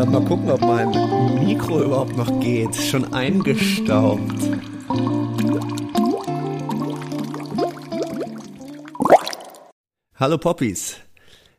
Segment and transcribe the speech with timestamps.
[0.00, 0.88] Äh, mal gucken, ob mein
[1.44, 2.74] Mikro überhaupt noch geht.
[2.74, 4.22] Schon eingestaubt.
[10.14, 10.96] Hallo Poppies.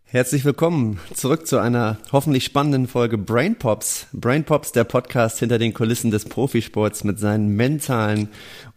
[0.03, 4.07] Herzlich willkommen zurück zu einer hoffentlich spannenden Folge Brain Pops.
[4.11, 8.29] Brain Pops, der Podcast hinter den Kulissen des Profisports mit seinen mentalen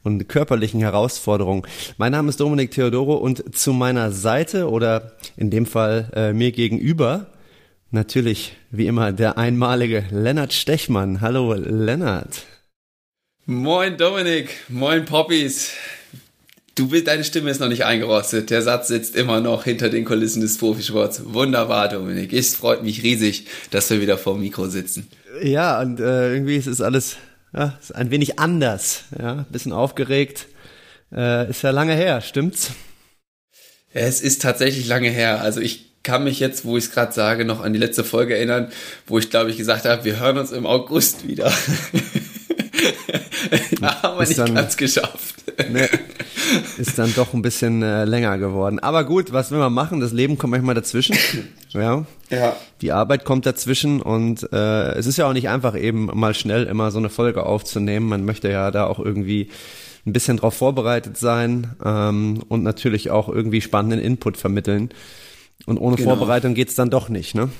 [0.03, 1.63] und körperlichen Herausforderungen.
[1.97, 6.53] Mein Name ist Dominik Theodoro und zu meiner Seite oder in dem Fall äh, mir
[6.53, 7.29] gegenüber
[7.95, 11.23] natürlich wie immer der einmalige Lennart Stechmann.
[11.23, 12.43] Hallo Lennart.
[13.47, 15.71] Moin Dominik, moin Poppies.
[16.75, 18.51] Du bist, deine Stimme ist noch nicht eingerostet.
[18.51, 21.23] Der Satz sitzt immer noch hinter den Kulissen des Profisports.
[21.33, 22.33] Wunderbar, Dominik.
[22.33, 25.07] Es freut mich riesig, dass wir wieder vor dem Mikro sitzen.
[25.43, 27.17] Ja, und äh, irgendwie ist es alles
[27.55, 29.05] ja, ist ein wenig anders.
[29.17, 30.49] Ja, bisschen aufgeregt.
[31.13, 32.73] Äh, ist ja lange her, stimmt's?
[33.93, 35.41] Es ist tatsächlich lange her.
[35.41, 38.37] Also ich kann mich jetzt, wo ich es gerade sage, noch an die letzte Folge
[38.37, 38.69] erinnern,
[39.07, 41.51] wo ich glaube ich gesagt habe, wir hören uns im August wieder.
[43.81, 45.35] da haben wir ist nicht dann, ganz geschafft.
[45.71, 45.89] Ne,
[46.79, 48.79] ist dann doch ein bisschen äh, länger geworden.
[48.79, 49.99] Aber gut, was will man machen?
[50.01, 51.17] Das Leben kommt manchmal dazwischen.
[51.75, 52.07] Ja.
[52.31, 52.55] ja.
[52.83, 56.67] Die Arbeit kommt dazwischen und äh, es ist ja auch nicht einfach, eben mal schnell
[56.67, 58.07] immer so eine Folge aufzunehmen.
[58.07, 59.51] Man möchte ja da auch irgendwie
[60.07, 64.91] ein bisschen drauf vorbereitet sein ähm, und natürlich auch irgendwie spannenden Input vermitteln.
[65.67, 66.11] Und ohne genau.
[66.11, 67.51] Vorbereitung geht's dann doch nicht, ne?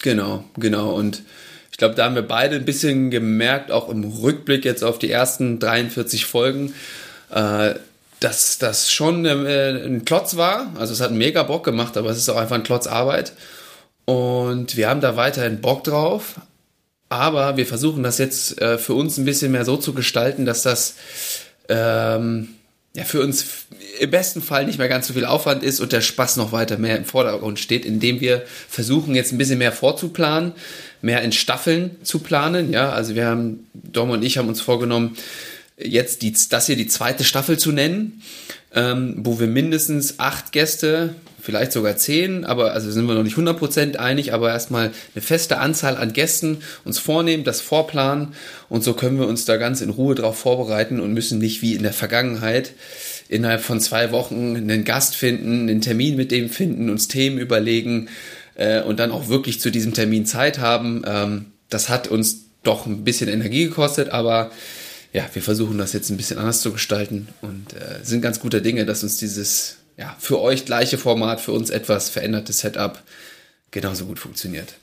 [0.00, 0.94] Genau, genau.
[0.94, 1.22] Und
[1.70, 5.10] ich glaube, da haben wir beide ein bisschen gemerkt, auch im Rückblick jetzt auf die
[5.10, 6.74] ersten 43 Folgen,
[7.30, 7.74] äh,
[8.20, 10.72] dass das schon äh, ein Klotz war.
[10.76, 13.32] Also es hat mega Bock gemacht, aber es ist auch einfach ein Klotz Arbeit.
[14.04, 16.40] Und wir haben da weiterhin Bock drauf.
[17.10, 20.62] Aber wir versuchen das jetzt äh, für uns ein bisschen mehr so zu gestalten, dass
[20.62, 20.96] das
[21.68, 22.54] ähm,
[22.98, 23.46] ja, für uns
[24.00, 26.78] im besten Fall nicht mehr ganz so viel Aufwand ist und der Spaß noch weiter
[26.78, 30.52] mehr im Vordergrund steht, indem wir versuchen jetzt ein bisschen mehr vorzuplanen,
[31.00, 32.72] mehr in Staffeln zu planen.
[32.72, 35.16] Ja, also wir haben, Dom und ich haben uns vorgenommen,
[35.78, 38.20] jetzt die, das hier die zweite Staffel zu nennen,
[38.74, 43.36] ähm, wo wir mindestens acht Gäste, vielleicht sogar zehn, aber also sind wir noch nicht
[43.36, 48.34] 100% einig, aber erstmal eine feste Anzahl an Gästen uns vornehmen, das vorplanen
[48.68, 51.74] und so können wir uns da ganz in Ruhe drauf vorbereiten und müssen nicht wie
[51.74, 52.72] in der Vergangenheit
[53.28, 58.08] innerhalb von zwei Wochen einen Gast finden, einen Termin mit dem finden, uns Themen überlegen
[58.54, 61.02] äh, und dann auch wirklich zu diesem Termin Zeit haben.
[61.06, 64.50] Ähm, das hat uns doch ein bisschen Energie gekostet, aber
[65.12, 68.60] ja, wir versuchen das jetzt ein bisschen anders zu gestalten und äh, sind ganz guter
[68.60, 73.02] Dinge, dass uns dieses ja, für euch gleiche Format, für uns etwas veränderte Setup
[73.70, 74.74] genauso gut funktioniert.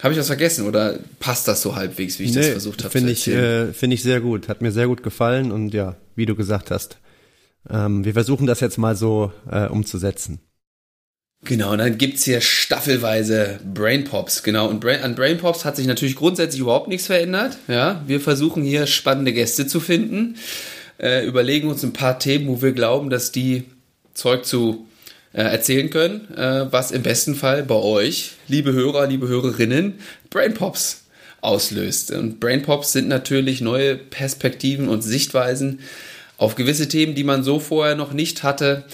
[0.00, 2.90] Habe ich was vergessen oder passt das so halbwegs, wie ich nee, das versucht habe?
[2.90, 4.48] Finde ich, äh, finde ich sehr gut.
[4.48, 6.98] Hat mir sehr gut gefallen und ja, wie du gesagt hast,
[7.68, 10.40] ähm, wir versuchen das jetzt mal so äh, umzusetzen.
[11.44, 14.68] Genau, und dann gibt's hier staffelweise Brain Pops, genau.
[14.68, 17.58] Und Brain, an Brain Pops hat sich natürlich grundsätzlich überhaupt nichts verändert.
[17.66, 20.36] Ja, wir versuchen hier spannende Gäste zu finden,
[20.98, 23.64] äh, überlegen uns ein paar Themen, wo wir glauben, dass die
[24.14, 24.86] Zeug zu
[25.32, 29.94] äh, erzählen können, äh, was im besten Fall bei euch, liebe Hörer, liebe Hörerinnen,
[30.28, 31.04] Brain Pops
[31.40, 32.10] auslöst.
[32.10, 35.80] Und Brain Pops sind natürlich neue Perspektiven und Sichtweisen
[36.36, 38.84] auf gewisse Themen, die man so vorher noch nicht hatte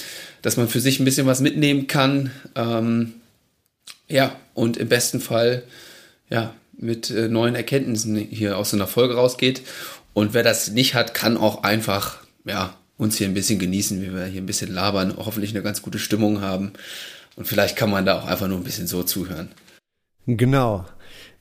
[0.47, 2.31] dass man für sich ein bisschen was mitnehmen kann.
[2.55, 3.15] Ähm,
[4.07, 5.65] ja, und im besten Fall
[6.31, 9.63] ja, mit äh, neuen Erkenntnissen hier aus so einer Folge rausgeht.
[10.13, 14.13] Und wer das nicht hat, kann auch einfach ja, uns hier ein bisschen genießen, wie
[14.15, 16.73] wir hier ein bisschen labern, hoffentlich eine ganz gute Stimmung haben.
[17.37, 19.51] Und vielleicht kann man da auch einfach nur ein bisschen so zuhören.
[20.27, 20.87] Genau.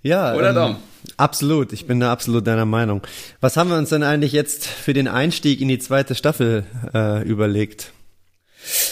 [0.02, 0.36] Ja.
[0.36, 0.78] Oder ähm, Dom?
[1.18, 3.02] Absolut, ich bin da absolut deiner Meinung.
[3.40, 7.24] Was haben wir uns denn eigentlich jetzt für den Einstieg in die zweite Staffel äh,
[7.24, 7.92] überlegt?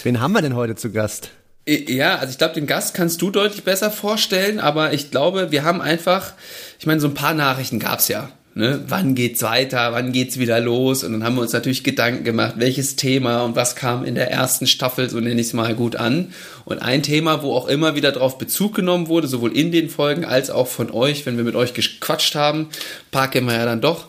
[0.04, 1.32] Wen haben wir denn heute zu Gast?
[1.68, 5.64] Ja, also ich glaube, den Gast kannst du deutlich besser vorstellen, aber ich glaube, wir
[5.64, 6.34] haben einfach,
[6.78, 8.32] ich meine, so ein paar Nachrichten gab's ja.
[8.56, 8.84] Ne?
[8.88, 9.94] Wann geht's weiter?
[9.94, 11.04] Wann geht's wieder los?
[11.04, 14.30] Und dann haben wir uns natürlich Gedanken gemacht, welches Thema und was kam in der
[14.30, 16.34] ersten Staffel, so nenne ich es mal, gut an.
[16.64, 20.24] Und ein Thema, wo auch immer wieder darauf Bezug genommen wurde, sowohl in den Folgen
[20.24, 22.70] als auch von euch, wenn wir mit euch gequatscht haben,
[23.10, 24.08] paar kennen wir ja dann doch,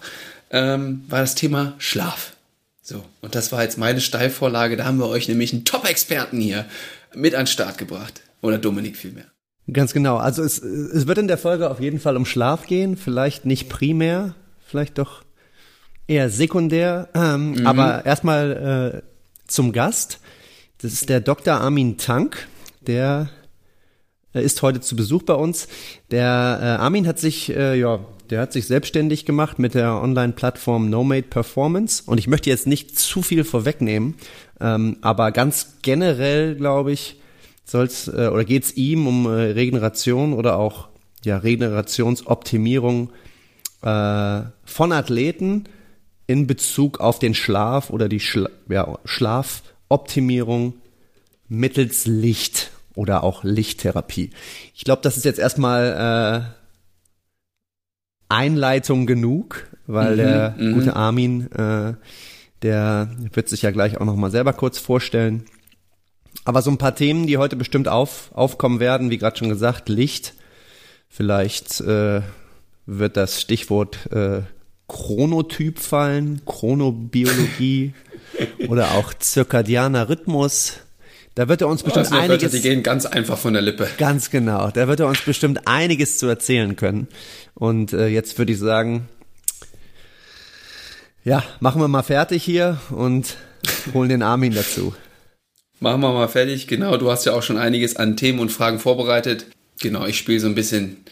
[0.51, 2.33] ähm, war das Thema Schlaf.
[2.83, 4.77] So, und das war jetzt meine Steilvorlage.
[4.77, 6.67] Da haben wir euch nämlich einen Top-Experten hier
[7.15, 8.21] mit an den Start gebracht.
[8.43, 9.25] Oder Dominik vielmehr.
[9.73, 10.17] Ganz genau.
[10.17, 12.97] Also es, es wird in der Folge auf jeden Fall um Schlaf gehen.
[12.97, 14.35] Vielleicht nicht primär,
[14.67, 15.23] vielleicht doch
[16.07, 17.09] eher sekundär.
[17.15, 17.67] Ähm, mhm.
[17.67, 19.03] Aber erstmal äh,
[19.47, 20.21] zum Gast.
[20.79, 21.55] Das ist der Dr.
[21.55, 22.47] Armin Tank.
[22.87, 23.31] Der
[24.35, 25.69] äh, ist heute zu Besuch bei uns.
[26.11, 28.01] Der äh, Armin hat sich äh, ja
[28.31, 32.03] der hat sich selbstständig gemacht mit der Online-Plattform Nomade Performance.
[32.07, 34.15] Und ich möchte jetzt nicht zu viel vorwegnehmen,
[34.61, 37.21] ähm, aber ganz generell, glaube ich,
[37.65, 40.89] soll's äh, oder geht's ihm um äh, Regeneration oder auch
[41.25, 43.11] ja, Regenerationsoptimierung
[43.83, 45.65] äh, von Athleten
[46.27, 50.75] in Bezug auf den Schlaf oder die Schla ja, Schlafoptimierung
[51.49, 54.31] mittels Licht oder auch Lichttherapie.
[54.75, 56.65] Ich glaube, das ist jetzt erstmal äh,
[58.29, 60.73] Einleitung genug, weil mhm, der mhm.
[60.75, 61.95] gute Armin, äh,
[62.63, 65.45] der wird sich ja gleich auch noch mal selber kurz vorstellen.
[66.45, 69.89] Aber so ein paar Themen, die heute bestimmt auf, aufkommen werden, wie gerade schon gesagt,
[69.89, 70.35] Licht.
[71.09, 72.23] Vielleicht äh,
[72.87, 74.43] wird das Stichwort äh,
[74.89, 77.95] Chronotyp fallen, Chronobiologie
[78.69, 80.79] oder auch zirkadianer Rhythmus.
[81.35, 82.43] Da wird er uns bestimmt oh, einiges.
[82.43, 83.89] Wörter, die gehen ganz einfach von der Lippe.
[83.99, 84.71] Ganz genau.
[84.71, 87.09] Da wird er uns bestimmt einiges zu erzählen können.
[87.55, 89.09] Und äh, jetzt würde ich sagen,
[91.25, 93.37] ja, machen wir mal fertig hier und
[93.95, 94.95] holen den Armin dazu.
[95.85, 96.67] Machen wir mal fertig.
[96.67, 99.45] Genau, du hast ja auch schon einiges an Themen und Fragen vorbereitet.
[99.83, 101.05] Genau, ich spiele so ein bisschen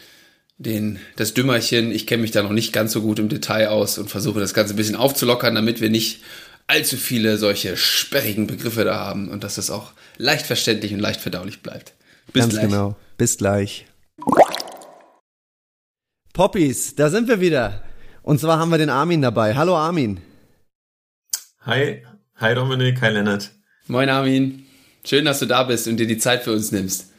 [0.57, 1.91] den, das Dümmerchen.
[1.91, 4.55] Ich kenne mich da noch nicht ganz so gut im Detail aus und versuche das
[4.55, 6.23] Ganze ein bisschen aufzulockern, damit wir nicht
[6.65, 11.21] allzu viele solche sperrigen Begriffe da haben und dass das auch leicht verständlich und leicht
[11.21, 11.93] verdaulich bleibt.
[12.31, 12.65] Bis Ganz gleich.
[12.65, 12.95] genau.
[13.15, 13.85] Bis gleich.
[16.33, 17.83] Poppies, da sind wir wieder.
[18.23, 19.53] Und zwar haben wir den Armin dabei.
[19.53, 20.19] Hallo Armin.
[21.59, 22.03] Hi.
[22.37, 22.99] Hi Dominik.
[23.03, 23.51] Hi Lennart.
[23.87, 24.65] Moin Armin.
[25.03, 27.11] Schön, dass du da bist und dir die Zeit für uns nimmst.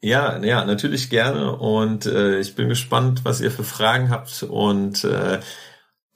[0.00, 1.56] Ja, ja, natürlich gerne.
[1.56, 5.38] Und äh, ich bin gespannt, was ihr für Fragen habt und äh,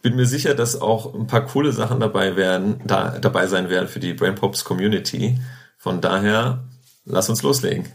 [0.03, 3.89] bin mir sicher, dass auch ein paar coole Sachen dabei werden, da dabei sein werden
[3.89, 5.39] für die Brain Pops Community.
[5.79, 6.65] Von daher,
[7.05, 7.87] lass uns loslegen.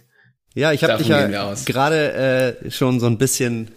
[0.53, 3.71] Ja, ich habe dich ja gerade äh, schon so ein bisschen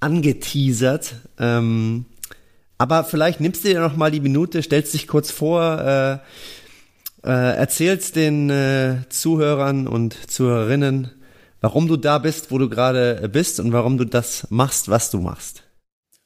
[0.00, 1.14] angeteasert.
[1.38, 2.04] Ähm,
[2.76, 6.18] aber vielleicht nimmst du dir noch mal die Minute, stellst dich kurz vor, äh,
[7.24, 11.10] äh, erzählst den äh, Zuhörern und Zuhörerinnen,
[11.60, 15.20] warum du da bist, wo du gerade bist und warum du das machst, was du
[15.20, 15.64] machst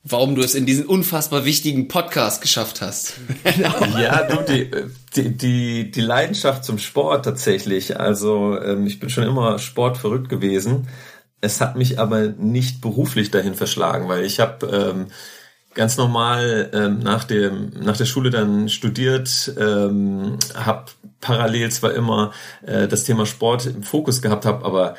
[0.04, 3.14] warum du es in diesen unfassbar wichtigen Podcast geschafft hast.
[3.98, 4.70] ja, du, die,
[5.16, 7.98] die, die, die Leidenschaft zum Sport tatsächlich.
[7.98, 10.88] Also ähm, ich bin schon immer sportverrückt gewesen.
[11.40, 15.06] Es hat mich aber nicht beruflich dahin verschlagen, weil ich habe ähm,
[15.74, 20.86] ganz normal ähm, nach dem nach der Schule dann studiert, ähm, habe
[21.20, 22.32] parallel zwar immer
[22.62, 24.94] äh, das Thema Sport im Fokus gehabt, habe aber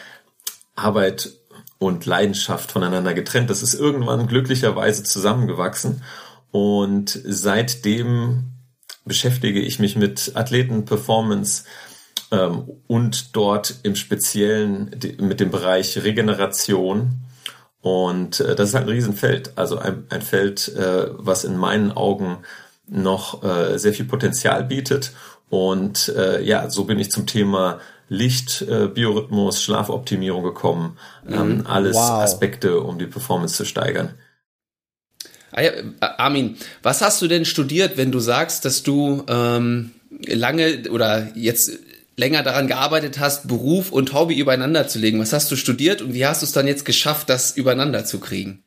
[0.76, 1.32] Arbeit
[1.78, 3.50] und Leidenschaft voneinander getrennt.
[3.50, 6.02] Das ist irgendwann glücklicherweise zusammengewachsen
[6.52, 8.52] und seitdem
[9.06, 11.66] beschäftige ich mich mit Athletenperformance
[12.32, 17.25] ähm, und dort im Speziellen mit dem Bereich Regeneration.
[17.86, 21.92] Und äh, das ist halt ein Riesenfeld, also ein, ein Feld, äh, was in meinen
[21.92, 22.40] Augen
[22.88, 25.12] noch äh, sehr viel Potenzial bietet.
[25.52, 27.80] Und äh, ja, so bin ich zum Thema
[28.10, 30.98] Licht, äh, Biorhythmus, Schlafoptimierung gekommen.
[31.30, 31.68] Ähm, mhm.
[31.68, 32.24] alles wow.
[32.24, 34.16] Aspekte, um die Performance zu steigern.
[35.52, 39.92] Ah ja, Armin, was hast du denn studiert, wenn du sagst, dass du ähm,
[40.26, 41.78] lange oder jetzt
[42.18, 45.20] länger daran gearbeitet hast, Beruf und Hobby übereinander zu legen?
[45.20, 48.20] Was hast du studiert und wie hast du es dann jetzt geschafft, das übereinander zu
[48.20, 48.64] kriegen?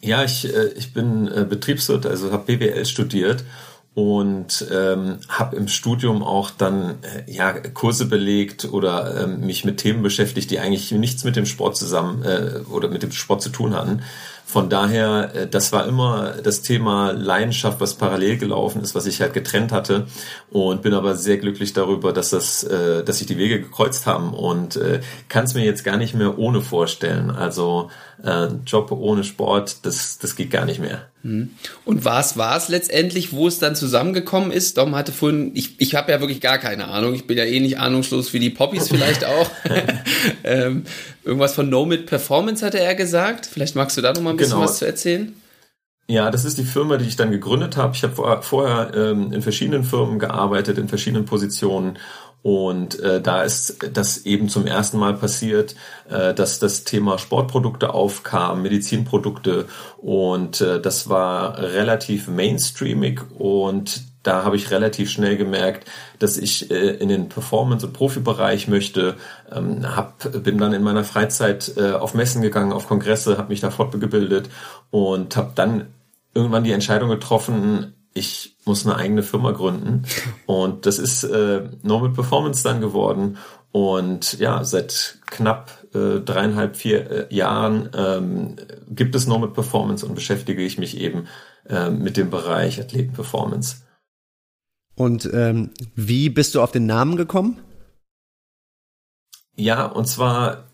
[0.00, 3.44] Ja, ich, äh, ich bin äh, Betriebswirt, also habe BWL studiert
[3.94, 9.78] und ähm, habe im Studium auch dann äh, ja Kurse belegt oder ähm, mich mit
[9.78, 13.48] Themen beschäftigt, die eigentlich nichts mit dem Sport zusammen äh, oder mit dem Sport zu
[13.48, 14.02] tun hatten.
[14.48, 19.20] Von daher, äh, das war immer das Thema Leidenschaft, was parallel gelaufen ist, was ich
[19.20, 20.06] halt getrennt hatte
[20.50, 24.32] und bin aber sehr glücklich darüber, dass das, äh, dass sich die Wege gekreuzt haben
[24.32, 27.30] und äh, kann es mir jetzt gar nicht mehr ohne vorstellen.
[27.30, 27.90] Also
[28.22, 31.06] äh, Job ohne Sport, das, das geht gar nicht mehr.
[31.22, 31.50] Mhm.
[31.84, 34.78] Und was war es letztendlich, wo es dann zusammengekommen ist?
[34.78, 37.60] Dom hatte vorhin, ich, ich habe ja wirklich gar keine Ahnung, ich bin ja eh
[37.60, 39.50] nicht ahnungslos wie die Poppies vielleicht auch.
[40.44, 40.84] ähm,
[41.24, 43.46] irgendwas von Nomad Performance hatte er gesagt.
[43.46, 44.64] Vielleicht magst du da noch mal ein bisschen genau.
[44.64, 45.34] was zu erzählen?
[46.08, 47.94] Ja, das ist die Firma, die ich dann gegründet habe.
[47.96, 51.98] Ich habe vorher ähm, in verschiedenen Firmen gearbeitet, in verschiedenen Positionen
[52.46, 55.74] und äh, da ist das eben zum ersten Mal passiert,
[56.08, 64.44] äh, dass das Thema Sportprodukte aufkam, Medizinprodukte und äh, das war relativ mainstreamig und da
[64.44, 69.16] habe ich relativ schnell gemerkt, dass ich äh, in den Performance- und Profibereich möchte.
[69.50, 73.60] Ähm, hab, bin dann in meiner Freizeit äh, auf Messen gegangen, auf Kongresse, habe mich
[73.60, 74.50] da fortgebildet
[74.92, 75.88] und habe dann
[76.32, 80.02] irgendwann die Entscheidung getroffen, ich muss eine eigene Firma gründen.
[80.44, 83.38] Und das ist äh, Normal Performance dann geworden.
[83.72, 88.56] Und ja, seit knapp äh, dreieinhalb, vier äh, Jahren ähm,
[88.88, 91.28] gibt es Normal Performance und beschäftige ich mich eben
[91.68, 93.82] äh, mit dem Bereich Athletenperformance.
[94.94, 97.60] Und ähm, wie bist du auf den Namen gekommen?
[99.54, 100.65] Ja, und zwar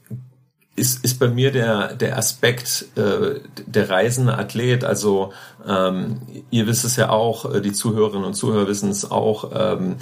[0.74, 4.84] ist, ist bei mir der, der Aspekt äh, der reisende Athlet.
[4.84, 5.32] Also
[5.66, 9.50] ähm, ihr wisst es ja auch, äh, die Zuhörerinnen und Zuhörer wissen es auch.
[9.54, 9.96] Ähm,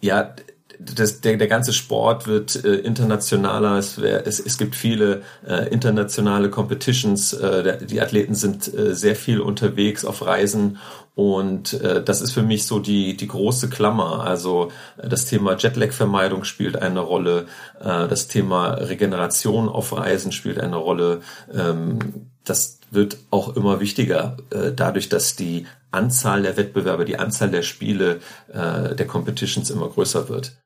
[0.00, 0.34] ja,
[0.78, 3.78] das, der, der ganze Sport wird äh, internationaler.
[3.78, 7.32] Es, wär, es, es gibt viele äh, internationale Competitions.
[7.32, 10.78] Äh, der, die Athleten sind äh, sehr viel unterwegs auf Reisen
[11.18, 14.24] und äh, das ist für mich so die, die große Klammer.
[14.24, 17.46] Also äh, das Thema Jetlag-Vermeidung spielt eine Rolle,
[17.80, 21.22] äh, das Thema Regeneration auf Reisen spielt eine Rolle.
[21.52, 27.50] Ähm, das wird auch immer wichtiger, äh, dadurch, dass die Anzahl der Wettbewerbe, die Anzahl
[27.50, 28.20] der Spiele,
[28.52, 30.56] äh, der Competitions immer größer wird.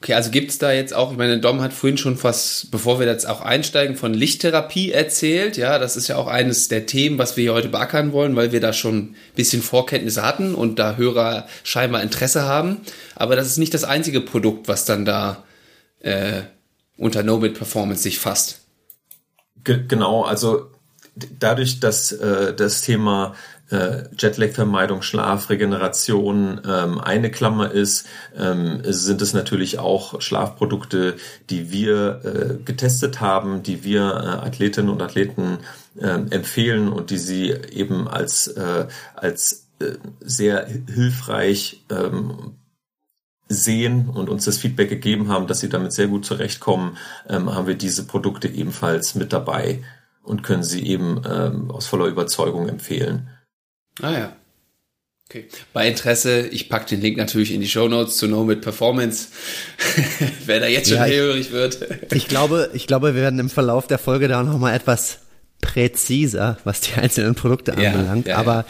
[0.00, 3.06] Okay, also gibt's da jetzt auch, ich meine, Dom hat vorhin schon fast, bevor wir
[3.08, 5.56] jetzt auch einsteigen, von Lichttherapie erzählt.
[5.56, 8.52] Ja, das ist ja auch eines der Themen, was wir hier heute beackern wollen, weil
[8.52, 12.80] wir da schon ein bisschen Vorkenntnisse hatten und da Hörer scheinbar Interesse haben.
[13.16, 15.42] Aber das ist nicht das einzige Produkt, was dann da
[15.98, 16.42] äh,
[16.96, 18.60] unter No-Bit Performance sich fasst.
[19.64, 20.70] Ge genau, also
[21.40, 23.34] dadurch, dass äh, das Thema
[23.70, 28.06] äh, Jetlag-Vermeidung, Schlaf, Regeneration ähm, eine Klammer ist,
[28.36, 31.16] ähm, sind es natürlich auch Schlafprodukte,
[31.50, 35.58] die wir äh, getestet haben, die wir äh, Athletinnen und Athleten
[35.98, 42.56] äh, empfehlen und die sie eben als, äh, als äh, sehr hilfreich ähm,
[43.48, 46.96] sehen und uns das Feedback gegeben haben, dass sie damit sehr gut zurechtkommen,
[47.28, 49.82] ähm, haben wir diese Produkte ebenfalls mit dabei
[50.22, 53.30] und können sie eben ähm, aus voller Überzeugung empfehlen.
[54.02, 54.36] Ah ja.
[55.28, 55.46] Okay.
[55.74, 59.28] Bei Interesse, ich packe den Link natürlich in die Show Notes zu No mit Performance.
[60.46, 61.86] Wer da jetzt schon ja, hellhörig wird.
[62.14, 65.18] ich glaube, ich glaube, wir werden im Verlauf der Folge da noch mal etwas
[65.60, 68.28] präziser, was die einzelnen Produkte ja, anbelangt.
[68.28, 68.64] Ja, Aber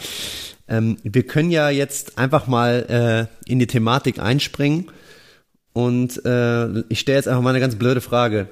[0.67, 4.91] ähm, wir können ja jetzt einfach mal äh, in die Thematik einspringen.
[5.71, 8.49] Und äh, ich stelle jetzt einfach mal eine ganz blöde Frage.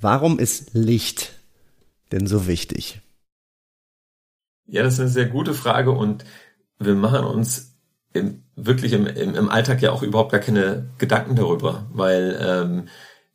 [0.00, 1.34] Warum ist Licht
[2.10, 3.01] denn so wichtig?
[4.66, 6.24] Ja, das ist eine sehr gute Frage und
[6.78, 7.76] wir machen uns
[8.12, 12.88] im, wirklich im, im, im Alltag ja auch überhaupt gar keine Gedanken darüber, weil ähm,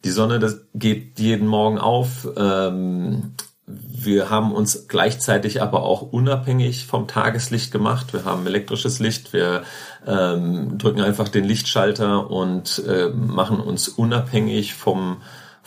[0.03, 2.27] die Sonne das geht jeden Morgen auf.
[2.37, 3.33] Ähm,
[3.65, 8.13] wir haben uns gleichzeitig aber auch unabhängig vom Tageslicht gemacht.
[8.13, 9.63] Wir haben elektrisches Licht, wir
[10.05, 15.17] ähm, drücken einfach den Lichtschalter und äh, machen uns unabhängig vom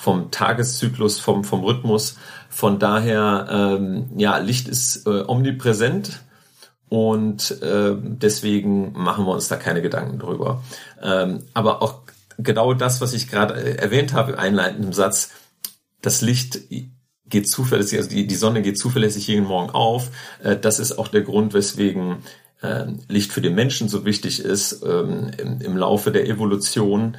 [0.01, 2.17] vom Tageszyklus, vom, vom Rhythmus.
[2.53, 6.21] Von daher, ähm, ja, Licht ist äh, omnipräsent
[6.89, 10.63] und äh, deswegen machen wir uns da keine Gedanken drüber.
[11.01, 12.01] Ähm, aber auch
[12.39, 15.31] genau das, was ich gerade äh, erwähnt habe, im Satz,
[16.03, 16.59] das Licht
[17.27, 20.11] geht zuverlässig, also die, die Sonne geht zuverlässig jeden Morgen auf.
[20.43, 22.17] Äh, das ist auch der Grund, weswegen
[22.63, 27.17] äh, Licht für den Menschen so wichtig ist ähm, im, im Laufe der Evolution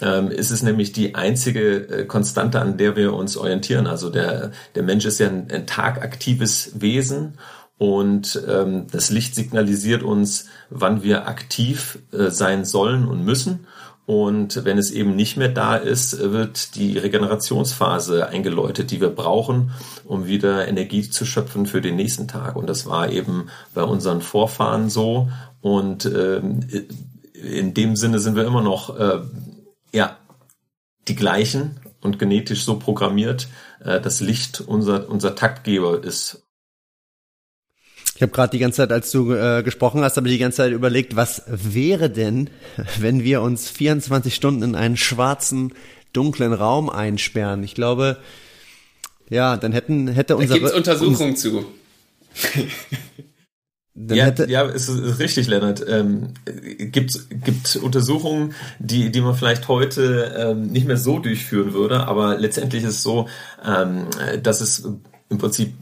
[0.00, 3.86] ähm, ist es nämlich die einzige äh, Konstante, an der wir uns orientieren.
[3.86, 7.38] Also der, der Mensch ist ja ein, ein tagaktives Wesen
[7.78, 13.66] und ähm, das Licht signalisiert uns, wann wir aktiv äh, sein sollen und müssen.
[14.06, 19.70] Und wenn es eben nicht mehr da ist, wird die Regenerationsphase eingeläutet, die wir brauchen,
[20.04, 22.56] um wieder Energie zu schöpfen für den nächsten Tag.
[22.56, 25.30] Und das war eben bei unseren Vorfahren so.
[25.62, 26.60] Und ähm,
[27.32, 29.20] in dem Sinne sind wir immer noch äh,
[29.94, 30.18] ja,
[31.08, 33.48] die gleichen und genetisch so programmiert,
[33.82, 36.42] äh, dass Licht unser, unser Taktgeber ist.
[38.16, 40.58] Ich habe gerade die ganze Zeit, als du äh, gesprochen hast, habe ich die ganze
[40.58, 42.50] Zeit überlegt, was wäre denn,
[42.98, 45.72] wenn wir uns 24 Stunden in einen schwarzen,
[46.12, 47.62] dunklen Raum einsperren?
[47.62, 48.18] Ich glaube,
[49.30, 51.64] ja, dann hätten hätte unser da gibt's Untersuchungen uns, zu.
[53.96, 55.84] Dann ja, hätte ja, ist, ist richtig, Lennart.
[55.88, 56.34] Ähm,
[56.78, 62.36] gibt gibt Untersuchungen, die die man vielleicht heute ähm, nicht mehr so durchführen würde, aber
[62.36, 63.28] letztendlich ist es so,
[63.64, 64.06] ähm,
[64.42, 64.88] dass es
[65.28, 65.74] im Prinzip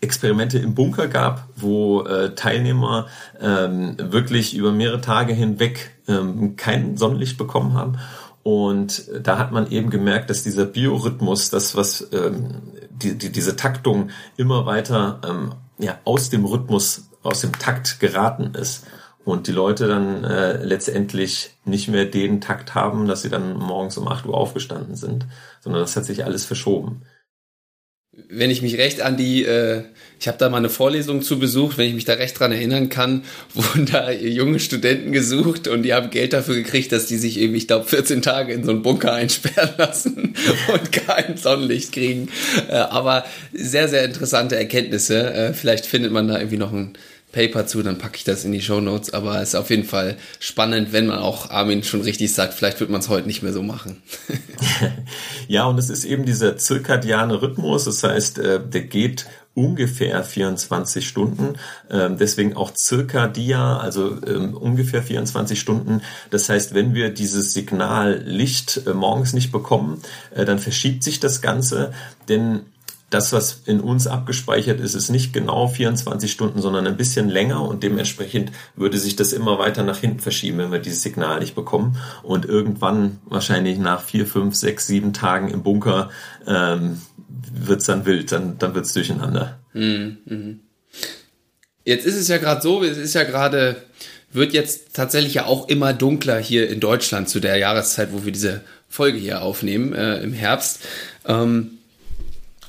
[0.00, 3.06] Experimente im Bunker gab, wo äh, Teilnehmer
[3.40, 7.98] ähm, wirklich über mehrere Tage hinweg ähm, kein Sonnenlicht bekommen haben.
[8.42, 13.56] Und da hat man eben gemerkt, dass dieser Biorhythmus, das was ähm, die, die, diese
[13.56, 18.86] Taktung immer weiter ähm, ja, aus dem Rhythmus aus dem Takt geraten ist
[19.26, 23.98] und die Leute dann äh, letztendlich nicht mehr den Takt haben, dass sie dann morgens
[23.98, 25.26] um 8 Uhr aufgestanden sind,
[25.60, 27.02] sondern das hat sich alles verschoben.
[28.28, 29.82] Wenn ich mich recht an die, äh,
[30.20, 32.88] ich habe da mal eine Vorlesung zu besucht, wenn ich mich da recht dran erinnern
[32.88, 37.38] kann, wurden da junge Studenten gesucht und die haben Geld dafür gekriegt, dass die sich
[37.38, 40.34] irgendwie, ich glaube, 14 Tage in so einen Bunker einsperren lassen
[40.72, 42.28] und kein Sonnenlicht kriegen.
[42.68, 45.34] Äh, aber sehr, sehr interessante Erkenntnisse.
[45.34, 46.96] Äh, vielleicht findet man da irgendwie noch ein
[47.36, 49.12] Paper zu, dann packe ich das in die Show Notes.
[49.12, 52.80] Aber es ist auf jeden Fall spannend, wenn man auch Armin schon richtig sagt, vielleicht
[52.80, 54.02] wird man es heute nicht mehr so machen.
[55.46, 61.06] ja, und es ist eben dieser zirkadiane Rhythmus, das heißt, äh, der geht ungefähr 24
[61.06, 61.56] Stunden,
[61.90, 66.00] ähm, deswegen auch circa dia, also ähm, ungefähr 24 Stunden.
[66.30, 70.00] Das heißt, wenn wir dieses Signal Licht äh, morgens nicht bekommen,
[70.34, 71.92] äh, dann verschiebt sich das Ganze,
[72.28, 72.66] denn
[73.16, 77.62] das, was in uns abgespeichert ist, ist nicht genau 24 Stunden, sondern ein bisschen länger
[77.62, 81.54] und dementsprechend würde sich das immer weiter nach hinten verschieben, wenn wir dieses Signal nicht
[81.54, 81.96] bekommen.
[82.22, 86.10] Und irgendwann, wahrscheinlich nach vier, fünf, sechs, sieben Tagen im Bunker,
[86.46, 87.00] ähm,
[87.54, 89.60] wird's dann wild, dann, dann wird's durcheinander.
[89.72, 90.60] Mhm, mhm.
[91.86, 93.82] Jetzt ist es ja gerade so, es ist ja gerade,
[94.30, 98.32] wird jetzt tatsächlich ja auch immer dunkler hier in Deutschland zu der Jahreszeit, wo wir
[98.32, 100.80] diese Folge hier aufnehmen, äh, im Herbst.
[101.26, 101.75] Ähm,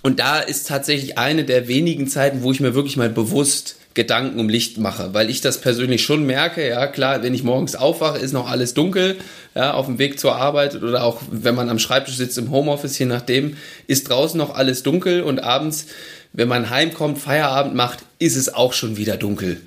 [0.08, 4.40] und da ist tatsächlich eine der wenigen Zeiten, wo ich mir wirklich mal bewusst Gedanken
[4.40, 8.18] um Licht mache, weil ich das persönlich schon merke, ja klar, wenn ich morgens aufwache,
[8.18, 9.18] ist noch alles dunkel,
[9.54, 12.98] ja, auf dem Weg zur Arbeit oder auch wenn man am Schreibtisch sitzt im Homeoffice,
[12.98, 15.88] je nachdem, ist draußen noch alles dunkel und abends,
[16.32, 19.60] wenn man heimkommt, Feierabend macht, ist es auch schon wieder dunkel.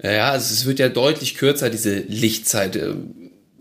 [0.00, 2.78] Ja, also es wird ja deutlich kürzer, diese Lichtzeit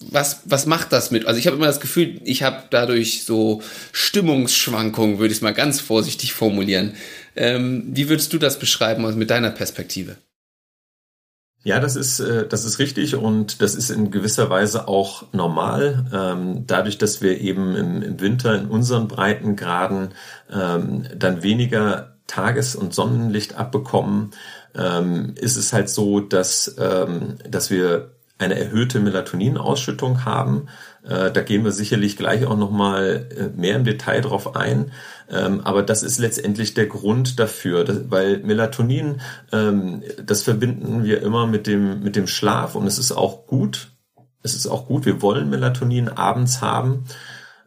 [0.02, 1.26] was, was macht das mit?
[1.26, 5.54] Also ich habe immer das Gefühl, ich habe dadurch so Stimmungsschwankungen, würde ich es mal
[5.54, 6.94] ganz vorsichtig formulieren.
[7.36, 10.18] Ähm, wie würdest du das beschreiben also mit deiner Perspektive?
[11.64, 16.06] Ja, das ist, äh, das ist richtig und das ist in gewisser Weise auch normal.
[16.14, 20.10] Ähm, dadurch, dass wir eben im, Winter in unseren Breitengraden
[20.52, 24.32] ähm, dann weniger Tages- und Sonnenlicht abbekommen,
[24.76, 30.68] ähm, ist es halt so, dass, dass wir eine erhöhte Melatoninausschüttung haben.
[31.04, 34.92] Äh, da gehen wir sicherlich gleich auch nochmal äh, mehr im Detail drauf ein.
[35.30, 41.46] Ähm, aber das ist letztendlich der Grund dafür, weil Melatonin, ähm, das verbinden wir immer
[41.48, 43.92] mit dem, mit dem Schlaf und es ist auch gut.
[44.42, 45.06] Es ist auch gut.
[45.06, 47.04] Wir wollen Melatonin abends haben.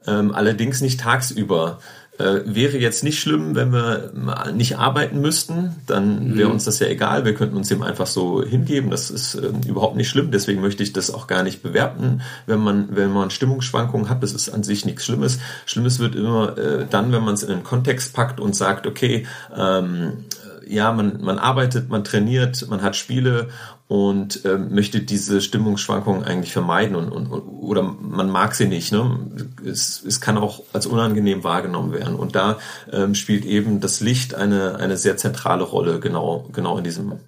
[0.07, 1.81] Ähm, allerdings nicht tagsüber.
[2.23, 4.13] Äh, wäre jetzt nicht schlimm, wenn wir
[4.55, 6.55] nicht arbeiten müssten, dann wäre mhm.
[6.55, 7.25] uns das ja egal.
[7.25, 8.91] Wir könnten uns dem einfach so hingeben.
[8.91, 10.31] Das ist äh, überhaupt nicht schlimm.
[10.31, 14.23] Deswegen möchte ich das auch gar nicht bewerten, wenn man, wenn man Stimmungsschwankungen hat.
[14.23, 15.41] Das ist an sich nichts Schlimmes.
[15.67, 19.27] Schlimmes wird immer äh, dann, wenn man es in einen Kontext packt und sagt, okay,
[19.57, 20.25] ähm,
[20.67, 23.49] ja, man, man arbeitet, man trainiert, man hat Spiele
[23.89, 28.93] und äh, möchte diese Stimmungsschwankungen eigentlich vermeiden und, und, oder man mag sie nicht.
[28.93, 29.31] Ne?
[29.65, 32.15] Es, es kann auch als unangenehm wahrgenommen werden.
[32.15, 32.59] Und da
[32.91, 37.21] ähm, spielt eben das Licht eine, eine sehr zentrale Rolle, genau, genau in diesem,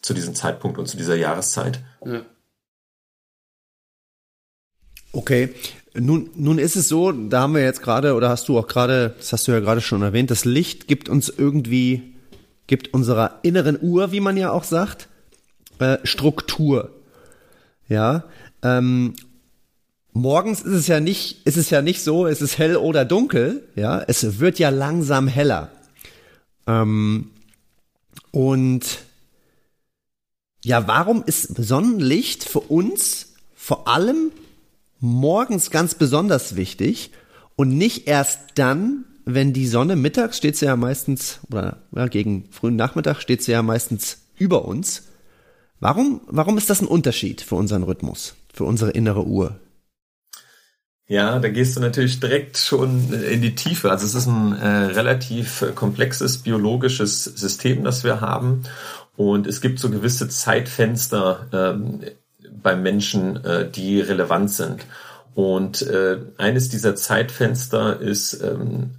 [0.00, 1.80] zu diesem Zeitpunkt und zu dieser Jahreszeit.
[2.04, 2.22] Ja.
[5.12, 5.54] Okay,
[5.94, 9.14] nun, nun ist es so, da haben wir jetzt gerade, oder hast du auch gerade,
[9.18, 12.12] das hast du ja gerade schon erwähnt, das Licht gibt uns irgendwie
[12.66, 15.08] gibt unserer inneren Uhr, wie man ja auch sagt,
[16.04, 16.90] Struktur.
[17.88, 18.24] Ja,
[18.62, 19.14] ähm,
[20.12, 23.68] morgens ist es ja nicht, ist es ja nicht so, es ist hell oder dunkel,
[23.74, 25.70] ja, es wird ja langsam heller.
[26.66, 27.30] Ähm,
[28.30, 28.98] und
[30.64, 34.30] ja, warum ist Sonnenlicht für uns vor allem
[35.00, 37.10] morgens ganz besonders wichtig
[37.56, 42.48] und nicht erst dann, wenn die Sonne mittags steht sie ja meistens, oder ja, gegen
[42.50, 45.04] frühen Nachmittag steht sie ja meistens über uns.
[45.82, 49.56] Warum, warum ist das ein Unterschied für unseren Rhythmus, für unsere innere Uhr?
[51.08, 53.90] Ja, da gehst du natürlich direkt schon in die Tiefe.
[53.90, 58.62] Also es ist ein äh, relativ komplexes biologisches System, das wir haben.
[59.16, 62.02] Und es gibt so gewisse Zeitfenster ähm,
[62.62, 64.86] beim Menschen, äh, die relevant sind.
[65.34, 68.90] Und äh, eines dieser Zeitfenster ist ähm,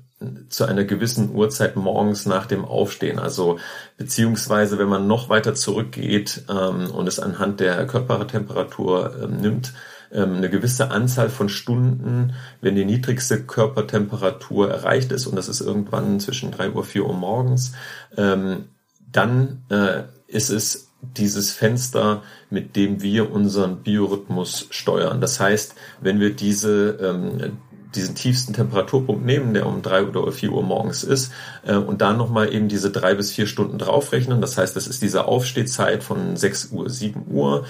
[0.49, 3.19] zu einer gewissen Uhrzeit morgens nach dem Aufstehen.
[3.19, 3.59] Also
[3.97, 9.73] beziehungsweise wenn man noch weiter zurückgeht ähm, und es anhand der Körpertemperatur ähm, nimmt,
[10.11, 15.61] ähm, eine gewisse Anzahl von Stunden, wenn die niedrigste Körpertemperatur erreicht ist, und das ist
[15.61, 17.73] irgendwann zwischen drei Uhr, vier Uhr morgens,
[18.15, 18.65] ähm,
[19.11, 25.19] dann äh, ist es dieses Fenster, mit dem wir unseren Biorhythmus steuern.
[25.19, 27.57] Das heißt, wenn wir diese ähm,
[27.95, 31.31] diesen tiefsten Temperaturpunkt nehmen, der um drei oder vier Uhr morgens ist,
[31.65, 34.41] äh, und dann nochmal eben diese drei bis vier Stunden draufrechnen.
[34.41, 37.65] Das heißt, das ist diese Aufstehzeit von sechs Uhr, sieben Uhr.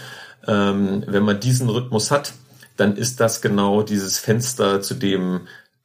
[0.47, 2.33] Ähm, wenn man diesen Rhythmus hat,
[2.77, 5.41] dann ist das genau dieses Fenster, zu dem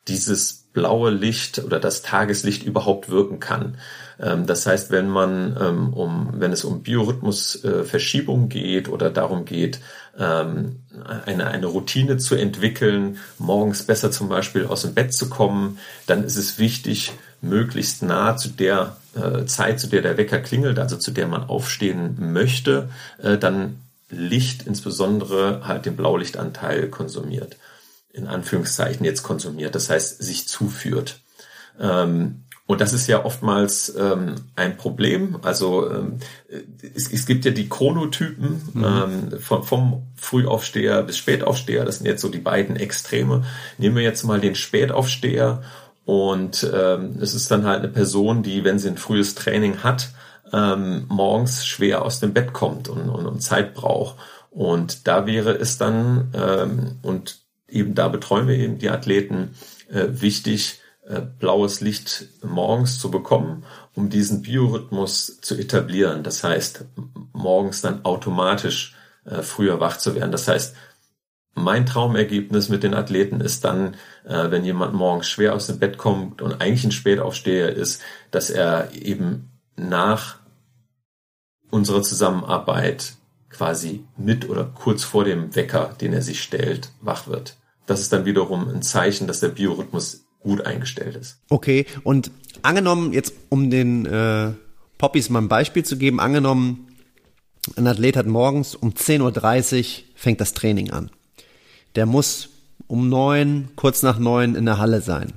[0.09, 3.77] dieses blaue Licht oder das Tageslicht überhaupt wirken kann.
[4.20, 9.81] Ähm, das heißt, wenn man ähm, um, wenn es um Biorhythmusverschiebung geht oder darum geht,
[10.18, 10.81] ähm,
[11.26, 16.24] eine, eine Routine zu entwickeln, morgens besser zum Beispiel aus dem Bett zu kommen, dann
[16.24, 20.96] ist es wichtig, möglichst nah zu der äh, Zeit, zu der der Wecker klingelt, also
[20.96, 22.88] zu der man aufstehen möchte,
[23.22, 23.78] äh, dann
[24.11, 27.57] Licht, insbesondere halt den Blaulichtanteil konsumiert.
[28.12, 31.20] In Anführungszeichen jetzt konsumiert, das heißt sich zuführt.
[32.68, 35.38] Und das ist ja oftmals ähm, ein Problem.
[35.40, 36.18] Also ähm,
[36.94, 38.85] es, es gibt ja die Chronotypen mhm.
[38.85, 41.87] ähm, vom, vom Frühaufsteher bis Spätaufsteher.
[41.87, 43.44] Das sind jetzt so die beiden Extreme.
[43.78, 45.62] Nehmen wir jetzt mal den Spätaufsteher
[46.04, 50.11] und ähm, es ist dann halt eine Person, die, wenn sie ein frühes Training hat,
[50.52, 54.16] ähm, morgens schwer aus dem Bett kommt und, und, und Zeit braucht.
[54.50, 59.54] Und da wäre es dann, ähm, und eben da betreuen wir eben die Athleten,
[59.90, 60.81] äh, wichtig,
[61.38, 66.23] blaues Licht morgens zu bekommen, um diesen Biorhythmus zu etablieren.
[66.23, 66.85] Das heißt,
[67.33, 68.94] morgens dann automatisch
[69.25, 70.33] äh, früher wach zu werden.
[70.33, 70.77] Das heißt,
[71.55, 73.94] mein Traumergebnis mit den Athleten ist dann,
[74.25, 78.51] äh, wenn jemand morgens schwer aus dem Bett kommt und eigentlich ein Spätaufsteher ist, dass
[78.51, 80.37] er eben nach
[81.71, 83.14] unserer Zusammenarbeit
[83.51, 87.57] quasi mit oder kurz vor dem Wecker, den er sich stellt, wach wird.
[87.87, 91.40] Das ist dann wiederum ein Zeichen, dass der Biorhythmus gut eingestellt ist.
[91.48, 92.31] Okay, und
[92.62, 94.53] angenommen, jetzt um den äh,
[94.98, 96.88] Poppies mal ein Beispiel zu geben, angenommen,
[97.77, 101.11] ein Athlet hat morgens um 10.30 Uhr fängt das Training an.
[101.94, 102.48] Der muss
[102.87, 105.35] um neun, kurz nach neun in der Halle sein.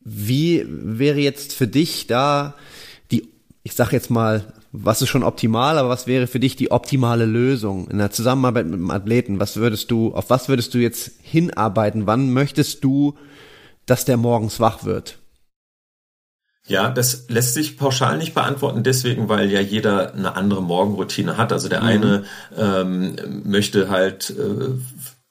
[0.00, 2.54] Wie wäre jetzt für dich da
[3.10, 3.28] die,
[3.62, 7.26] ich sag jetzt mal, was ist schon optimal, aber was wäre für dich die optimale
[7.26, 9.38] Lösung in der Zusammenarbeit mit dem Athleten?
[9.38, 12.08] Was würdest du, auf was würdest du jetzt hinarbeiten?
[12.08, 13.14] Wann möchtest du,
[13.86, 15.18] dass der morgens wach wird?
[16.66, 21.52] Ja, das lässt sich pauschal nicht beantworten, deswegen, weil ja jeder eine andere Morgenroutine hat.
[21.52, 21.86] Also der mhm.
[21.86, 22.24] eine
[22.56, 24.70] ähm, möchte halt äh,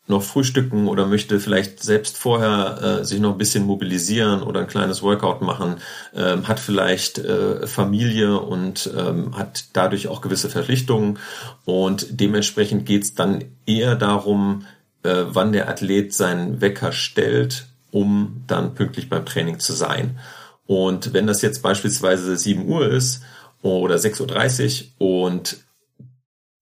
[0.07, 4.67] noch frühstücken oder möchte vielleicht selbst vorher äh, sich noch ein bisschen mobilisieren oder ein
[4.67, 5.77] kleines Workout machen,
[6.13, 11.19] ähm, hat vielleicht äh, Familie und ähm, hat dadurch auch gewisse Verpflichtungen
[11.63, 14.65] und dementsprechend geht's dann eher darum,
[15.03, 20.19] äh, wann der Athlet seinen Wecker stellt, um dann pünktlich beim Training zu sein.
[20.65, 23.21] Und wenn das jetzt beispielsweise 7 Uhr ist
[23.61, 25.57] oder 6.30 Uhr und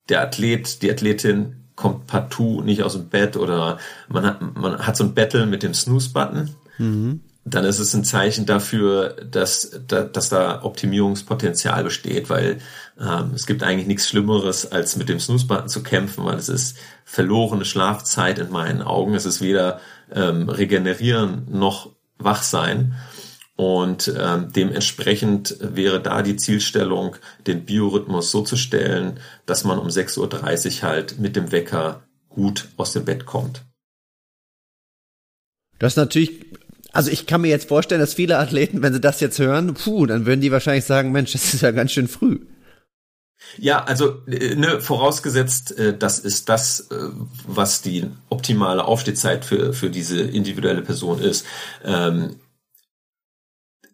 [0.10, 3.78] der Athlet, die Athletin kommt partout nicht aus dem Bett oder
[4.10, 7.22] man hat, man hat so ein Battle mit dem Snooze-Button, mhm.
[7.46, 12.60] dann ist es ein Zeichen dafür, dass, dass da Optimierungspotenzial besteht, weil
[13.00, 16.78] ähm, es gibt eigentlich nichts Schlimmeres, als mit dem Snooze-Button zu kämpfen, weil es ist
[17.06, 19.16] verlorene Schlafzeit in meinen Augen.
[19.16, 19.80] Es ist weder
[20.14, 22.96] ähm, regenerieren noch wach sein.
[23.62, 29.89] Und ähm, dementsprechend wäre da die Zielstellung, den Biorhythmus so zu stellen, dass man um
[29.89, 30.17] 6.30
[30.78, 33.62] Uhr halt mit dem Wecker gut aus dem Bett kommt.
[35.78, 36.43] Das ist natürlich,
[36.91, 40.08] also ich kann mir jetzt vorstellen, dass viele Athleten, wenn sie das jetzt hören, puh,
[40.08, 42.39] dann würden die wahrscheinlich sagen, Mensch, das ist ja ganz schön früh.
[43.60, 46.95] Ja, also äh, ne, vorausgesetzt, äh, das ist das, äh,
[47.45, 51.45] was die optimale Aufstehzeit für, für diese individuelle Person ist.
[51.86, 52.38] Ähm,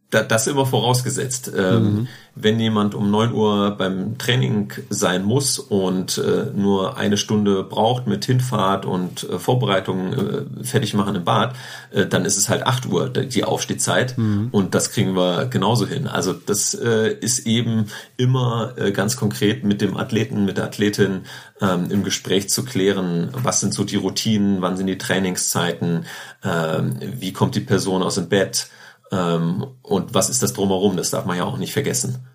[0.09, 1.51] da, das immer vorausgesetzt.
[1.55, 2.07] Ähm, mhm.
[2.39, 8.05] Wenn jemand um neun Uhr beim Training sein muss und äh, nur eine Stunde braucht
[8.07, 11.55] mit Hinfahrt und äh, Vorbereitung äh, fertig machen im Bad,
[11.91, 14.49] äh, dann ist es halt acht Uhr die Aufstehzeit mhm.
[14.51, 16.07] und das kriegen wir genauso hin.
[16.07, 21.23] Also das äh, ist eben immer äh, ganz konkret mit dem Athleten, mit der Athletin
[21.59, 26.05] ähm, im Gespräch zu klären, was sind so die Routinen, wann sind die Trainingszeiten,
[26.43, 28.67] ähm, wie kommt die Person aus dem Bett,
[29.11, 30.97] ähm, und was ist das drumherum?
[30.97, 32.25] Das darf man ja auch nicht vergessen.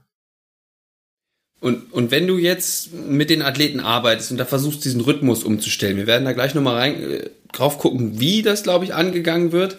[1.60, 5.96] Und, und wenn du jetzt mit den Athleten arbeitest und da versuchst, diesen Rhythmus umzustellen,
[5.96, 9.76] wir werden da gleich nochmal rein, äh, drauf gucken, wie das, glaube ich, angegangen wird.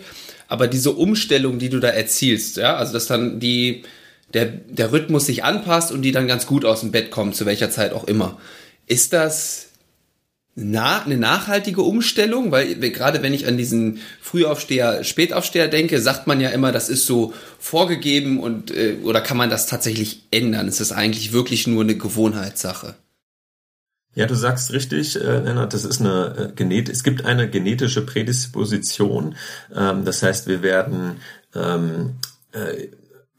[0.47, 3.84] Aber diese Umstellung, die du da erzielst, ja, also dass dann die,
[4.34, 7.45] der, der Rhythmus sich anpasst und die dann ganz gut aus dem Bett kommen, zu
[7.45, 8.39] welcher Zeit auch immer.
[8.88, 9.72] Ist das
[10.55, 16.39] na, eine nachhaltige Umstellung, weil gerade wenn ich an diesen Frühaufsteher, Spätaufsteher denke, sagt man
[16.39, 20.67] ja immer, das ist so vorgegeben und äh, oder kann man das tatsächlich ändern?
[20.67, 22.95] Ist das eigentlich wirklich nur eine Gewohnheitssache?
[24.15, 28.05] Ja, du sagst richtig, äh, Lennart, das ist eine äh, Genet es gibt eine genetische
[28.05, 29.35] Prädisposition.
[29.75, 31.17] Ähm, das heißt, wir werden
[31.55, 32.17] ähm,
[32.51, 32.89] äh,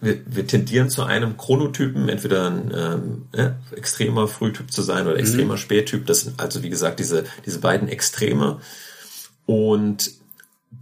[0.05, 5.19] wir, wir tendieren zu einem Chronotypen, entweder ein ähm, ja, extremer Frühtyp zu sein oder
[5.19, 5.59] extremer mhm.
[5.59, 6.07] Spättyp.
[6.07, 8.61] Das sind also, wie gesagt, diese, diese beiden Extreme.
[9.47, 10.13] Und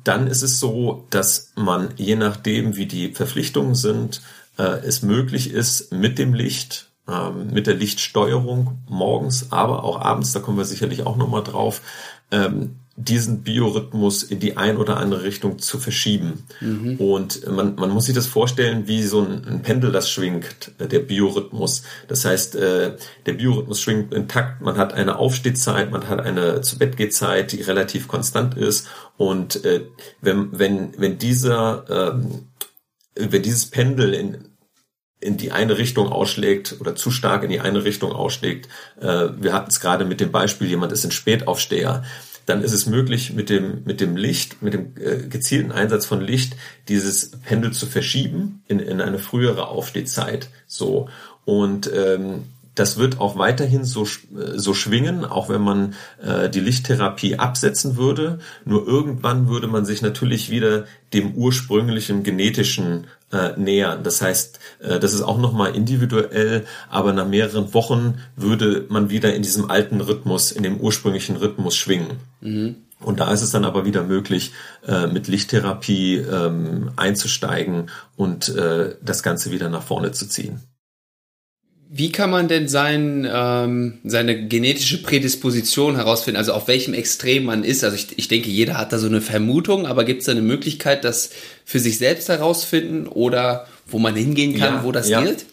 [0.05, 4.23] dann ist es so, dass man, je nachdem, wie die Verpflichtungen sind,
[4.59, 10.33] äh, es möglich ist, mit dem Licht, ähm, mit der Lichtsteuerung morgens, aber auch abends,
[10.33, 11.83] da kommen wir sicherlich auch nochmal drauf,
[12.31, 16.45] ähm, diesen Biorhythmus in die ein oder andere Richtung zu verschieben.
[16.61, 16.97] Mhm.
[16.97, 20.87] Und man, man muss sich das vorstellen, wie so ein, ein Pendel, das schwingt, äh,
[20.87, 21.85] der Biorhythmus.
[22.09, 26.79] Das heißt, äh, der Biorhythmus schwingt intakt, man hat eine Aufstehzeit, man hat eine zu
[26.79, 28.89] Bett Zeit, die relativ konstant ist.
[29.17, 29.87] Und äh,
[30.21, 32.49] wenn, wenn, wenn dieser, ähm,
[33.15, 34.49] wenn dieses Pendel in,
[35.19, 38.69] in die eine Richtung ausschlägt oder zu stark in die eine Richtung ausschlägt,
[39.01, 42.05] äh, wir hatten es gerade mit dem Beispiel, jemand ist ein Spätaufsteher,
[42.47, 46.21] dann ist es möglich, mit dem, mit dem Licht, mit dem äh, gezielten Einsatz von
[46.21, 46.57] Licht,
[46.89, 50.49] dieses Pendel zu verschieben in, in eine frühere Aufstehzeit.
[50.67, 51.09] So.
[51.45, 54.07] Und ähm, das wird auch weiterhin so,
[54.55, 58.39] so schwingen, auch wenn man äh, die Lichttherapie absetzen würde.
[58.65, 64.03] Nur irgendwann würde man sich natürlich wieder dem ursprünglichen genetischen äh, nähern.
[64.03, 69.35] Das heißt, äh, das ist auch nochmal individuell, aber nach mehreren Wochen würde man wieder
[69.35, 72.19] in diesem alten Rhythmus, in dem ursprünglichen Rhythmus schwingen.
[72.41, 72.77] Mhm.
[73.01, 74.53] Und da ist es dann aber wieder möglich,
[74.87, 80.61] äh, mit Lichttherapie ähm, einzusteigen und äh, das Ganze wieder nach vorne zu ziehen.
[81.95, 87.65] Wie kann man denn sein, ähm, seine genetische Prädisposition herausfinden, also auf welchem Extrem man
[87.65, 87.85] ist?
[87.85, 90.41] Also ich, ich denke, jeder hat da so eine Vermutung, aber gibt es da eine
[90.41, 91.29] Möglichkeit, das
[91.67, 95.21] für sich selbst herausfinden oder wo man hingehen kann, ja, wo das ja.
[95.21, 95.45] gilt?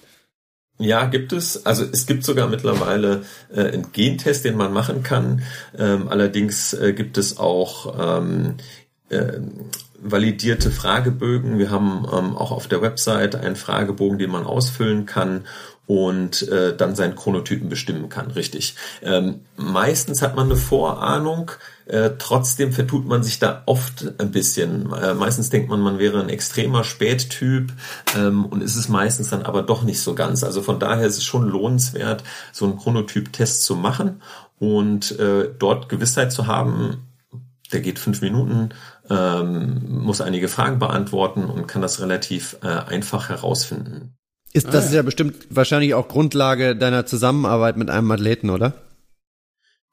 [0.77, 1.65] Ja, gibt es.
[1.65, 3.23] Also es gibt sogar mittlerweile
[3.53, 5.41] äh, einen Gentest, den man machen kann.
[5.77, 8.55] Ähm, allerdings äh, gibt es auch ähm,
[9.09, 9.41] äh,
[10.01, 11.59] validierte Fragebögen.
[11.59, 15.43] Wir haben ähm, auch auf der Website einen Fragebogen, den man ausfüllen kann
[15.89, 18.75] und äh, dann seinen Chronotypen bestimmen kann, richtig.
[19.01, 21.49] Ähm, meistens hat man eine Vorahnung,
[21.87, 24.93] äh, trotzdem vertut man sich da oft ein bisschen.
[24.93, 27.73] Äh, meistens denkt man, man wäre ein extremer Spättyp
[28.15, 30.43] ähm, und ist es meistens dann aber doch nicht so ganz.
[30.43, 34.21] Also von daher ist es schon lohnenswert, so einen Chronotyp-Test zu machen
[34.59, 37.07] und äh, dort Gewissheit zu haben,
[37.71, 38.69] der geht fünf Minuten,
[39.09, 44.18] ähm, muss einige Fragen beantworten und kann das relativ äh, einfach herausfinden.
[44.51, 48.73] Ist, das ah, ist ja bestimmt wahrscheinlich auch Grundlage deiner Zusammenarbeit mit einem Athleten, oder?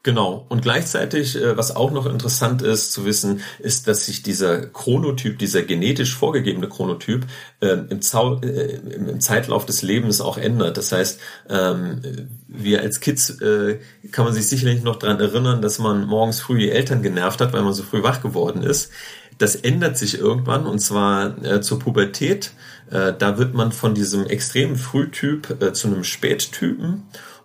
[0.07, 0.47] Genau.
[0.49, 5.37] Und gleichzeitig, äh, was auch noch interessant ist zu wissen, ist, dass sich dieser Chronotyp,
[5.37, 7.27] dieser genetisch vorgegebene Chronotyp
[7.59, 10.77] äh, im, Zau äh, im Zeitlauf des Lebens auch ändert.
[10.77, 11.19] Das heißt,
[11.51, 12.03] ähm,
[12.47, 13.81] wir als Kids äh,
[14.13, 17.53] kann man sich sicherlich noch dran erinnern, dass man morgens früh die Eltern genervt hat,
[17.53, 18.93] weil man so früh wach geworden ist.
[19.39, 22.53] Das ändert sich irgendwann und zwar äh, zur Pubertät
[22.91, 27.03] äh, da wird man von diesem extremen Frühtyp äh, zu einem Spättypen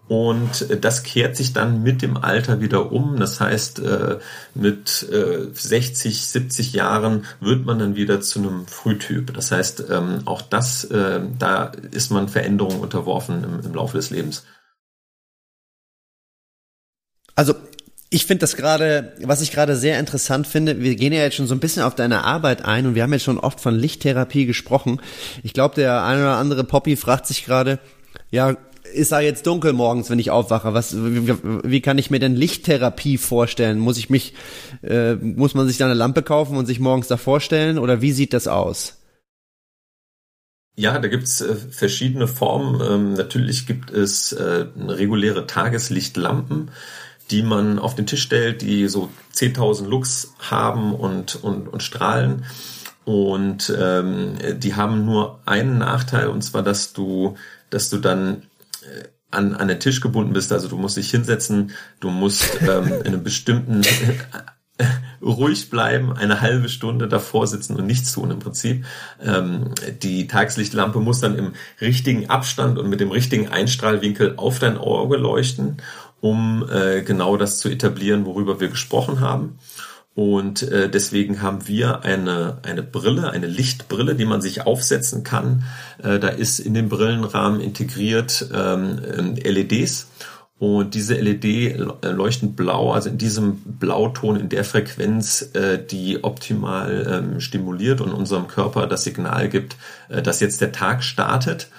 [0.07, 3.19] und äh, das kehrt sich dann mit dem Alter wieder um.
[3.19, 4.19] Das heißt, äh,
[4.53, 9.33] mit 60, 70 Jahren wird man dann wieder zu einem Frühtyp.
[9.33, 14.43] Das heißt, ähm, auch das, da ist man Veränderungen unterworfen im, im Laufe des Lebens.
[17.35, 17.55] Also
[18.13, 21.47] ich finde das gerade, was ich gerade sehr interessant finde, wir gehen ja jetzt schon
[21.47, 24.45] so ein bisschen auf deine Arbeit ein und wir haben jetzt schon oft von Lichttherapie
[24.45, 25.01] gesprochen.
[25.43, 27.79] Ich glaube, der eine oder andere Poppy fragt sich gerade,
[28.29, 28.57] ja,
[28.93, 30.73] ist da jetzt dunkel morgens, wenn ich aufwache?
[30.73, 33.79] Was, wie, wie kann ich mir denn Lichttherapie vorstellen?
[33.79, 34.33] Muss ich mich,
[34.83, 38.11] äh, muss man sich da eine Lampe kaufen und sich morgens da vorstellen oder wie
[38.11, 38.97] sieht das aus?
[40.75, 42.81] Ja, da gibt's äh, verschiedene Formen.
[42.81, 46.71] Ähm, natürlich gibt es äh, reguläre Tageslichtlampen
[47.31, 52.45] die man auf den Tisch stellt, die so 10.000 Lux haben und, und, und strahlen.
[53.05, 57.35] Und ähm, die haben nur einen Nachteil, und zwar, dass du,
[57.69, 58.43] dass du dann
[58.83, 60.51] äh, an, an den Tisch gebunden bist.
[60.51, 63.81] Also du musst dich hinsetzen, du musst ähm, in einem bestimmten
[65.21, 68.85] ruhig bleiben, eine halbe Stunde davor sitzen und nichts tun im Prinzip.
[69.23, 74.77] Ähm, die Tageslichtlampe muss dann im richtigen Abstand und mit dem richtigen Einstrahlwinkel auf dein
[74.77, 75.77] Auge leuchten
[76.21, 79.59] um äh, genau das zu etablieren, worüber wir gesprochen haben.
[80.13, 85.63] Und äh, deswegen haben wir eine, eine Brille, eine Lichtbrille, die man sich aufsetzen kann.
[86.03, 88.99] Äh, da ist in den Brillenrahmen integriert ähm,
[89.35, 90.07] LEDs.
[90.59, 97.07] Und diese LED leuchten blau, also in diesem Blauton, in der Frequenz, äh, die optimal
[97.09, 99.75] ähm, stimuliert und unserem Körper das Signal gibt,
[100.09, 101.69] äh, dass jetzt der Tag startet.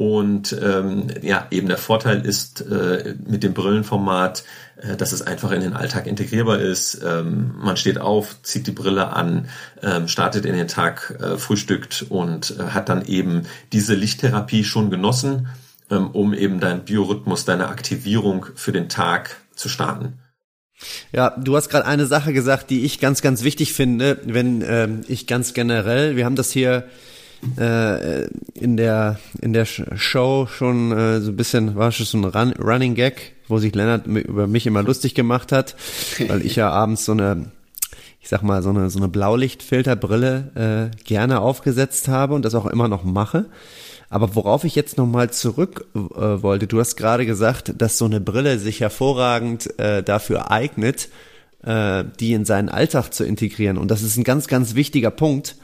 [0.00, 4.44] Und ähm, ja, eben der Vorteil ist äh, mit dem Brillenformat,
[4.80, 7.02] äh, dass es einfach in den Alltag integrierbar ist.
[7.04, 9.50] Ähm, man steht auf, zieht die Brille an,
[9.82, 14.88] ähm, startet in den Tag, äh, frühstückt und äh, hat dann eben diese Lichttherapie schon
[14.88, 15.48] genossen,
[15.90, 20.14] ähm, um eben deinen Biorhythmus, deine Aktivierung für den Tag zu starten.
[21.12, 25.02] Ja, du hast gerade eine Sache gesagt, die ich ganz, ganz wichtig finde, wenn ähm,
[25.08, 26.88] ich ganz generell, wir haben das hier
[27.58, 28.24] äh,
[28.54, 32.52] in der in der Show schon äh, so ein bisschen war schon so ein Run,
[32.52, 35.76] Running Gag, wo sich Lennart über mich immer lustig gemacht hat,
[36.28, 37.50] weil ich ja abends so eine
[38.22, 42.66] ich sag mal, so eine, so eine Blaulichtfilterbrille äh, gerne aufgesetzt habe und das auch
[42.66, 43.46] immer noch mache.
[44.10, 48.20] Aber worauf ich jetzt nochmal zurück äh, wollte, du hast gerade gesagt, dass so eine
[48.20, 51.08] Brille sich hervorragend äh, dafür eignet,
[51.62, 53.78] äh, die in seinen Alltag zu integrieren.
[53.78, 55.56] Und das ist ein ganz, ganz wichtiger Punkt,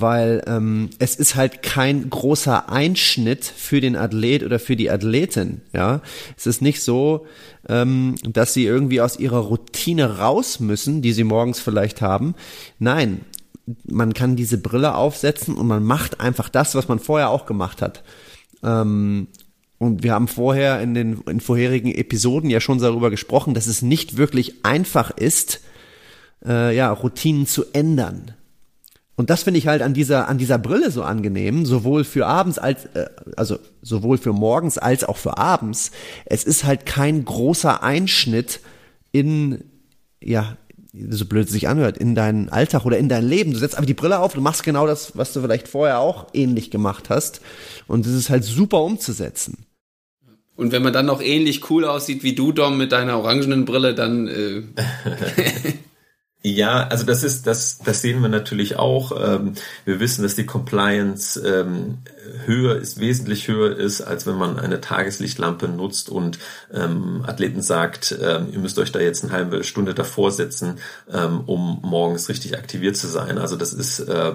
[0.00, 5.60] weil ähm, es ist halt kein großer Einschnitt für den Athlet oder für die Athletin.
[5.74, 6.00] Ja,
[6.36, 7.26] es ist nicht so,
[7.68, 12.34] ähm, dass sie irgendwie aus ihrer Routine raus müssen, die sie morgens vielleicht haben.
[12.78, 13.20] Nein,
[13.84, 17.82] man kann diese Brille aufsetzen und man macht einfach das, was man vorher auch gemacht
[17.82, 18.02] hat.
[18.62, 19.28] Ähm,
[19.76, 23.82] und wir haben vorher in den in vorherigen Episoden ja schon darüber gesprochen, dass es
[23.82, 25.60] nicht wirklich einfach ist,
[26.46, 28.34] äh, ja, Routinen zu ändern.
[29.14, 32.58] Und das finde ich halt an dieser, an dieser Brille so angenehm, sowohl für abends
[32.58, 35.90] als, äh, also sowohl für morgens als auch für abends.
[36.24, 38.60] Es ist halt kein großer Einschnitt
[39.12, 39.64] in,
[40.22, 40.56] ja,
[41.10, 43.52] so blöd es sich anhört, in deinen Alltag oder in dein Leben.
[43.52, 46.28] Du setzt einfach die Brille auf, du machst genau das, was du vielleicht vorher auch
[46.32, 47.40] ähnlich gemacht hast.
[47.86, 49.66] Und es ist halt super umzusetzen.
[50.54, 53.94] Und wenn man dann noch ähnlich cool aussieht wie du, Dom, mit deiner orangenen Brille,
[53.94, 54.62] dann äh
[56.44, 59.12] Ja, also das ist, das, das sehen wir natürlich auch.
[59.16, 61.98] Ähm, wir wissen, dass die Compliance ähm,
[62.46, 66.40] höher ist, wesentlich höher ist, als wenn man eine Tageslichtlampe nutzt und
[66.74, 70.78] ähm, Athleten sagt, ihr müsst euch da jetzt eine halbe Stunde davor setzen,
[71.46, 73.38] um morgens richtig aktiviert zu sein.
[73.38, 74.32] Also das ist, äh,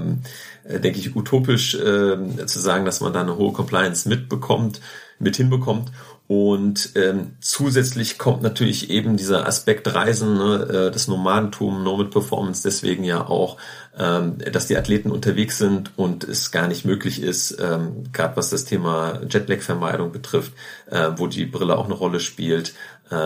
[0.66, 4.80] denke ich, utopisch zu sagen, dass man da eine hohe Compliance mitbekommt,
[5.20, 5.92] mit hinbekommt.
[6.28, 12.64] Und ähm, zusätzlich kommt natürlich eben dieser Aspekt Reisen, ne, äh, das Nomadentum, Nomad Performance,
[12.64, 13.56] deswegen ja auch,
[13.98, 18.50] ähm, dass die Athleten unterwegs sind und es gar nicht möglich ist, ähm, gerade was
[18.50, 20.52] das Thema Jetlag-Vermeidung betrifft,
[20.92, 22.74] äh, wo die Brille auch eine Rolle spielt,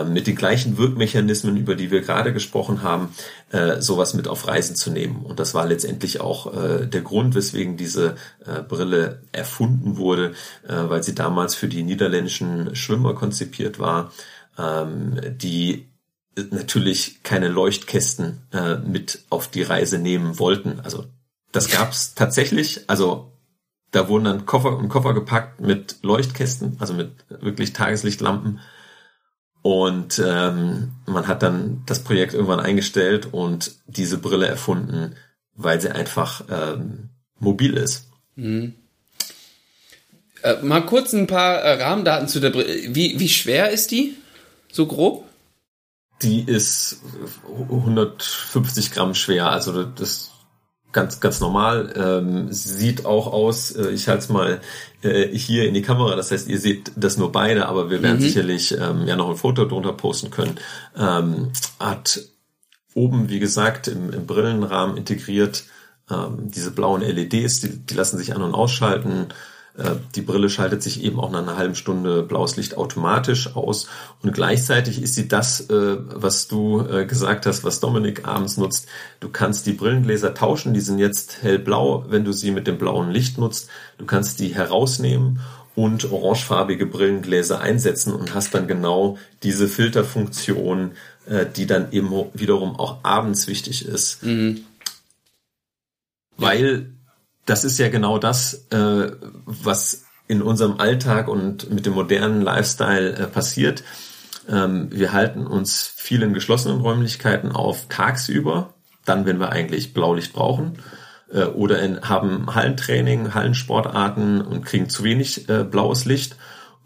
[0.04, 3.14] mit den gleichen Wirkmechanismen, über die wir gerade gesprochen haben,
[3.50, 5.24] äh, sowas mit auf Reisen zu nehmen.
[5.26, 8.14] Und das war letztendlich auch äh, der Grund, weswegen diese
[8.46, 14.12] äh, Brille erfunden wurde, weil sie damals für die niederländischen Schwimmer konzipiert war,
[14.58, 15.88] ähm, die
[16.50, 18.46] natürlich keine Leuchtkästen
[18.86, 20.80] mit auf die Reise nehmen wollten.
[20.80, 21.04] Also
[21.50, 22.88] das gab's tatsächlich.
[22.88, 23.32] Also
[23.90, 28.60] da wurden dann Koffer und Koffer gepackt mit Leuchtkästen, also mit wirklich Tageslichtlampen
[29.62, 35.14] und ähm, man hat dann das Projekt irgendwann eingestellt und diese Brille erfunden,
[35.54, 38.08] weil sie einfach ähm, mobil ist.
[38.34, 38.74] Mhm.
[40.42, 42.94] Äh, mal kurz ein paar äh, Rahmendaten zu der Brille.
[42.94, 44.16] Wie, wie schwer ist die?
[44.72, 45.24] So grob?
[46.22, 47.00] Die ist
[47.46, 49.50] 150 Gramm schwer.
[49.50, 50.31] Also das
[50.92, 51.92] ganz, ganz normal.
[51.96, 54.60] Ähm, sieht auch aus, äh, ich halte es mal
[55.02, 58.18] äh, hier in die Kamera, das heißt, ihr seht das nur beide, aber wir werden
[58.18, 58.22] mhm.
[58.22, 60.56] sicherlich ähm, ja noch ein Foto drunter posten können.
[60.96, 62.20] Ähm, hat
[62.94, 65.64] oben, wie gesagt, im, im Brillenrahmen integriert
[66.10, 69.28] ähm, diese blauen LEDs, die, die lassen sich an- und ausschalten.
[69.76, 73.88] Äh, die Brille schaltet sich eben auch nach einer halben Stunde blaues Licht automatisch aus
[74.22, 78.86] und gleichzeitig ist sie das, äh, was du äh, gesagt hast, was Dominik abends nutzt.
[79.20, 83.10] Du kannst die Brillengläser tauschen, die sind jetzt hellblau, wenn du sie mit dem blauen
[83.10, 83.68] Licht nutzt.
[83.96, 85.40] Du kannst die herausnehmen
[85.74, 90.92] und orangefarbige Brillengläser einsetzen und hast dann genau diese Filterfunktion,
[91.56, 94.22] die dann eben wiederum auch abends wichtig ist.
[94.22, 94.64] Mhm.
[96.36, 96.92] Weil
[97.46, 99.12] das ist ja genau das, äh,
[99.44, 103.82] was in unserem Alltag und mit dem modernen Lifestyle äh, passiert.
[104.48, 108.74] Ähm, wir halten uns viel in geschlossenen Räumlichkeiten auf tagsüber,
[109.04, 110.78] dann, wenn wir eigentlich Blaulicht brauchen,
[111.32, 116.36] äh, oder in, haben Hallentraining, Hallensportarten und kriegen zu wenig äh, blaues Licht.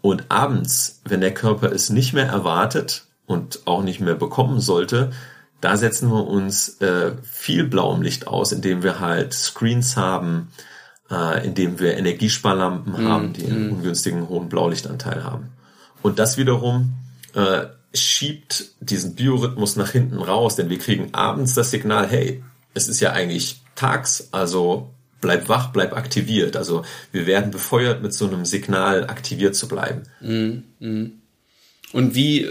[0.01, 5.11] Und abends, wenn der Körper es nicht mehr erwartet und auch nicht mehr bekommen sollte,
[5.61, 10.49] da setzen wir uns äh, viel blauem Licht aus, indem wir halt Screens haben,
[11.09, 13.73] äh, indem wir Energiesparlampen mm, haben, die einen mm.
[13.73, 15.49] ungünstigen hohen Blaulichtanteil haben.
[16.03, 16.93] Und das wiederum
[17.33, 22.43] äh, schiebt diesen Biorhythmus nach hinten raus, denn wir kriegen abends das Signal, hey,
[22.73, 26.55] es ist ja eigentlich tags, also bleib wach, bleib aktiviert.
[26.55, 30.03] Also wir werden befeuert mit so einem Signal, aktiviert zu bleiben.
[30.21, 31.11] Mm, mm.
[31.93, 32.47] Und wie,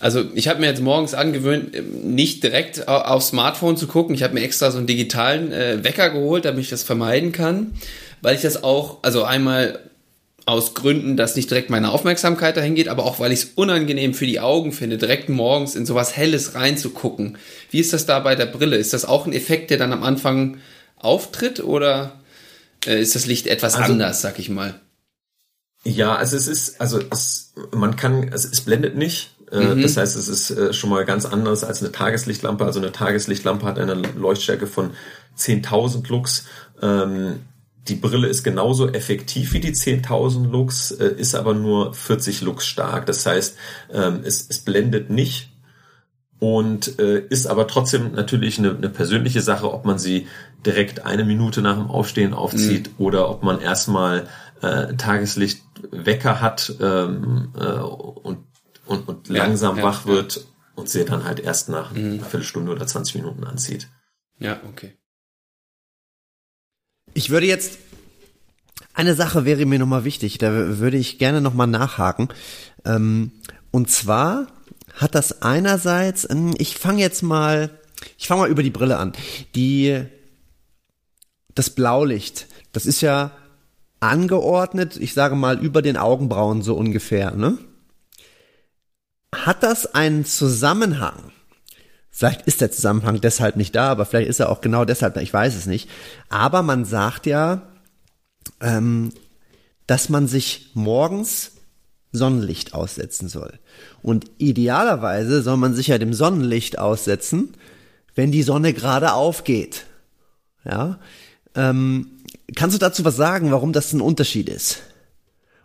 [0.00, 4.14] also ich habe mir jetzt morgens angewöhnt, nicht direkt aufs Smartphone zu gucken.
[4.14, 7.72] Ich habe mir extra so einen digitalen äh, Wecker geholt, damit ich das vermeiden kann,
[8.20, 9.78] weil ich das auch, also einmal
[10.46, 14.12] aus Gründen, dass nicht direkt meine Aufmerksamkeit dahin geht, aber auch weil ich es unangenehm
[14.12, 17.38] für die Augen finde, direkt morgens in sowas Helles reinzugucken.
[17.70, 18.76] Wie ist das da bei der Brille?
[18.76, 20.58] Ist das auch ein Effekt, der dann am Anfang
[20.98, 22.20] auftritt oder
[22.84, 24.78] äh, ist das Licht etwas also, anders, sag ich mal?
[25.84, 29.82] Ja, also es ist, also es, man kann, also es blendet nicht, Äh, mhm.
[29.82, 32.64] Das heißt, es ist äh, schon mal ganz anders als eine Tageslichtlampe.
[32.64, 34.90] Also eine Tageslichtlampe hat eine Leuchtstärke von
[35.38, 36.46] 10.000 Lux.
[36.82, 37.40] Ähm,
[37.88, 42.66] die Brille ist genauso effektiv wie die 10.000 Lux, äh, ist aber nur 40 Lux
[42.66, 43.06] stark.
[43.06, 43.56] Das heißt,
[43.92, 45.50] ähm, es, es blendet nicht
[46.40, 50.26] und ist aber trotzdem natürlich eine, eine persönliche Sache, ob man sie
[50.66, 53.06] direkt eine Minute nach dem Aufstehen aufzieht mhm.
[53.06, 54.26] oder ob man erstmal
[54.64, 58.38] äh, Tageslichtwecker hat ähm, äh, und
[58.86, 60.42] und, und ja, langsam ja, wach wird ja.
[60.74, 62.14] und sie dann halt erst nach mhm.
[62.14, 63.88] einer Viertelstunde oder 20 Minuten anzieht.
[64.38, 64.96] Ja, okay.
[67.14, 67.78] Ich würde jetzt,
[68.92, 72.28] eine Sache wäre mir nochmal wichtig, da würde ich gerne nochmal nachhaken.
[72.84, 73.32] Ähm,
[73.70, 74.48] und zwar
[74.94, 77.70] hat das einerseits, ähm, ich fange jetzt mal,
[78.18, 79.12] ich fange mal über die Brille an.
[79.54, 80.04] Die,
[81.54, 83.32] das Blaulicht, das ist ja
[84.00, 87.58] angeordnet, ich sage mal über den Augenbrauen so ungefähr, ne?
[89.34, 91.32] Hat das einen Zusammenhang?
[92.10, 95.32] Vielleicht ist der Zusammenhang deshalb nicht da, aber vielleicht ist er auch genau deshalb, ich
[95.32, 95.90] weiß es nicht.
[96.28, 97.62] Aber man sagt ja,
[98.60, 99.12] ähm,
[99.86, 101.52] dass man sich morgens
[102.12, 103.58] Sonnenlicht aussetzen soll.
[104.00, 107.54] Und idealerweise soll man sich ja dem Sonnenlicht aussetzen,
[108.14, 109.86] wenn die Sonne gerade aufgeht.
[110.64, 111.00] Ja,
[111.56, 112.22] ähm,
[112.54, 114.82] kannst du dazu was sagen, warum das ein Unterschied ist?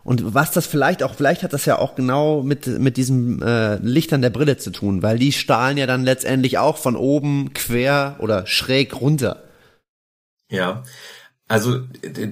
[0.10, 3.76] Und was das vielleicht auch, vielleicht hat das ja auch genau mit, mit diesem äh,
[3.76, 8.16] Lichtern der Brille zu tun, weil die strahlen ja dann letztendlich auch von oben quer
[8.18, 9.44] oder schräg runter.
[10.50, 10.82] Ja,
[11.48, 11.82] also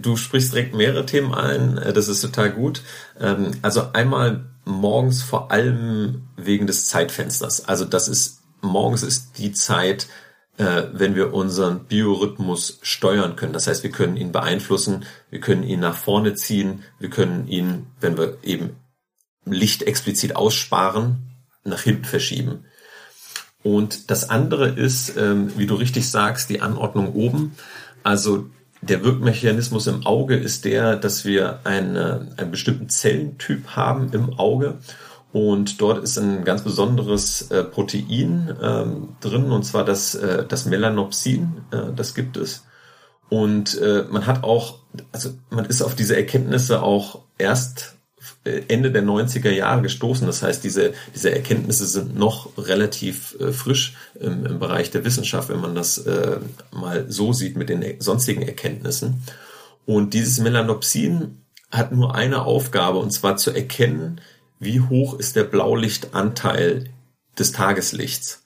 [0.01, 2.81] du sprichst direkt mehrere Themen ein, äh, das ist total gut.
[3.19, 7.67] Ähm, also einmal morgens vor allem wegen des Zeitfensters.
[7.67, 10.07] Also das ist, morgens ist die Zeit,
[10.57, 13.53] äh, wenn wir unseren Biorhythmus steuern können.
[13.53, 17.87] Das heißt, wir können ihn beeinflussen, wir können ihn nach vorne ziehen, wir können ihn,
[17.99, 18.75] wenn wir eben
[19.45, 21.17] Licht explizit aussparen,
[21.63, 22.65] nach hinten verschieben.
[23.63, 27.55] Und das andere ist, ähm, wie du richtig sagst, die Anordnung oben.
[28.03, 28.49] Also
[28.81, 34.77] der Wirkmechanismus im Auge ist der, dass wir eine, einen bestimmten Zellentyp haben im Auge
[35.33, 40.65] und dort ist ein ganz besonderes äh, Protein ähm, drin, und zwar das, äh, das
[40.65, 42.65] Melanopsin, äh, das gibt es.
[43.29, 44.79] Und äh, man hat auch,
[45.11, 47.97] also man ist auf diese Erkenntnisse auch erst
[48.45, 50.25] äh, Ende der 90er Jahre gestoßen.
[50.25, 55.49] Das heißt, diese, diese Erkenntnisse sind noch relativ äh, frisch im, im Bereich der Wissenschaft,
[55.49, 56.05] wenn man das
[56.71, 59.23] mal so sieht mit den sonstigen Erkenntnissen.
[59.85, 64.21] Und dieses Melanopsin hat nur eine Aufgabe, und zwar zu erkennen,
[64.59, 66.89] wie hoch ist der Blaulichtanteil
[67.37, 68.43] des Tageslichts.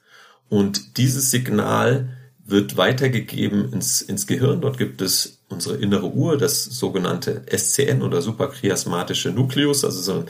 [0.48, 4.60] Und dieses Signal wird weitergegeben ins, ins Gehirn.
[4.60, 10.26] Dort gibt es unsere innere Uhr, das sogenannte SCN oder suprachiasmatische Nukleus, also so ein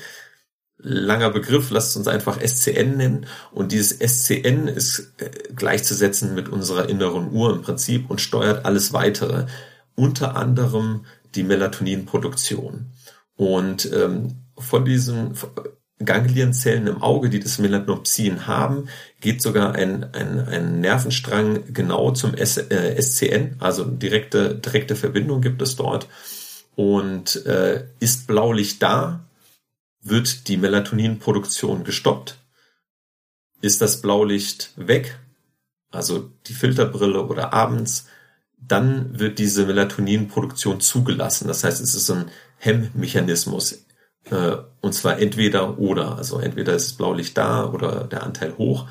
[0.78, 3.26] langer Begriff, lasst uns einfach SCN nennen.
[3.52, 8.92] Und dieses SCN ist äh, gleichzusetzen mit unserer inneren Uhr im Prinzip und steuert alles
[8.92, 9.46] weitere,
[9.94, 12.86] unter anderem die Melatoninproduktion.
[13.36, 15.34] Und ähm, von diesen
[16.04, 18.88] Ganglienzellen im Auge, die das Melanopsin haben,
[19.20, 25.40] geht sogar ein, ein, ein Nervenstrang genau zum S, äh, SCN, also direkte, direkte Verbindung
[25.40, 26.08] gibt es dort.
[26.74, 29.24] Und äh, ist Blaulicht da,
[30.00, 32.38] wird die Melatoninproduktion gestoppt.
[33.60, 35.18] Ist das Blaulicht weg,
[35.90, 38.06] also die Filterbrille oder abends,
[38.58, 41.46] dann wird diese Melatoninproduktion zugelassen.
[41.46, 43.84] Das heißt, es ist ein Hemmmechanismus.
[44.30, 46.16] Äh, und zwar entweder oder.
[46.16, 48.88] Also entweder ist das Blaulicht da oder der Anteil hoch.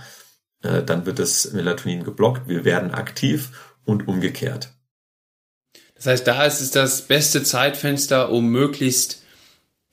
[0.63, 2.47] Äh, dann wird das Melatonin geblockt.
[2.47, 3.49] Wir werden aktiv
[3.85, 4.69] und umgekehrt.
[5.95, 9.21] Das heißt, da ist es das beste Zeitfenster, um möglichst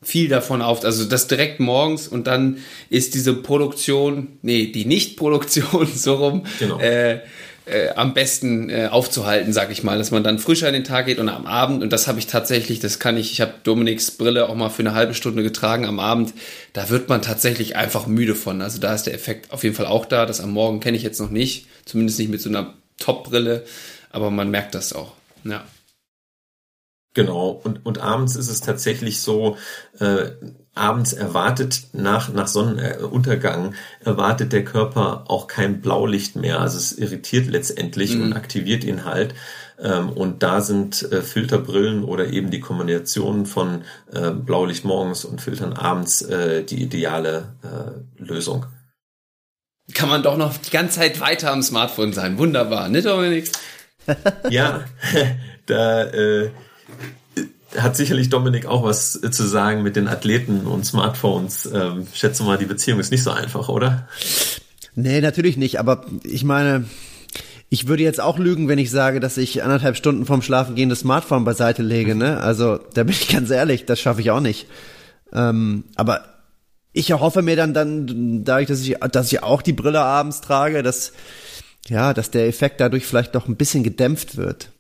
[0.01, 2.59] viel davon auf, also das direkt morgens und dann
[2.89, 6.79] ist diese Produktion, nee, die Nicht-Produktion so rum, genau.
[6.79, 7.21] äh,
[7.69, 11.07] äh, am besten äh, aufzuhalten, sag ich mal, dass man dann frischer in den Tag
[11.07, 14.11] geht und am Abend, und das habe ich tatsächlich, das kann ich, ich habe Dominiks
[14.11, 16.35] Brille auch mal für eine halbe Stunde getragen am Abend,
[16.73, 18.63] da wird man tatsächlich einfach müde von.
[18.63, 20.27] Also da ist der Effekt auf jeden Fall auch da.
[20.27, 23.65] Das am Morgen kenne ich jetzt noch nicht, zumindest nicht mit so einer Top-Brille,
[24.11, 25.13] aber man merkt das auch.
[25.45, 25.65] Ja.
[27.15, 29.57] Genau, und, und abends ist es tatsächlich so,
[29.99, 30.31] äh,
[30.79, 33.75] abends erwartet nach, nach Sonnenuntergang,
[34.05, 36.61] erwartet der Körper auch kein Blaulicht mehr.
[36.61, 38.23] Also es irritiert letztendlich mhm.
[38.23, 39.35] und aktiviert ihn halt.
[39.81, 45.41] Ähm, und da sind äh, Filterbrillen oder eben die Kombination von äh, Blaulicht morgens und
[45.41, 48.67] Filtern abends äh, die ideale äh, Lösung.
[49.95, 52.39] Kann man doch noch die ganze Zeit weiter am Smartphone sein.
[52.39, 53.51] Wunderbar, ne Dominik?
[54.51, 54.85] ja,
[55.67, 56.51] da äh,
[57.77, 61.67] hat sicherlich Dominik auch was zu sagen mit den Athleten und Smartphones.
[61.67, 64.09] Ähm, schätze mal, die Beziehung ist nicht so einfach, oder?
[64.95, 65.79] Nee, natürlich nicht.
[65.79, 66.87] Aber ich meine,
[67.69, 71.01] ich würde jetzt auch lügen, wenn ich sage, dass ich anderthalb Stunden vorm Schlafengehen das
[71.01, 72.15] Smartphone beiseite lege.
[72.15, 72.41] Ne?
[72.41, 74.67] Also da bin ich ganz ehrlich, das schaffe ich auch nicht.
[75.33, 76.25] Ähm, aber
[76.93, 80.83] ich erhoffe mir dann, dann, dadurch, dass ich, dass ich auch die Brille abends trage,
[80.83, 81.13] dass
[81.89, 84.71] ja, dass der Effekt dadurch vielleicht doch ein bisschen gedämpft wird.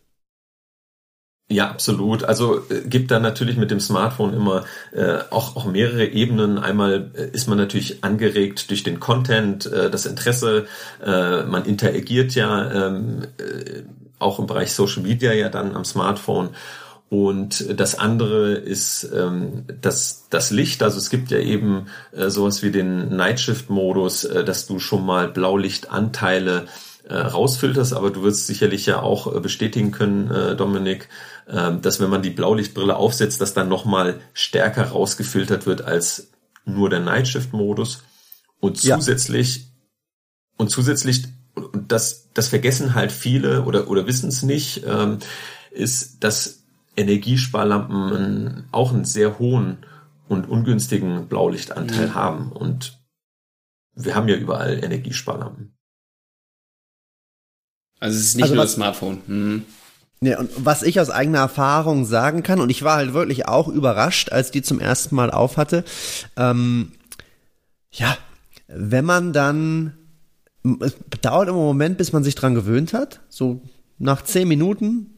[1.51, 2.25] Ja, absolut.
[2.25, 6.59] Also äh, gibt da natürlich mit dem Smartphone immer äh, auch, auch mehrere Ebenen.
[6.59, 10.67] Einmal äh, ist man natürlich angeregt durch den Content, äh, das Interesse,
[11.03, 13.83] äh, man interagiert ja ähm, äh,
[14.19, 16.51] auch im Bereich Social Media ja dann am Smartphone.
[17.09, 20.83] Und das andere ist ähm, das, das Licht.
[20.83, 25.29] Also es gibt ja eben äh, sowas wie den Nightshift-Modus, äh, dass du schon mal
[25.29, 26.67] Blaulichtanteile
[27.09, 31.09] äh, rausfilterst, aber du wirst sicherlich ja auch äh, bestätigen können, äh, Dominik,
[31.49, 36.31] dass wenn man die Blaulichtbrille aufsetzt, dass dann nochmal stärker rausgefiltert wird als
[36.65, 38.05] nur der Nightshift-Modus.
[38.61, 39.63] Und zusätzlich, ja.
[40.59, 41.25] und zusätzlich,
[41.55, 45.19] und das, das vergessen halt viele oder, oder wissen es nicht, ähm,
[45.71, 46.65] ist, dass
[46.97, 49.79] Energiesparlampen auch einen sehr hohen
[50.29, 52.15] und ungünstigen Blaulichtanteil mhm.
[52.15, 52.53] haben.
[52.53, 52.99] Und
[53.95, 55.75] wir haben ja überall Energiesparlampen.
[58.01, 59.23] Also es ist nicht also nur das Smartphone.
[59.27, 59.65] Mhm.
[60.21, 63.69] Ja, und was ich aus eigener Erfahrung sagen kann, und ich war halt wirklich auch
[63.69, 65.85] überrascht, als die zum ersten Mal auf hatte,
[66.37, 66.93] ähm,
[67.93, 68.17] ja,
[68.67, 69.95] wenn man dann,
[70.81, 73.63] es dauert immer einen Moment, bis man sich dran gewöhnt hat, so
[73.99, 75.11] nach zehn Minuten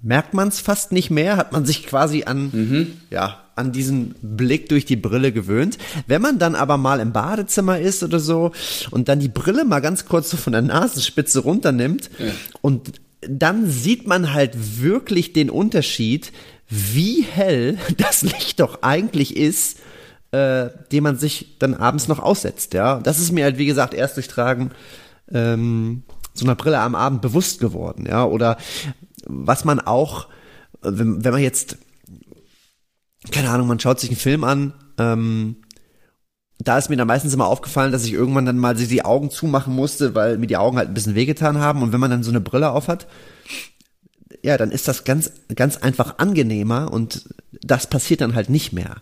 [0.00, 2.92] merkt man es fast nicht mehr, hat man sich quasi an, mhm.
[3.10, 5.78] ja, an diesen Blick durch die Brille gewöhnt.
[6.06, 8.52] Wenn man dann aber mal im Badezimmer ist oder so
[8.90, 12.32] und dann die Brille mal ganz kurz so von der Nasenspitze runternimmt ja.
[12.60, 16.32] und dann sieht man halt wirklich den Unterschied,
[16.68, 19.80] wie hell das Licht doch eigentlich ist,
[20.30, 22.74] äh, den man sich dann abends noch aussetzt.
[22.74, 24.70] Ja, das ist mir halt wie gesagt erst durch Tragen
[25.30, 26.02] ähm,
[26.34, 28.06] so einer Brille am Abend bewusst geworden.
[28.08, 28.58] Ja, oder
[29.26, 30.28] was man auch,
[30.82, 31.78] wenn, wenn man jetzt
[33.32, 35.56] keine Ahnung, man schaut sich einen Film an, ähm,
[36.58, 39.74] da ist mir dann meistens immer aufgefallen, dass ich irgendwann dann mal die Augen zumachen
[39.74, 41.82] musste, weil mir die Augen halt ein bisschen wehgetan haben.
[41.82, 43.06] Und wenn man dann so eine Brille auf hat,
[44.42, 48.96] ja, dann ist das ganz, ganz einfach angenehmer und das passiert dann halt nicht mehr.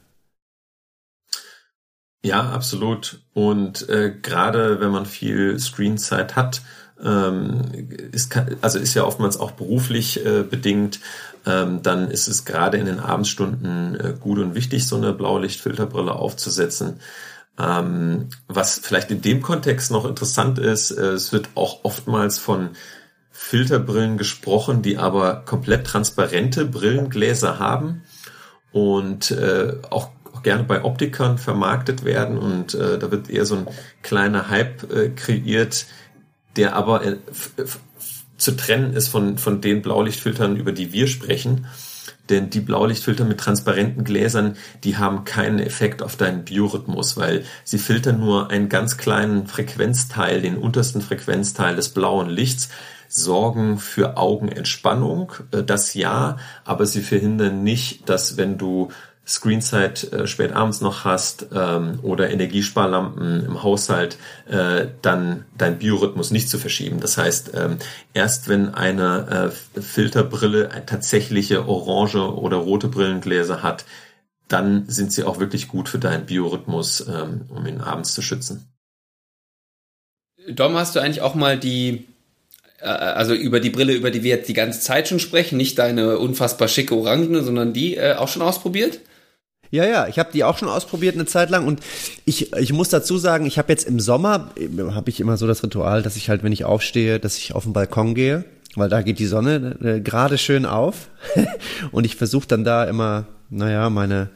[2.22, 3.20] Ja, absolut.
[3.34, 6.62] Und äh, gerade wenn man viel Screenzeit hat,
[7.02, 7.62] ähm,
[8.12, 11.00] ist, also ist ja oftmals auch beruflich äh, bedingt,
[11.44, 16.12] ähm, dann ist es gerade in den Abendstunden äh, gut und wichtig, so eine Blaulichtfilterbrille
[16.12, 17.00] aufzusetzen.
[17.58, 22.70] Ähm, was vielleicht in dem Kontext noch interessant ist, äh, es wird auch oftmals von
[23.30, 28.02] Filterbrillen gesprochen, die aber komplett transparente Brillengläser haben
[28.72, 30.10] und äh, auch
[30.42, 33.66] gerne bei Optikern vermarktet werden und äh, da wird eher so ein
[34.02, 35.86] kleiner Hype äh, kreiert,
[36.56, 37.16] der aber äh,
[38.36, 41.66] zu trennen ist von, von den Blaulichtfiltern, über die wir sprechen.
[42.28, 47.78] Denn die Blaulichtfilter mit transparenten Gläsern, die haben keinen Effekt auf deinen Biorhythmus, weil sie
[47.78, 52.68] filtern nur einen ganz kleinen Frequenzteil, den untersten Frequenzteil des blauen Lichts,
[53.08, 58.88] sorgen für Augenentspannung, äh, das ja, aber sie verhindern nicht, dass wenn du
[59.26, 64.18] Screenzeit äh, spät abends noch hast ähm, oder Energiesparlampen im Haushalt,
[64.48, 67.00] äh, dann dein Biorhythmus nicht zu verschieben.
[67.00, 67.78] Das heißt, ähm,
[68.14, 73.84] erst wenn eine äh, Filterbrille tatsächliche orange oder rote Brillengläser hat,
[74.46, 78.68] dann sind sie auch wirklich gut für deinen Biorhythmus, ähm, um ihn abends zu schützen.
[80.48, 82.06] Dom, hast du eigentlich auch mal die
[82.78, 85.78] äh, also über die Brille, über die wir jetzt die ganze Zeit schon sprechen, nicht
[85.80, 89.00] deine unfassbar schicke Orangene, sondern die äh, auch schon ausprobiert?
[89.76, 91.80] Ja, ja, ich habe die auch schon ausprobiert eine Zeit lang und
[92.24, 94.50] ich, ich muss dazu sagen, ich habe jetzt im Sommer,
[94.94, 97.64] habe ich immer so das Ritual, dass ich halt, wenn ich aufstehe, dass ich auf
[97.64, 101.08] den Balkon gehe, weil da geht die Sonne äh, gerade schön auf
[101.92, 104.30] und ich versuche dann da immer, naja, meine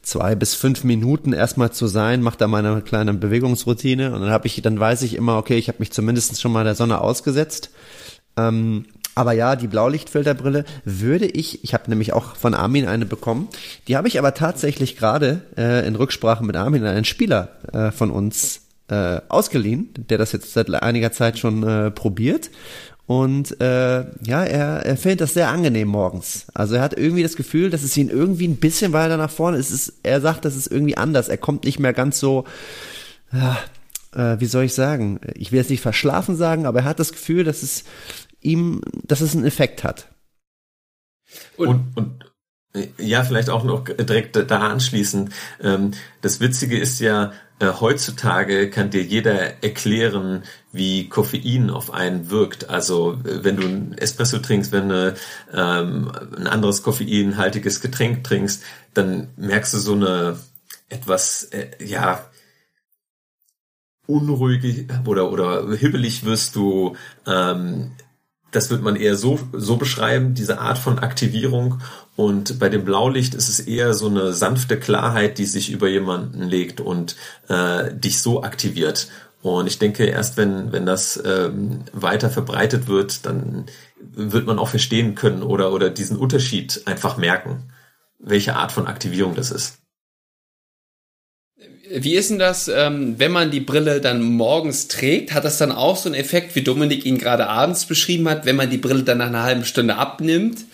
[0.00, 4.46] zwei bis fünf Minuten erstmal zu sein, mache da meine kleine Bewegungsroutine und dann habe
[4.46, 7.70] ich, dann weiß ich immer, okay, ich habe mich zumindest schon mal der Sonne ausgesetzt.
[8.36, 8.86] Ähm,
[9.18, 13.48] aber ja, die Blaulichtfilterbrille würde ich, ich habe nämlich auch von Armin eine bekommen,
[13.88, 18.12] die habe ich aber tatsächlich gerade äh, in Rücksprache mit Armin, einen Spieler äh, von
[18.12, 22.50] uns äh, ausgeliehen, der das jetzt seit einiger Zeit schon äh, probiert.
[23.08, 26.46] Und äh, ja, er, er findet das sehr angenehm morgens.
[26.54, 29.56] Also er hat irgendwie das Gefühl, dass es ihn irgendwie ein bisschen weiter nach vorne
[29.56, 29.72] ist.
[29.72, 31.28] ist er sagt, das ist irgendwie anders.
[31.28, 32.44] Er kommt nicht mehr ganz so,
[33.32, 35.18] äh, wie soll ich sagen?
[35.34, 37.82] Ich will jetzt nicht verschlafen sagen, aber er hat das Gefühl, dass es
[38.40, 40.08] ihm, dass es einen Effekt hat.
[41.56, 42.24] Und, und, und
[42.98, 45.32] Ja, vielleicht auch noch direkt da anschließend.
[45.60, 52.30] Ähm, das Witzige ist ja, äh, heutzutage kann dir jeder erklären, wie Koffein auf einen
[52.30, 52.68] wirkt.
[52.68, 55.14] Also äh, wenn du ein Espresso trinkst, wenn du
[55.52, 58.62] ähm, ein anderes koffeinhaltiges Getränk trinkst,
[58.94, 60.38] dann merkst du so eine
[60.88, 62.24] etwas, äh, ja,
[64.06, 67.92] unruhig oder, oder hibbelig wirst du, ähm,
[68.50, 71.80] das wird man eher so, so beschreiben, diese Art von Aktivierung.
[72.16, 76.42] Und bei dem Blaulicht ist es eher so eine sanfte Klarheit, die sich über jemanden
[76.42, 77.16] legt und
[77.48, 79.08] äh, dich so aktiviert.
[79.42, 83.66] Und ich denke, erst wenn, wenn das ähm, weiter verbreitet wird, dann
[84.00, 87.70] wird man auch verstehen können oder, oder diesen Unterschied einfach merken,
[88.18, 89.78] welche Art von Aktivierung das ist.
[91.90, 95.32] Wie ist denn das, ähm, wenn man die Brille dann morgens trägt?
[95.32, 98.56] Hat das dann auch so einen Effekt, wie Dominik ihn gerade abends beschrieben hat, wenn
[98.56, 100.64] man die Brille dann nach einer halben Stunde abnimmt,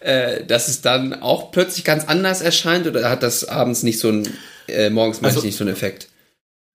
[0.00, 4.08] äh, dass es dann auch plötzlich ganz anders erscheint oder hat das abends nicht so
[4.08, 4.28] einen,
[4.68, 6.08] äh, morgens also, nicht so einen Effekt?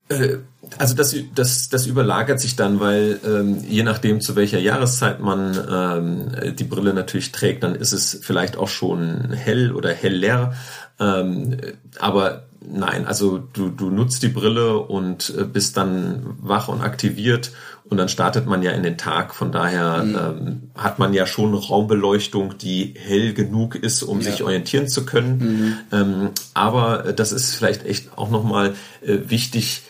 [0.09, 0.37] Äh,
[0.77, 5.57] also das, das, das überlagert sich dann, weil ähm, je nachdem, zu welcher Jahreszeit man
[5.69, 10.53] ähm, die Brille natürlich trägt, dann ist es vielleicht auch schon hell oder heller.
[10.99, 11.57] Ähm,
[11.99, 17.51] aber nein, also du, du nutzt die Brille und äh, bist dann wach und aktiviert
[17.89, 19.35] und dann startet man ja in den Tag.
[19.35, 20.15] Von daher mhm.
[20.15, 24.31] ähm, hat man ja schon Raumbeleuchtung, die hell genug ist, um ja.
[24.31, 25.37] sich orientieren zu können.
[25.37, 25.77] Mhm.
[25.91, 29.83] Ähm, aber das ist vielleicht echt auch nochmal äh, wichtig,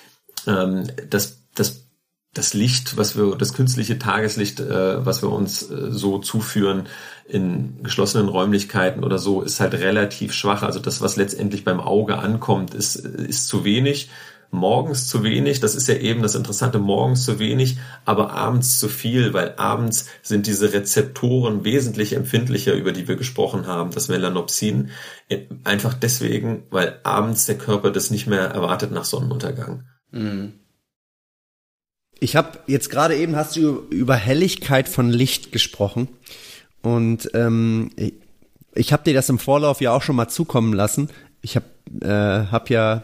[0.45, 1.44] ähm, dass
[2.35, 6.87] das Licht, was wir, das künstliche Tageslicht, äh, was wir uns äh, so zuführen
[7.27, 10.61] in geschlossenen Räumlichkeiten oder so, ist halt relativ schwach.
[10.61, 14.09] Also das, was letztendlich beim Auge ankommt, ist, ist zu wenig.
[14.51, 18.87] Morgens zu wenig, das ist ja eben das Interessante, morgens zu wenig, aber abends zu
[18.89, 24.91] viel, weil abends sind diese Rezeptoren wesentlich empfindlicher, über die wir gesprochen haben, das Melanopsin.
[25.63, 29.83] Einfach deswegen, weil abends der Körper das nicht mehr erwartet nach Sonnenuntergang.
[30.11, 30.64] Mhm.
[32.19, 36.07] Ich habe jetzt gerade eben hast du über Helligkeit von Licht gesprochen.
[36.81, 37.91] Und ähm,
[38.73, 41.09] ich, habe dir das im Vorlauf ja auch schon mal zukommen lassen.
[41.41, 41.65] Ich habe
[42.01, 43.03] äh, hab ja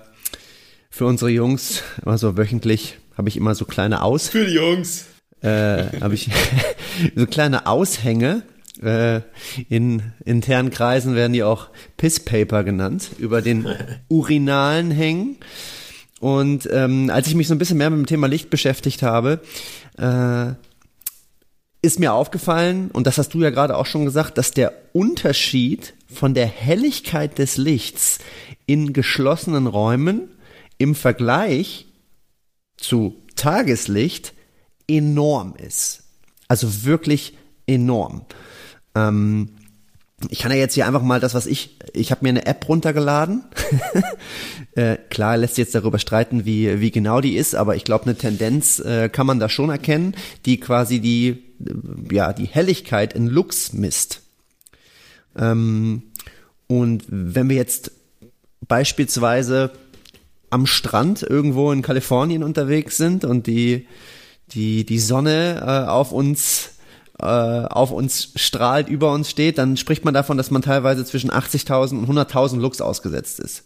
[0.89, 5.05] für unsere Jungs also wöchentlich habe ich immer so kleine Aus für die Jungs.
[5.41, 6.29] äh, habe ich
[7.15, 8.43] so kleine Aushänge
[8.81, 9.21] äh,
[9.69, 13.67] in internen Kreisen werden die auch Pisspaper genannt über den
[14.07, 15.37] urinalen Hängen
[16.21, 19.41] und ähm, als ich mich so ein bisschen mehr mit dem Thema Licht beschäftigt habe,
[19.97, 20.53] äh,
[21.81, 25.95] ist mir aufgefallen, und das hast du ja gerade auch schon gesagt, dass der Unterschied
[26.13, 28.19] von der Helligkeit des Lichts
[28.67, 30.29] in geschlossenen Räumen
[30.77, 31.87] im Vergleich
[32.77, 34.33] zu Tageslicht
[34.87, 36.03] enorm ist.
[36.47, 38.25] Also wirklich enorm.
[38.93, 39.49] Ähm,
[40.29, 42.67] ich kann ja jetzt hier einfach mal das, was ich, ich habe mir eine App
[42.67, 43.43] runtergeladen.
[44.75, 48.05] äh, klar lässt sich jetzt darüber streiten, wie, wie genau die ist, aber ich glaube,
[48.05, 50.15] eine Tendenz äh, kann man da schon erkennen,
[50.45, 54.21] die quasi die, äh, ja, die Helligkeit in Lux misst.
[55.37, 56.03] Ähm,
[56.67, 57.91] und wenn wir jetzt
[58.67, 59.71] beispielsweise
[60.49, 63.87] am Strand irgendwo in Kalifornien unterwegs sind und die,
[64.51, 66.71] die, die Sonne äh, auf uns
[67.21, 71.31] äh, auf uns strahlt, über uns steht, dann spricht man davon, dass man teilweise zwischen
[71.31, 73.63] 80.000 und 100.000 Lux ausgesetzt ist.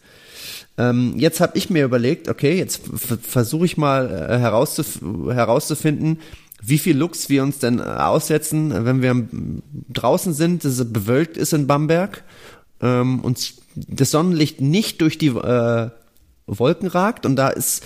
[0.78, 2.82] Ähm, jetzt habe ich mir überlegt, okay, jetzt
[3.22, 5.00] versuche ich mal äh, herauszuf
[5.30, 6.20] herauszufinden,
[6.62, 9.28] wie viel Lux wir uns denn äh, aussetzen, wenn wir
[9.90, 12.24] draußen sind, dass es bewölkt ist in Bamberg
[12.82, 15.90] ähm, und das Sonnenlicht nicht durch die äh,
[16.48, 17.84] Wolken ragt und da ist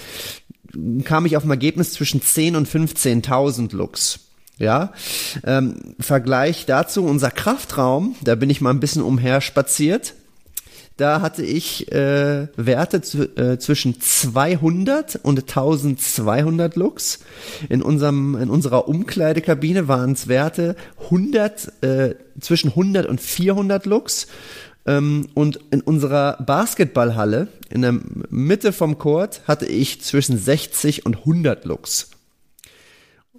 [1.04, 4.29] kam ich auf ein Ergebnis zwischen 10 und 15.000 Lux.
[4.60, 4.92] Ja,
[5.46, 10.14] ähm, Vergleich dazu unser Kraftraum, da bin ich mal ein bisschen umher spaziert.
[10.98, 12.98] Da hatte ich äh, Werte
[13.38, 17.20] äh, zwischen 200 und 1200 Lux.
[17.70, 24.28] In unserem in unserer Umkleidekabine waren es Werte 100 äh, zwischen 100 und 400 Lux.
[24.86, 27.94] Ähm, und in unserer Basketballhalle in der
[28.30, 32.10] Mitte vom Court hatte ich zwischen 60 und 100 Lux.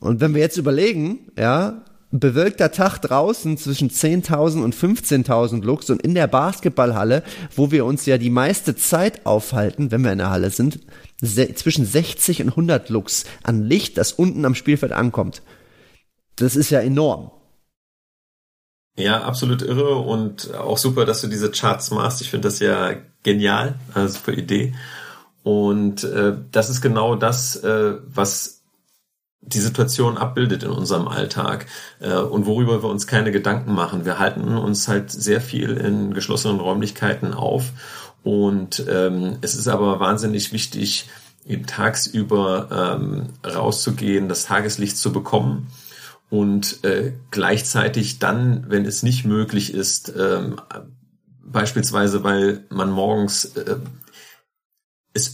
[0.01, 6.03] Und wenn wir jetzt überlegen, ja, bewölkter Tag draußen zwischen 10.000 und 15.000 Lux und
[6.03, 7.22] in der Basketballhalle,
[7.55, 10.80] wo wir uns ja die meiste Zeit aufhalten, wenn wir in der Halle sind,
[11.22, 15.42] zwischen 60 und 100 Lux an Licht, das unten am Spielfeld ankommt.
[16.36, 17.30] Das ist ja enorm.
[18.96, 22.20] Ja, absolut irre und auch super, dass du diese Charts machst.
[22.22, 24.74] Ich finde das ja genial, also super Idee.
[25.42, 28.59] Und äh, das ist genau das, äh, was
[29.53, 31.66] die Situation abbildet in unserem Alltag
[32.01, 34.05] äh, und worüber wir uns keine Gedanken machen.
[34.05, 37.64] Wir halten uns halt sehr viel in geschlossenen Räumlichkeiten auf
[38.22, 41.09] und ähm, es ist aber wahnsinnig wichtig,
[41.46, 45.68] eben tagsüber ähm, rauszugehen, das Tageslicht zu bekommen
[46.28, 50.61] und äh, gleichzeitig dann, wenn es nicht möglich ist, ähm,
[51.42, 53.76] beispielsweise weil man morgens äh,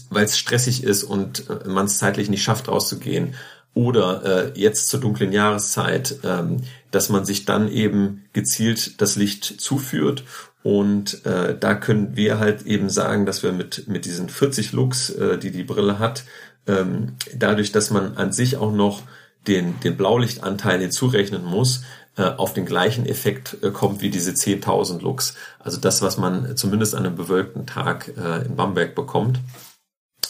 [0.09, 3.35] weil es stressig ist und äh, man es zeitlich nicht schafft, rauszugehen,
[3.77, 4.23] oder
[4.55, 10.23] äh, jetzt zur dunklen Jahreszeit, ähm, dass man sich dann eben gezielt das Licht zuführt.
[10.63, 15.11] Und äh, da können wir halt eben sagen, dass wir mit, mit diesen 40 Lux,
[15.11, 16.23] äh, die die Brille hat,
[16.65, 19.03] ähm, dadurch, dass man an sich auch noch
[19.47, 21.83] den, den Blaulichtanteil hinzurechnen muss,
[22.17, 25.35] äh, auf den gleichen Effekt äh, kommt wie diese 10.000 Lux.
[25.59, 29.39] Also das, was man zumindest an einem bewölkten Tag äh, in Bamberg bekommt.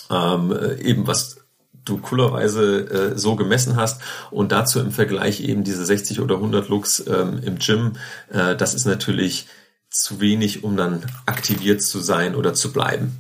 [0.10, 1.47] Ähm, äh, eben was
[1.88, 6.70] du coolerweise äh, so gemessen hast und dazu im Vergleich eben diese 60 oder 100
[6.70, 7.94] Lux ähm, im Gym,
[8.30, 9.48] äh, das ist natürlich
[9.90, 13.18] zu wenig, um dann aktiviert zu sein oder zu bleiben.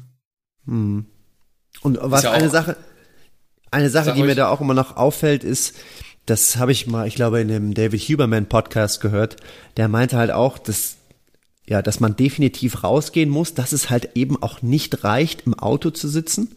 [0.65, 1.05] Hm.
[1.82, 2.76] Und was ja eine Sache,
[3.72, 5.76] eine Sache, die mir da auch immer noch auffällt, ist,
[6.26, 9.38] das habe ich mal, ich glaube, in dem David Huberman Podcast gehört,
[9.78, 10.97] der meinte halt auch, dass
[11.68, 15.89] ja, dass man definitiv rausgehen muss, dass es halt eben auch nicht reicht, im Auto
[15.89, 16.55] zu sitzen,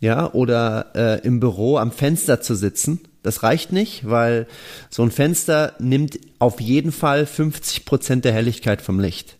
[0.00, 3.00] ja, oder äh, im Büro am Fenster zu sitzen.
[3.22, 4.46] Das reicht nicht, weil
[4.90, 9.38] so ein Fenster nimmt auf jeden Fall 50 Prozent der Helligkeit vom Licht.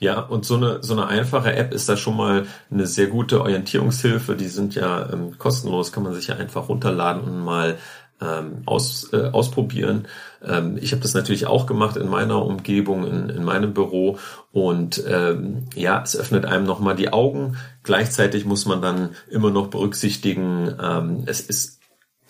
[0.00, 3.42] Ja, und so eine, so eine einfache App ist da schon mal eine sehr gute
[3.42, 4.34] Orientierungshilfe.
[4.34, 7.76] Die sind ja ähm, kostenlos, kann man sich ja einfach runterladen und mal
[8.20, 10.06] ähm, aus, äh, ausprobieren.
[10.44, 14.18] Ähm, ich habe das natürlich auch gemacht in meiner Umgebung, in, in meinem Büro.
[14.52, 17.56] Und ähm, ja, es öffnet einem nochmal die Augen.
[17.82, 21.80] Gleichzeitig muss man dann immer noch berücksichtigen, ähm, es ist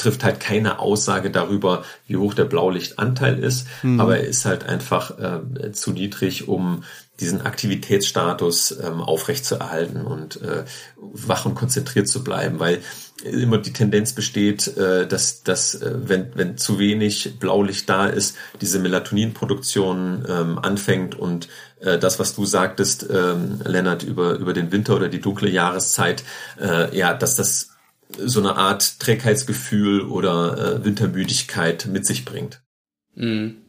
[0.00, 4.00] trifft halt keine Aussage darüber, wie hoch der Blaulichtanteil ist, mhm.
[4.00, 6.84] aber er ist halt einfach äh, zu niedrig, um
[7.20, 10.64] diesen Aktivitätsstatus ähm, aufrechtzuerhalten und äh,
[10.96, 12.80] wach und konzentriert zu bleiben, weil
[13.22, 18.36] immer die Tendenz besteht, äh, dass, dass äh, wenn, wenn zu wenig Blaulicht da ist,
[18.60, 21.48] diese Melatoninproduktion ähm, anfängt und
[21.80, 26.24] äh, das, was du sagtest, ähm, Lennart, über, über den Winter oder die dunkle Jahreszeit,
[26.60, 27.70] äh, ja, dass das
[28.18, 32.62] so eine Art Trägheitsgefühl oder äh, Wintermüdigkeit mit sich bringt.
[33.14, 33.59] Mhm.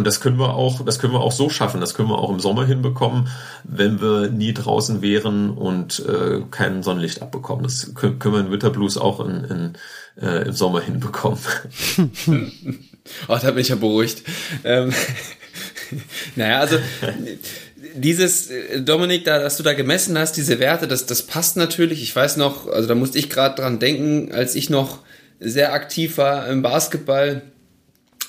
[0.00, 1.78] Und das können wir auch, das können wir auch so schaffen.
[1.78, 3.28] Das können wir auch im Sommer hinbekommen,
[3.64, 7.64] wenn wir nie draußen wären und äh, kein Sonnenlicht abbekommen.
[7.64, 9.72] Das können, wir in Winterblues auch in, in,
[10.26, 11.38] äh, im Sommer hinbekommen.
[13.28, 14.22] Ach, da bin ich ja beruhigt.
[14.64, 14.90] Ähm,
[16.34, 16.78] naja, also
[17.94, 22.02] dieses, äh, Dominik, da, dass du da gemessen hast, diese Werte, das, das passt natürlich.
[22.02, 25.00] Ich weiß noch, also da musste ich gerade dran denken, als ich noch
[25.40, 27.42] sehr aktiv war im Basketball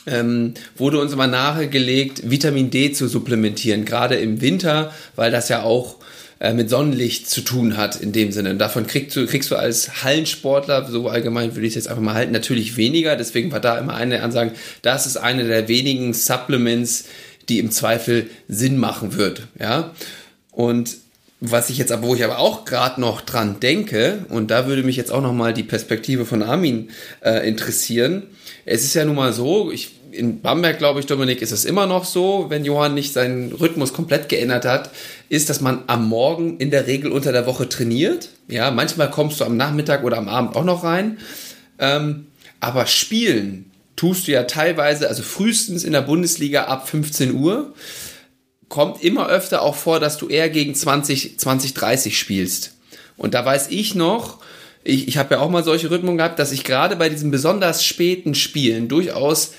[0.05, 5.63] ähm, wurde uns immer nahegelegt, Vitamin D zu supplementieren, gerade im Winter, weil das ja
[5.63, 5.97] auch
[6.39, 8.49] äh, mit Sonnenlicht zu tun hat in dem Sinne.
[8.49, 12.01] Und davon kriegst du, kriegst du als Hallensportler, so allgemein würde ich es jetzt einfach
[12.01, 13.15] mal halten, natürlich weniger.
[13.15, 17.05] Deswegen war da immer eine Ansage, das ist eine der wenigen Supplements,
[17.47, 19.43] die im Zweifel Sinn machen wird.
[19.59, 19.91] Ja.
[20.51, 20.97] Und
[21.41, 24.83] was ich jetzt aber, wo ich aber auch gerade noch dran denke, und da würde
[24.83, 28.27] mich jetzt auch noch mal die Perspektive von Armin äh, interessieren.
[28.63, 31.87] Es ist ja nun mal so, ich, in Bamberg, glaube ich, Dominik, ist es immer
[31.87, 34.91] noch so, wenn Johann nicht seinen Rhythmus komplett geändert hat,
[35.29, 38.29] ist, dass man am Morgen in der Regel unter der Woche trainiert.
[38.47, 41.17] Ja, manchmal kommst du am Nachmittag oder am Abend auch noch rein.
[41.79, 42.27] Ähm,
[42.59, 47.73] aber spielen tust du ja teilweise, also frühestens in der Bundesliga ab 15 Uhr
[48.71, 52.77] kommt immer öfter auch vor, dass du eher gegen 20, 20, 30 spielst.
[53.17, 54.39] Und da weiß ich noch,
[54.85, 57.85] ich, ich habe ja auch mal solche Rhythmen gehabt, dass ich gerade bei diesen besonders
[57.85, 59.53] späten Spielen durchaus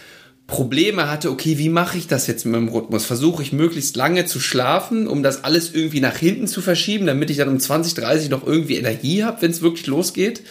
[0.46, 3.04] Probleme hatte, okay, wie mache ich das jetzt mit meinem Rhythmus?
[3.04, 7.28] Versuche ich möglichst lange zu schlafen, um das alles irgendwie nach hinten zu verschieben, damit
[7.28, 10.42] ich dann um 20, 30 noch irgendwie Energie habe, wenn es wirklich losgeht.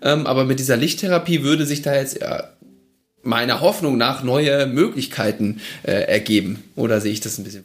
[0.00, 2.52] Ähm, aber mit dieser Lichttherapie würde sich da jetzt ja,
[3.24, 6.62] meiner Hoffnung nach neue Möglichkeiten äh, ergeben.
[6.76, 7.64] Oder sehe ich das ein bisschen?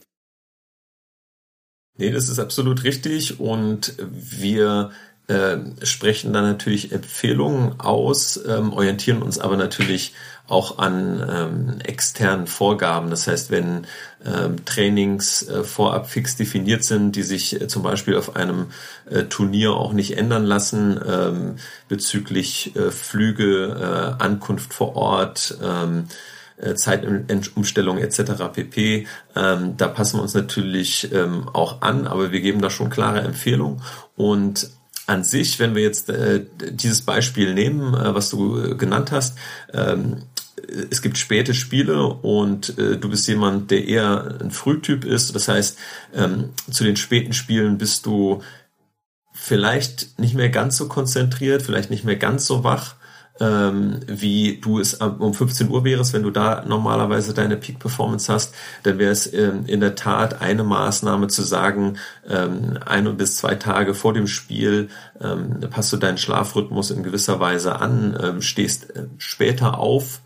[1.96, 4.90] Nee, das ist absolut richtig und wir
[5.28, 10.14] äh, sprechen da natürlich Empfehlungen aus, ähm, orientieren uns aber natürlich
[10.48, 13.10] auch an ähm, externen Vorgaben.
[13.10, 13.86] Das heißt, wenn
[14.24, 18.66] ähm, Trainings äh, vorab fix definiert sind, die sich äh, zum Beispiel auf einem
[19.08, 21.56] äh, Turnier auch nicht ändern lassen, ähm,
[21.88, 26.31] bezüglich äh, Flüge, äh, Ankunft vor Ort, ähm, äh,
[26.74, 28.22] Zeitumstellung etc.
[28.52, 29.06] pp.
[29.34, 33.20] Ähm, da passen wir uns natürlich ähm, auch an, aber wir geben da schon klare
[33.20, 33.82] Empfehlungen
[34.16, 34.70] und
[35.06, 39.36] an sich, wenn wir jetzt äh, dieses Beispiel nehmen, äh, was du äh, genannt hast,
[39.72, 40.22] ähm,
[40.90, 45.34] es gibt späte Spiele und äh, du bist jemand, der eher ein Frühtyp ist.
[45.34, 45.78] Das heißt,
[46.14, 48.42] ähm, zu den späten Spielen bist du
[49.32, 52.94] vielleicht nicht mehr ganz so konzentriert, vielleicht nicht mehr ganz so wach,
[53.42, 58.32] ähm, wie du es um 15 Uhr wärst, wenn du da normalerweise deine Peak Performance
[58.32, 63.36] hast, dann wäre es ähm, in der Tat eine Maßnahme zu sagen, ähm, ein bis
[63.36, 64.88] zwei Tage vor dem Spiel
[65.20, 70.20] ähm, passt du deinen Schlafrhythmus in gewisser Weise an, ähm, stehst äh, später auf,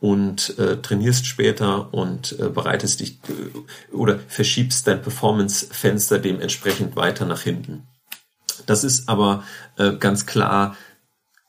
[0.00, 7.26] und äh, trainierst später und äh, bereitest dich äh, oder verschiebst dein Performance-Fenster dementsprechend weiter
[7.26, 7.86] nach hinten.
[8.64, 9.44] Das ist aber
[9.76, 10.74] äh, ganz klar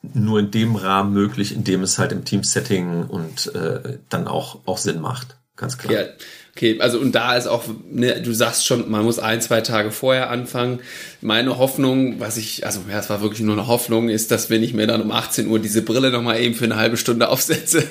[0.02, 4.66] nur in dem Rahmen möglich, in dem es halt im Team-Setting und äh, dann auch,
[4.66, 5.36] auch Sinn macht.
[5.56, 5.92] Ganz klar.
[5.92, 6.06] Ja,
[6.54, 9.90] Okay, also und da ist auch, ne, du sagst schon, man muss ein, zwei Tage
[9.90, 10.80] vorher anfangen.
[11.22, 14.62] Meine Hoffnung, was ich, also ja, es war wirklich nur eine Hoffnung, ist, dass wenn
[14.62, 17.84] ich mir dann um 18 Uhr diese Brille nochmal eben für eine halbe Stunde aufsetze,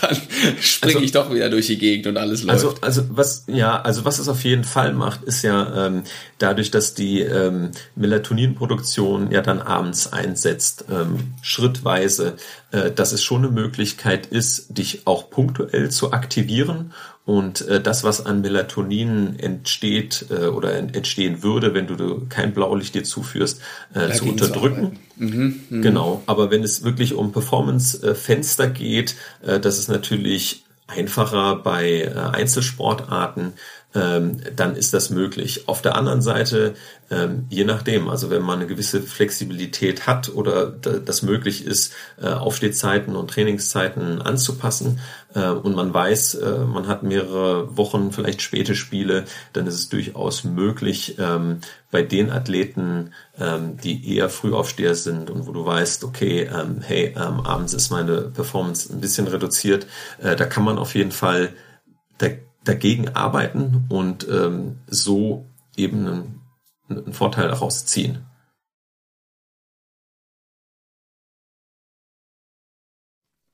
[0.00, 0.16] dann
[0.60, 2.64] springe also, ich doch wieder durch die Gegend und alles läuft.
[2.64, 6.02] Also, also was, ja, also was es auf jeden Fall macht, ist ja ähm,
[6.38, 12.34] dadurch, dass die ähm, Melatoninproduktion ja dann abends einsetzt, ähm, schrittweise,
[12.72, 16.92] äh, dass es schon eine Möglichkeit ist, dich auch punktuell zu aktivieren
[17.24, 22.94] und äh, das, was an Melatonin entsteht äh, oder entstehen würde, wenn du kein Blaulicht
[22.94, 23.60] dir zuführst,
[23.94, 24.98] äh, zu unterdrücken.
[25.16, 25.82] Mhm, mh.
[25.82, 26.22] Genau.
[26.26, 29.14] Aber wenn es wirklich um Performance-Fenster geht,
[29.46, 33.52] äh, das ist natürlich einfacher bei äh, Einzelsportarten,
[33.94, 35.68] ähm, dann ist das möglich.
[35.68, 36.74] Auf der anderen Seite,
[37.10, 42.28] ähm, je nachdem, also wenn man eine gewisse Flexibilität hat oder das möglich ist, äh,
[42.28, 45.00] Aufstehzeiten und Trainingszeiten anzupassen
[45.34, 49.88] äh, und man weiß, äh, man hat mehrere Wochen, vielleicht späte Spiele, dann ist es
[49.88, 51.58] durchaus möglich, ähm,
[51.90, 57.14] bei den Athleten, ähm, die eher Frühaufsteher sind und wo du weißt, okay, ähm, hey,
[57.14, 59.86] ähm, abends ist meine Performance ein bisschen reduziert,
[60.22, 61.50] äh, da kann man auf jeden Fall,
[62.16, 62.28] da
[62.64, 65.46] dagegen arbeiten und ähm, so
[65.76, 66.40] eben einen,
[66.88, 68.26] einen Vorteil daraus ziehen.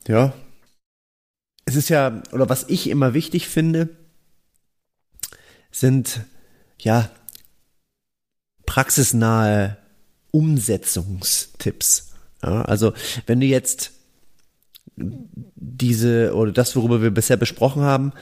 [0.07, 0.33] Ja.
[1.65, 3.97] Es ist ja, oder was ich immer wichtig finde,
[5.71, 6.25] sind
[6.79, 7.11] ja
[8.65, 9.77] praxisnahe
[10.31, 12.15] Umsetzungstipps.
[12.43, 12.95] Ja, also
[13.27, 13.93] wenn du jetzt
[14.97, 18.13] diese oder das, worüber wir bisher besprochen haben,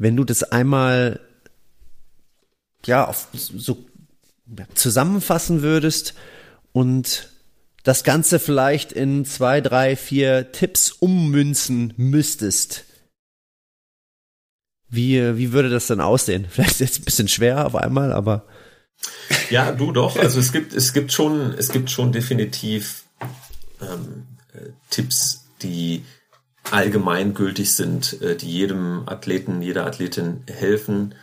[0.00, 1.20] wenn du das einmal
[2.86, 3.84] ja auf so
[4.74, 6.14] zusammenfassen würdest
[6.72, 7.28] und
[7.82, 12.84] das Ganze vielleicht in zwei, drei, vier Tipps ummünzen müsstest.
[14.88, 16.46] Wie, wie würde das dann aussehen?
[16.50, 18.46] Vielleicht ist jetzt ein bisschen schwer auf einmal, aber.
[19.50, 20.16] Ja, du doch.
[20.16, 23.04] Also es gibt, es gibt schon, es gibt schon definitiv
[23.80, 26.04] ähm, äh, Tipps, die
[26.72, 31.14] allgemeingültig sind, äh, die jedem Athleten, jeder Athletin helfen.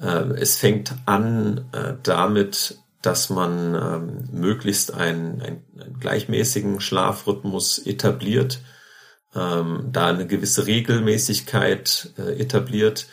[0.00, 5.64] Äh, es fängt an äh, damit, dass man ähm, möglichst einen, einen,
[5.98, 8.60] gleichmäßigen Schlafrhythmus etabliert,
[9.34, 13.06] ähm, da eine gewisse Regelmäßigkeit etabliert,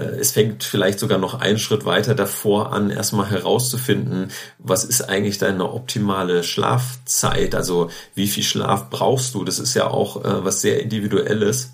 [0.00, 5.38] es fängt vielleicht sogar noch einen Schritt weiter davor an, erstmal herauszufinden, was ist eigentlich
[5.38, 7.54] deine optimale Schlafzeit?
[7.54, 9.44] Also wie viel Schlaf brauchst du?
[9.44, 11.72] Das ist ja auch äh, was sehr individuelles.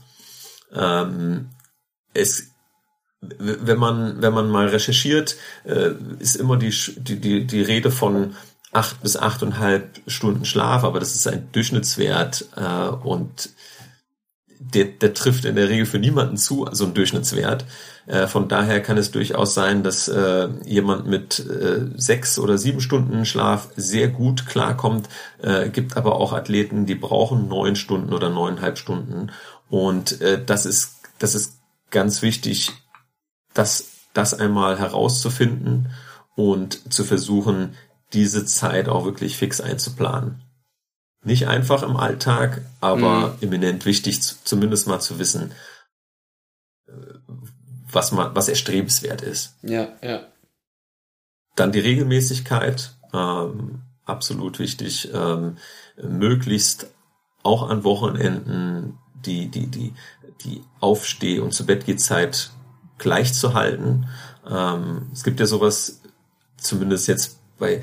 [0.75, 1.51] Ähm,
[2.15, 2.49] es
[3.23, 8.35] wenn man wenn man mal recherchiert, äh, ist immer die, die die Rede von
[8.73, 13.51] acht bis achteinhalb Stunden Schlaf, aber das ist ein Durchschnittswert äh, und
[14.61, 17.65] der, der trifft in der Regel für niemanden zu, also ein Durchschnittswert.
[18.07, 22.81] Äh, von daher kann es durchaus sein, dass äh, jemand mit äh, sechs oder sieben
[22.81, 25.09] Stunden Schlaf sehr gut klarkommt.
[25.43, 29.33] Äh, gibt aber auch Athleten, die brauchen neun Stunden oder neuneinhalb Stunden.
[29.71, 31.59] Und äh, das ist das ist
[31.91, 32.71] ganz wichtig,
[33.55, 35.91] das das einmal herauszufinden
[36.35, 37.75] und zu versuchen,
[38.13, 40.43] diese Zeit auch wirklich fix einzuplanen.
[41.23, 43.43] Nicht einfach im Alltag, aber mhm.
[43.43, 45.53] eminent wichtig, zumindest mal zu wissen,
[46.87, 46.93] äh,
[47.93, 49.55] was man, was erstrebenswert ist.
[49.63, 50.27] Ja, ja.
[51.57, 55.59] Dann die Regelmäßigkeit, ähm, absolut wichtig, ähm,
[56.03, 56.87] möglichst
[57.43, 59.93] auch an Wochenenden die, die, die,
[60.45, 62.51] die Aufsteh- und zu Bett Zeit
[62.99, 64.09] gleich zu halten.
[64.49, 66.01] Ähm, es gibt ja sowas,
[66.57, 67.83] zumindest jetzt bei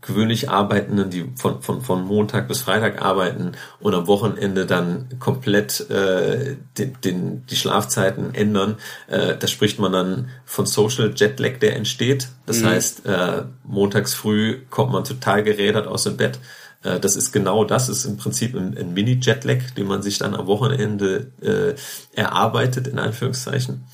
[0.00, 5.88] gewöhnlich Arbeitenden, die von, von, von Montag bis Freitag arbeiten und am Wochenende dann komplett
[5.88, 11.76] äh, den, den, die Schlafzeiten ändern, äh, da spricht man dann von Social Jetlag, der
[11.76, 12.28] entsteht.
[12.46, 12.66] Das mhm.
[12.66, 16.40] heißt, äh, montags früh kommt man total gerädert aus dem Bett.
[16.82, 20.34] Äh, das ist genau das, ist im Prinzip ein, ein Mini-Jetlag, den man sich dann
[20.34, 21.74] am Wochenende äh,
[22.18, 23.84] erarbeitet, in Anführungszeichen.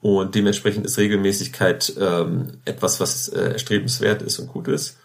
[0.00, 4.98] Und dementsprechend ist Regelmäßigkeit ähm, etwas, was äh, erstrebenswert ist und gut ist.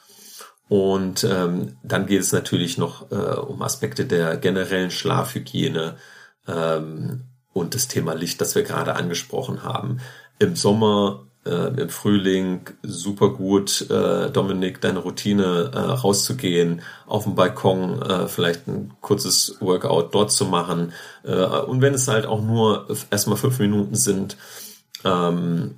[0.72, 5.97] Und ähm, dann geht es natürlich noch äh, um Aspekte der generellen Schlafhygiene
[6.47, 9.97] ähm, und das Thema Licht, das wir gerade angesprochen haben.
[10.39, 17.36] Im Sommer, äh, im Frühling super gut, äh, Dominik, deine Routine äh, rauszugehen, auf dem
[17.36, 20.93] Balkon äh, vielleicht ein kurzes Workout dort zu machen.
[21.26, 24.38] Äh, und wenn es halt auch nur erstmal fünf Minuten sind,
[25.03, 25.76] ähm,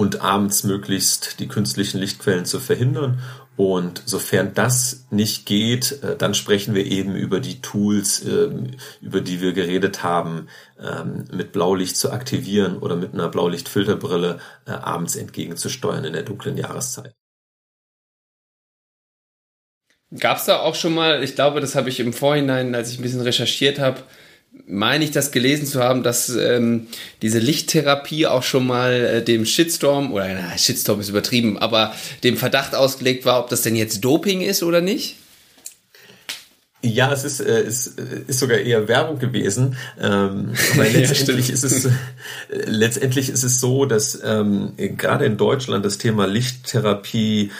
[0.00, 3.20] und abends möglichst die künstlichen Lichtquellen zu verhindern
[3.56, 8.70] und sofern das nicht geht, äh, dann sprechen wir eben über die Tools, ähm,
[9.00, 10.48] über die wir geredet haben,
[10.80, 16.56] ähm, mit Blaulicht zu aktivieren oder mit einer Blaulichtfilterbrille äh, abends entgegenzusteuern in der dunklen
[16.56, 17.14] Jahreszeit.
[20.18, 22.98] Gab es da auch schon mal, ich glaube, das habe ich im Vorhinein, als ich
[22.98, 24.02] ein bisschen recherchiert habe,
[24.70, 26.86] meine ich das gelesen zu haben, dass ähm,
[27.22, 31.94] diese Lichttherapie auch schon mal äh, dem Shitstorm, oder na, Shitstorm ist übertrieben, aber
[32.24, 35.16] dem Verdacht ausgelegt war, ob das denn jetzt Doping ist oder nicht?
[36.82, 41.64] Ja, es ist, äh, ist, ist sogar eher Werbung gewesen, ähm, weil letztendlich ja, ist
[41.64, 41.90] es äh,
[42.48, 47.50] letztendlich ist es so, dass ähm, gerade in Deutschland das Thema Lichttherapie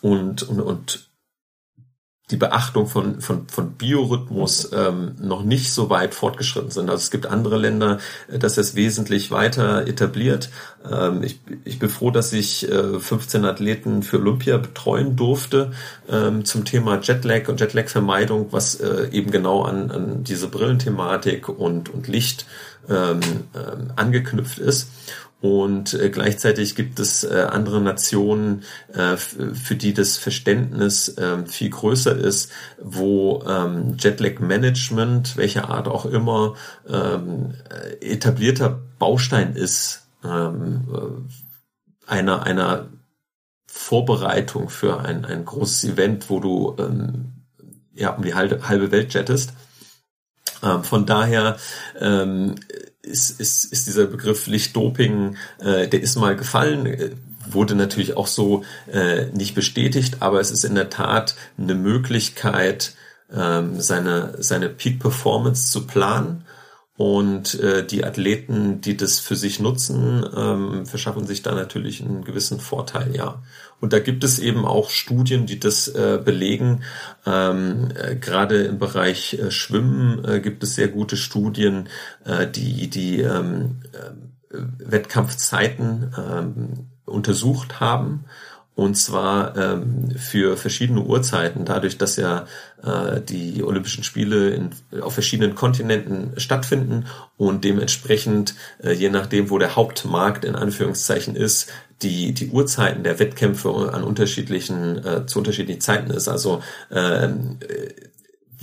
[0.00, 1.11] und und, und
[2.32, 6.88] die Beachtung von, von, von Biorhythmus ähm, noch nicht so weit fortgeschritten sind.
[6.88, 10.50] Also es gibt andere Länder, äh, das es wesentlich weiter etabliert.
[10.90, 15.72] Ähm, ich, ich bin froh, dass ich äh, 15 Athleten für Olympia betreuen durfte
[16.08, 21.90] ähm, zum Thema Jetlag und Jetlag-Vermeidung, was äh, eben genau an, an diese Brillenthematik und,
[21.90, 22.46] und Licht
[22.88, 23.20] ähm,
[23.54, 24.90] ähm, angeknüpft ist.
[25.42, 28.62] Und äh, gleichzeitig gibt es äh, andere Nationen,
[28.94, 36.06] äh, für die das Verständnis äh, viel größer ist, wo ähm, Jetlag-Management, welcher Art auch
[36.06, 36.54] immer,
[36.88, 37.54] ähm,
[38.00, 42.86] etablierter Baustein ist ähm, äh, einer, einer
[43.66, 47.32] Vorbereitung für ein, ein großes Event, wo du ähm,
[47.94, 49.54] ja, um die halbe, halbe Welt jettest.
[50.62, 51.56] Ähm, von daher
[51.98, 52.54] ähm,
[53.02, 57.10] ist, ist, ist dieser Begriff Lichtdoping, äh, der ist mal gefallen, äh,
[57.48, 62.94] wurde natürlich auch so äh, nicht bestätigt, aber es ist in der Tat eine Möglichkeit,
[63.32, 66.44] ähm, seine, seine Peak Performance zu planen
[66.96, 72.24] und äh, die Athleten, die das für sich nutzen, ähm, verschaffen sich da natürlich einen
[72.24, 73.42] gewissen Vorteil, ja.
[73.82, 76.84] Und da gibt es eben auch Studien, die das äh, belegen.
[77.26, 81.88] Ähm, äh, Gerade im Bereich äh, Schwimmen äh, gibt es sehr gute Studien,
[82.24, 88.24] äh, die die ähm, äh, Wettkampfzeiten ähm, untersucht haben
[88.74, 92.46] und zwar ähm, für verschiedene Uhrzeiten, dadurch, dass ja
[92.82, 94.70] äh, die Olympischen Spiele in,
[95.02, 97.04] auf verschiedenen Kontinenten stattfinden
[97.36, 101.70] und dementsprechend, äh, je nachdem, wo der Hauptmarkt in Anführungszeichen ist,
[102.02, 106.28] die, die Uhrzeiten der Wettkämpfe an unterschiedlichen, äh, zu unterschiedlichen Zeiten ist.
[106.28, 107.92] Also ähm, äh,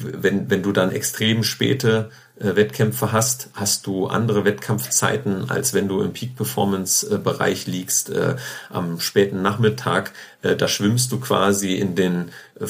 [0.01, 2.09] wenn, wenn du dann extrem späte
[2.39, 8.35] äh, Wettkämpfe hast, hast du andere Wettkampfzeiten, als wenn du im Peak-Performance-Bereich liegst äh,
[8.69, 10.13] am späten Nachmittag.
[10.41, 12.29] Äh, da schwimmst du quasi in den,
[12.59, 12.65] äh,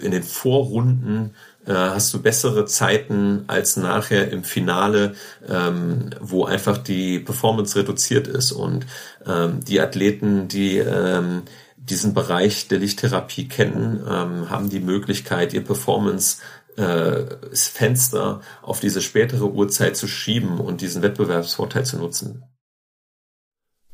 [0.00, 1.34] in den Vorrunden
[1.66, 5.14] äh, hast du bessere Zeiten als nachher im Finale,
[5.48, 8.86] ähm, wo einfach die Performance reduziert ist und
[9.26, 11.42] ähm, die Athleten, die ähm,
[11.76, 16.38] diesen Bereich der Lichttherapie kennen, ähm, haben die Möglichkeit, ihr Performance
[16.76, 22.44] äh, Fenster auf diese spätere Uhrzeit zu schieben und diesen Wettbewerbsvorteil zu nutzen.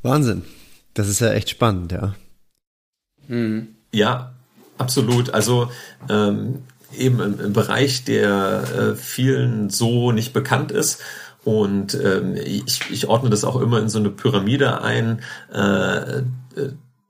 [0.02, 0.44] Wahnsinn.
[0.94, 2.14] Das ist ja echt spannend, ja.
[3.28, 3.74] Mhm.
[3.92, 4.34] Ja,
[4.78, 5.30] absolut.
[5.30, 5.70] Also
[6.08, 6.64] ähm,
[6.98, 11.00] eben im, im, Bereich, der äh, vielen so nicht bekannt ist.
[11.44, 15.20] Und ähm, ich, ich ordne das auch immer in so eine Pyramide ein.
[15.52, 16.22] Äh, äh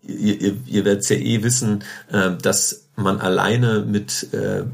[0.03, 1.83] ihr, ihr, ihr werdet ja eh wissen,
[2.13, 4.65] äh, dass man alleine mit äh,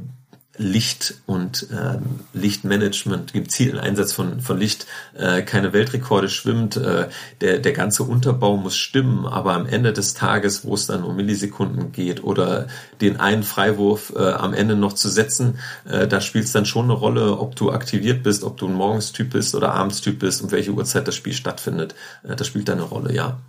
[0.58, 6.76] Licht und ähm, Lichtmanagement, gezielten Einsatz von, von Licht, äh, keine Weltrekorde schwimmt.
[6.76, 7.08] Äh,
[7.40, 11.16] der, der ganze Unterbau muss stimmen, aber am Ende des Tages, wo es dann um
[11.16, 12.68] Millisekunden geht oder
[13.00, 16.84] den einen Freiwurf äh, am Ende noch zu setzen, äh, da spielt es dann schon
[16.84, 20.52] eine Rolle, ob du aktiviert bist, ob du ein Morgenstyp bist oder Abendstyp bist und
[20.52, 21.94] welche Uhrzeit das Spiel stattfindet.
[22.24, 23.40] Äh, das spielt da eine Rolle, ja.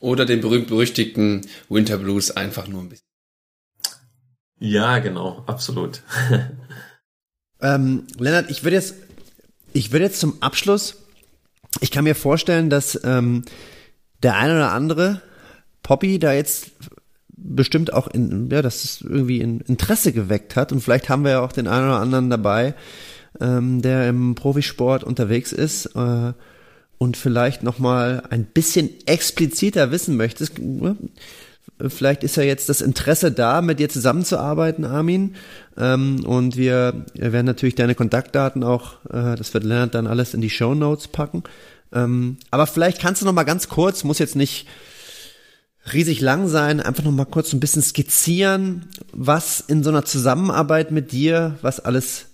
[0.00, 3.13] Oder den berühmt-berüchtigten Winter Blues einfach nur ein bisschen.
[4.64, 6.02] Ja, genau, absolut.
[7.60, 8.94] ähm, Lennart, ich würde jetzt,
[9.74, 11.04] ich würde jetzt zum Abschluss,
[11.80, 13.44] ich kann mir vorstellen, dass ähm,
[14.22, 15.20] der eine oder andere
[15.82, 16.70] Poppy da jetzt
[17.28, 21.32] bestimmt auch in, ja, dass es irgendwie in Interesse geweckt hat und vielleicht haben wir
[21.32, 22.74] ja auch den einen oder anderen dabei,
[23.40, 26.32] ähm, der im Profisport unterwegs ist äh,
[26.96, 30.58] und vielleicht noch mal ein bisschen expliziter wissen möchtest.
[31.88, 35.34] Vielleicht ist ja jetzt das Interesse da, mit dir zusammenzuarbeiten, Armin.
[35.76, 40.40] Ähm, und wir, werden natürlich deine Kontaktdaten auch, äh, das wird Lennart dann alles in
[40.40, 41.42] die Show Notes packen.
[41.92, 44.68] Ähm, aber vielleicht kannst du noch mal ganz kurz, muss jetzt nicht
[45.92, 50.90] riesig lang sein, einfach noch mal kurz ein bisschen skizzieren, was in so einer Zusammenarbeit
[50.92, 52.26] mit dir, was alles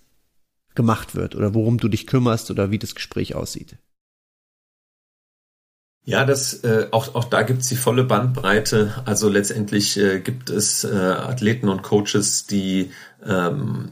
[0.75, 3.77] gemacht wird oder worum du dich kümmerst oder wie das Gespräch aussieht.
[6.05, 9.03] Ja, das äh, auch auch da gibt's die volle Bandbreite.
[9.05, 12.91] Also letztendlich äh, gibt es äh, Athleten und Coaches, die
[13.25, 13.91] ähm,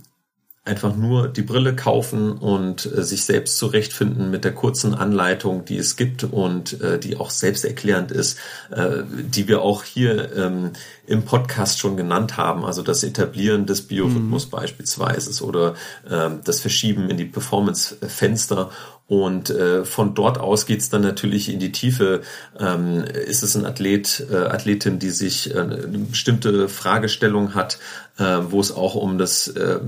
[0.68, 5.78] einfach nur die Brille kaufen und äh, sich selbst zurechtfinden mit der kurzen Anleitung, die
[5.78, 8.38] es gibt und äh, die auch selbsterklärend ist,
[8.70, 10.72] äh, die wir auch hier ähm,
[11.06, 12.64] im Podcast schon genannt haben.
[12.64, 14.50] Also das Etablieren des Biorhythmus mhm.
[14.50, 15.74] beispielsweise oder
[16.08, 18.70] ähm, das Verschieben in die Performance-Fenster
[19.08, 22.20] und äh, von dort aus geht's dann natürlich in die Tiefe.
[22.60, 27.78] Ähm, ist es ein Athlet, äh, Athletin, die sich äh, eine bestimmte Fragestellung hat,
[28.18, 29.80] äh, wo es auch um das äh,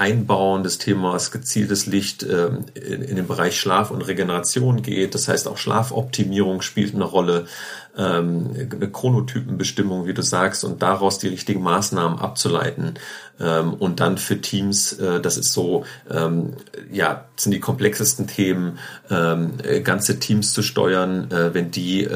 [0.00, 5.14] Einbauen des Themas gezieltes Licht ähm, in, in den Bereich Schlaf und Regeneration geht.
[5.14, 7.46] Das heißt, auch Schlafoptimierung spielt eine Rolle,
[7.96, 12.94] ähm, eine Chronotypenbestimmung, wie du sagst, und daraus die richtigen Maßnahmen abzuleiten.
[13.40, 16.52] Ähm, und dann für Teams, äh, das ist so, ähm,
[16.92, 18.78] ja, sind die komplexesten Themen,
[19.10, 22.08] ähm, äh, ganze Teams zu steuern, äh, wenn die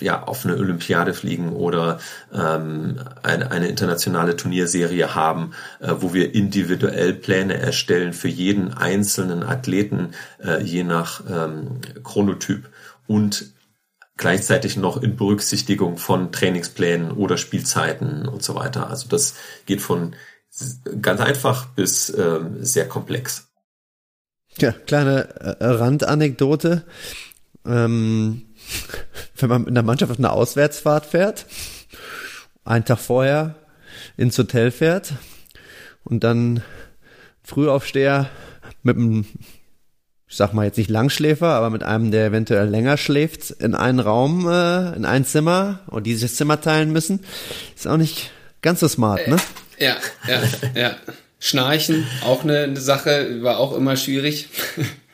[0.00, 1.98] ja, auf eine Olympiade fliegen oder
[2.30, 10.10] eine, internationale Turnierserie haben, wo wir individuell Pläne erstellen für jeden einzelnen Athleten,
[10.62, 11.22] je nach
[12.02, 12.68] Chronotyp
[13.06, 13.53] und
[14.16, 18.88] gleichzeitig noch in Berücksichtigung von Trainingsplänen oder Spielzeiten und so weiter.
[18.88, 19.34] Also das
[19.66, 20.14] geht von
[21.00, 23.48] ganz einfach bis ähm, sehr komplex.
[24.58, 26.84] Ja, kleine äh, Randanekdote.
[27.66, 28.42] Ähm,
[29.36, 31.46] wenn man in der Mannschaft auf eine Auswärtsfahrt fährt,
[32.64, 33.56] einen Tag vorher
[34.16, 35.14] ins Hotel fährt
[36.04, 36.62] und dann
[37.42, 38.30] Frühaufsteher
[38.82, 39.26] mit einem,
[40.26, 44.00] ich sag mal jetzt nicht Langschläfer, aber mit einem, der eventuell länger schläft, in einen
[44.00, 47.20] Raum, äh, in ein Zimmer und die sich das Zimmer teilen müssen,
[47.76, 48.30] ist auch nicht
[48.62, 49.36] ganz so smart, ne?
[49.78, 49.96] Ja,
[50.26, 50.42] ja,
[50.74, 50.96] ja.
[51.38, 54.48] Schnarchen, auch eine, eine Sache, war auch immer schwierig.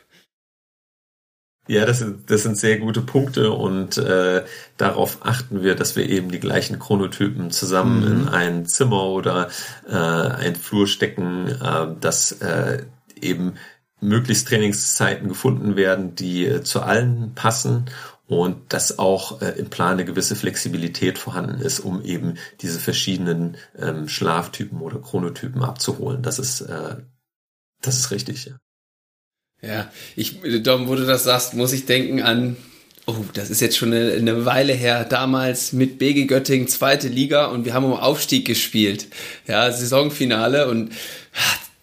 [1.70, 4.42] Ja, das sind, das sind sehr gute Punkte und äh,
[4.76, 8.22] darauf achten wir, dass wir eben die gleichen Chronotypen zusammen mhm.
[8.22, 9.50] in ein Zimmer oder
[9.88, 12.82] äh, ein Flur stecken, äh, dass äh,
[13.20, 13.54] eben
[14.00, 17.86] möglichst Trainingszeiten gefunden werden, die äh, zu allen passen
[18.26, 23.56] und dass auch äh, im Plan eine gewisse Flexibilität vorhanden ist, um eben diese verschiedenen
[23.76, 26.22] ähm, Schlaftypen oder Chronotypen abzuholen.
[26.22, 26.96] Das ist, äh,
[27.82, 28.52] das ist richtig, ja.
[29.62, 32.56] Ja, ich, Dom, wo du das sagst, muss ich denken an,
[33.04, 37.46] oh, das ist jetzt schon eine, eine Weile her, damals mit BG Göttingen, zweite Liga
[37.46, 39.08] und wir haben um Aufstieg gespielt.
[39.46, 40.92] Ja, Saisonfinale und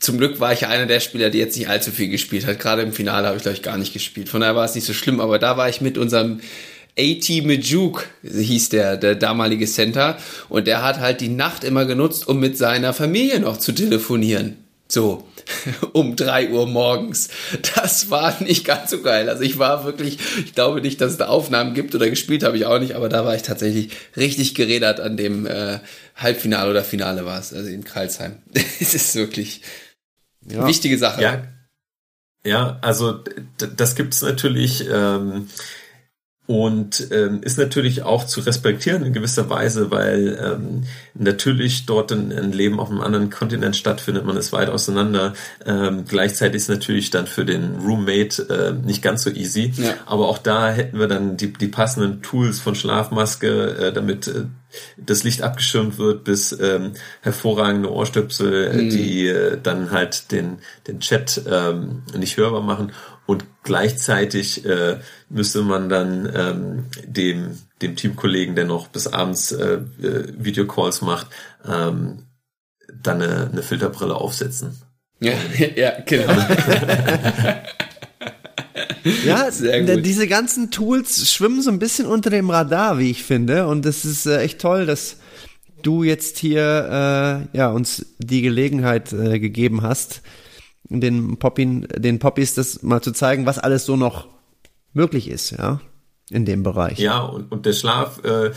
[0.08, 2.62] zum Glück war ich ja einer der Spieler, die jetzt nicht allzu viel gespielt hat.
[2.62, 4.30] Gerade im Finale habe ich, glaube ich, gar nicht gespielt.
[4.30, 6.40] Von daher war es nicht so schlimm, aber da war ich mit unserem
[6.98, 10.18] AT Mejuk, hieß der, der damalige Center.
[10.48, 14.56] Und der hat halt die Nacht immer genutzt, um mit seiner Familie noch zu telefonieren.
[14.88, 15.28] So,
[15.92, 17.28] um drei Uhr morgens.
[17.76, 19.28] Das war nicht ganz so geil.
[19.28, 22.56] Also ich war wirklich, ich glaube nicht, dass es da Aufnahmen gibt oder gespielt habe
[22.56, 25.80] ich auch nicht, aber da war ich tatsächlich richtig gerädert an dem äh,
[26.16, 28.38] Halbfinale oder Finale war es, also in Karlsheim.
[28.80, 29.62] es ist wirklich,
[30.48, 30.68] ja.
[30.68, 31.22] Wichtige Sache.
[31.22, 31.44] Ja,
[32.44, 33.24] ja also
[33.58, 34.88] das gibt's natürlich.
[34.90, 35.50] Ähm,
[36.48, 42.32] und ähm, ist natürlich auch zu respektieren in gewisser Weise, weil ähm, natürlich dort ein,
[42.32, 45.34] ein, Leben auf einem anderen Kontinent stattfindet, man ist weit auseinander.
[45.66, 49.96] Ähm, gleichzeitig ist natürlich dann für den Roommate äh, nicht ganz so easy, ja.
[50.06, 54.46] aber auch da hätten wir dann die, die passenden Tools von Schlafmaske, äh, damit äh,
[54.96, 58.90] das Licht abgeschirmt wird, bis ähm, hervorragende Ohrstöpsel, mhm.
[58.90, 62.94] die äh, dann halt den, den Chat ähm, nicht hörbar machen
[63.28, 64.98] und gleichzeitig äh,
[65.30, 71.28] müsste man dann ähm, dem, dem Teamkollegen, der noch bis abends äh, äh, Videocalls macht,
[71.68, 72.24] ähm,
[73.04, 74.82] dann eine, eine Filterbrille aufsetzen.
[75.20, 75.34] Ja,
[75.76, 76.34] ja genau.
[79.26, 79.50] ja,
[79.98, 83.68] diese ganzen Tools schwimmen so ein bisschen unter dem Radar, wie ich finde.
[83.68, 85.18] Und das ist äh, echt toll, dass
[85.84, 90.22] du jetzt hier äh, ja uns die Gelegenheit äh, gegeben hast,
[90.90, 94.28] den Poppin, den Poppies das mal zu zeigen, was alles so noch
[94.94, 95.80] möglich ist, ja,
[96.30, 97.00] in dem Bereich.
[97.00, 98.52] Ja, und, und der Schlaf, äh,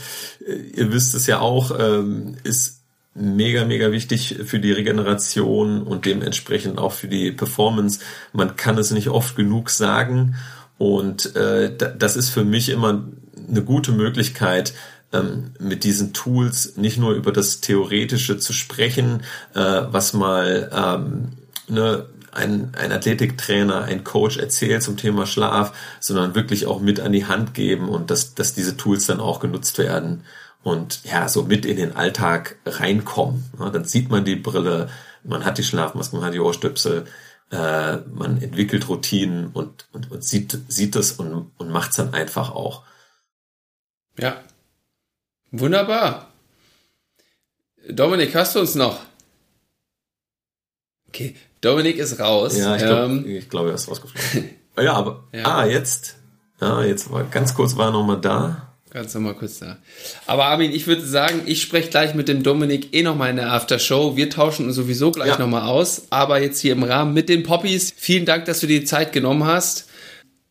[0.75, 2.81] ihr wisst es ja auch, ähm, ist
[3.13, 7.99] mega, mega wichtig für die Regeneration und dementsprechend auch für die Performance.
[8.33, 10.35] Man kann es nicht oft genug sagen.
[10.77, 13.03] Und äh, das ist für mich immer
[13.49, 14.73] eine gute Möglichkeit,
[15.13, 21.33] ähm, mit diesen Tools nicht nur über das Theoretische zu sprechen, äh, was mal ähm,
[21.67, 27.11] ne, ein, ein Athletiktrainer, ein Coach erzählt zum Thema Schlaf, sondern wirklich auch mit an
[27.11, 30.23] die Hand geben und dass, dass diese Tools dann auch genutzt werden
[30.63, 33.51] und ja, so mit in den Alltag reinkommen.
[33.59, 34.89] Ja, dann sieht man die Brille,
[35.23, 37.05] man hat die Schlafmaske, man hat die Ohrstöpsel,
[37.51, 42.13] äh, man entwickelt Routinen und, und, und sieht, sieht das und, und macht es dann
[42.13, 42.83] einfach auch.
[44.17, 44.41] Ja.
[45.51, 46.31] Wunderbar.
[47.89, 49.01] Dominik, hast du uns noch?
[51.07, 52.57] Okay, Dominik ist raus.
[52.57, 54.49] Ja, ich glaube, ähm, glaub, er ist rausgeflogen.
[54.77, 55.45] ja, aber, ja.
[55.45, 56.17] ah, jetzt,
[56.59, 58.71] ja, jetzt war, ganz kurz war er nochmal da.
[58.91, 59.77] Ganz nochmal kurz da.
[60.27, 63.53] Aber Armin, ich würde sagen, ich spreche gleich mit dem Dominik eh nochmal in der
[63.53, 64.17] Aftershow.
[64.17, 65.39] Wir tauschen uns sowieso gleich ja.
[65.39, 66.07] nochmal aus.
[66.09, 67.93] Aber jetzt hier im Rahmen mit den Poppies.
[67.95, 69.87] Vielen Dank, dass du dir die Zeit genommen hast.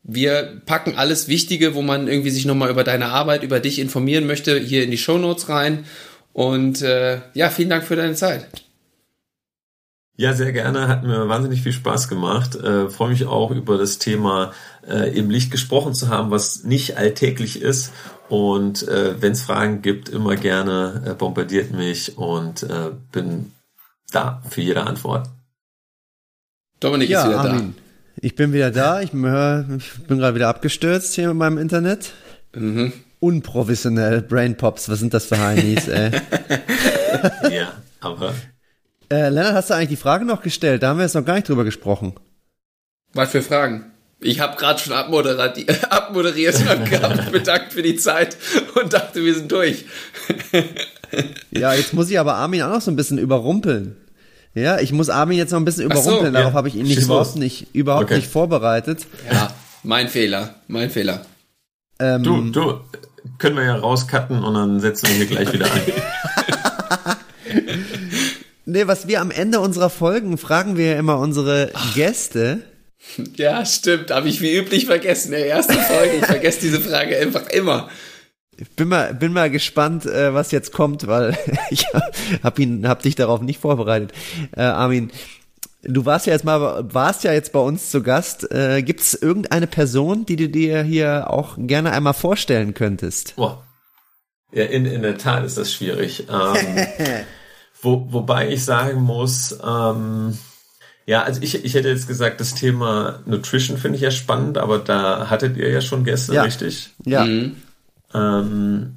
[0.02, 4.26] Wir packen alles Wichtige, wo man irgendwie sich nochmal über deine Arbeit, über dich informieren
[4.26, 5.84] möchte, hier in die Show Notes rein.
[6.32, 8.46] Und äh, ja, vielen Dank für deine Zeit.
[10.20, 10.86] Ja, sehr gerne.
[10.86, 12.54] Hat mir wahnsinnig viel Spaß gemacht.
[12.54, 14.52] Äh, Freue mich auch über das Thema
[14.86, 17.90] äh, im Licht gesprochen zu haben, was nicht alltäglich ist.
[18.28, 23.52] Und äh, wenn es Fragen gibt, immer gerne äh, bombardiert mich und äh, bin
[24.12, 25.26] da für jede Antwort.
[26.80, 27.74] Dominik ja, ist wieder Armin.
[27.74, 27.82] da.
[28.20, 29.00] Ich bin wieder da.
[29.00, 32.12] Ich, bin gerade wieder abgestürzt hier mit meinem Internet.
[32.54, 32.92] Mhm.
[33.20, 36.10] Unprofessionell, Brainpops, was sind das für Heinis, ey?
[37.50, 38.34] ja, aber
[39.10, 40.82] äh, Lennart, hast du eigentlich die Frage noch gestellt?
[40.82, 42.14] Da haben wir jetzt noch gar nicht drüber gesprochen.
[43.12, 43.86] Was für Fragen?
[44.20, 48.36] Ich habe gerade schon abmoderiert, abmoderiert und gehabt, bedankt für die Zeit
[48.80, 49.84] und dachte, wir sind durch.
[51.50, 53.96] ja, jetzt muss ich aber Armin auch noch so ein bisschen überrumpeln.
[54.54, 56.26] Ja, ich muss Armin jetzt noch ein bisschen überrumpeln.
[56.26, 56.56] So, Darauf ja.
[56.56, 58.16] habe ich ihn nicht überhaupt, nicht, überhaupt okay.
[58.16, 59.06] nicht vorbereitet.
[59.30, 61.22] Ja, mein Fehler, mein Fehler.
[61.98, 62.80] Ähm, du, du,
[63.38, 65.82] können wir ja rauscutten und dann setzen wir hier gleich wieder ein.
[68.70, 71.94] Nee, was wir am Ende unserer Folgen fragen wir ja immer unsere Ach.
[71.94, 72.60] Gäste.
[73.36, 74.10] Ja, stimmt.
[74.10, 75.30] Habe ich wie üblich vergessen.
[75.30, 76.16] Der erste Folge.
[76.16, 77.88] Ich vergesse diese Frage einfach immer.
[78.58, 81.36] Ich bin mal, bin mal gespannt, äh, was jetzt kommt, weil
[81.70, 81.86] ich
[82.42, 84.12] habe ihn, hab dich darauf nicht vorbereitet.
[84.54, 85.10] Äh, Armin,
[85.82, 88.52] du warst ja jetzt mal, warst ja jetzt bei uns zu Gast.
[88.52, 93.34] Äh, Gibt es irgendeine Person, die du dir hier auch gerne einmal vorstellen könntest?
[93.36, 93.64] Boah.
[94.52, 96.26] Ja, in, in der Tat ist das schwierig.
[96.28, 96.86] Ähm,
[97.82, 100.38] Wo, wobei ich sagen muss, ähm,
[101.06, 104.78] ja, also ich, ich hätte jetzt gesagt, das Thema Nutrition finde ich ja spannend, aber
[104.78, 106.42] da hattet ihr ja schon Gäste, ja.
[106.42, 106.90] richtig?
[107.04, 107.24] Ja.
[107.24, 107.56] Mhm.
[108.14, 108.96] Ähm,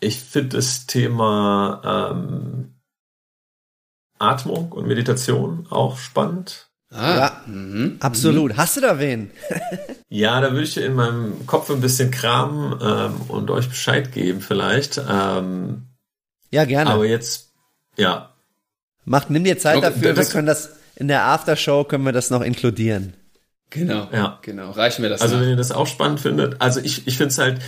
[0.00, 2.74] ich finde das Thema ähm,
[4.18, 6.68] Atmung und Meditation auch spannend.
[6.90, 7.96] Ah, ja, mhm.
[8.00, 8.52] absolut.
[8.52, 8.56] Mhm.
[8.56, 9.30] Hast du da wen?
[10.08, 14.40] ja, da würde ich in meinem Kopf ein bisschen kramen ähm, und euch Bescheid geben
[14.40, 15.00] vielleicht.
[15.08, 15.86] Ähm,
[16.50, 16.90] ja, gerne.
[16.90, 17.51] Aber jetzt
[17.96, 18.30] ja.
[19.04, 22.30] Macht, nimm dir Zeit okay, dafür, wir können das in der Aftershow können wir das
[22.30, 23.14] noch inkludieren.
[23.70, 24.38] Genau, ja.
[24.42, 25.22] genau, reichen wir das.
[25.22, 25.42] Also nach.
[25.42, 27.62] wenn ihr das auch spannend findet, also ich, ich finde es halt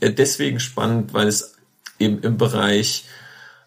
[0.00, 1.54] äh, deswegen spannend, weil es
[1.98, 3.04] eben im Bereich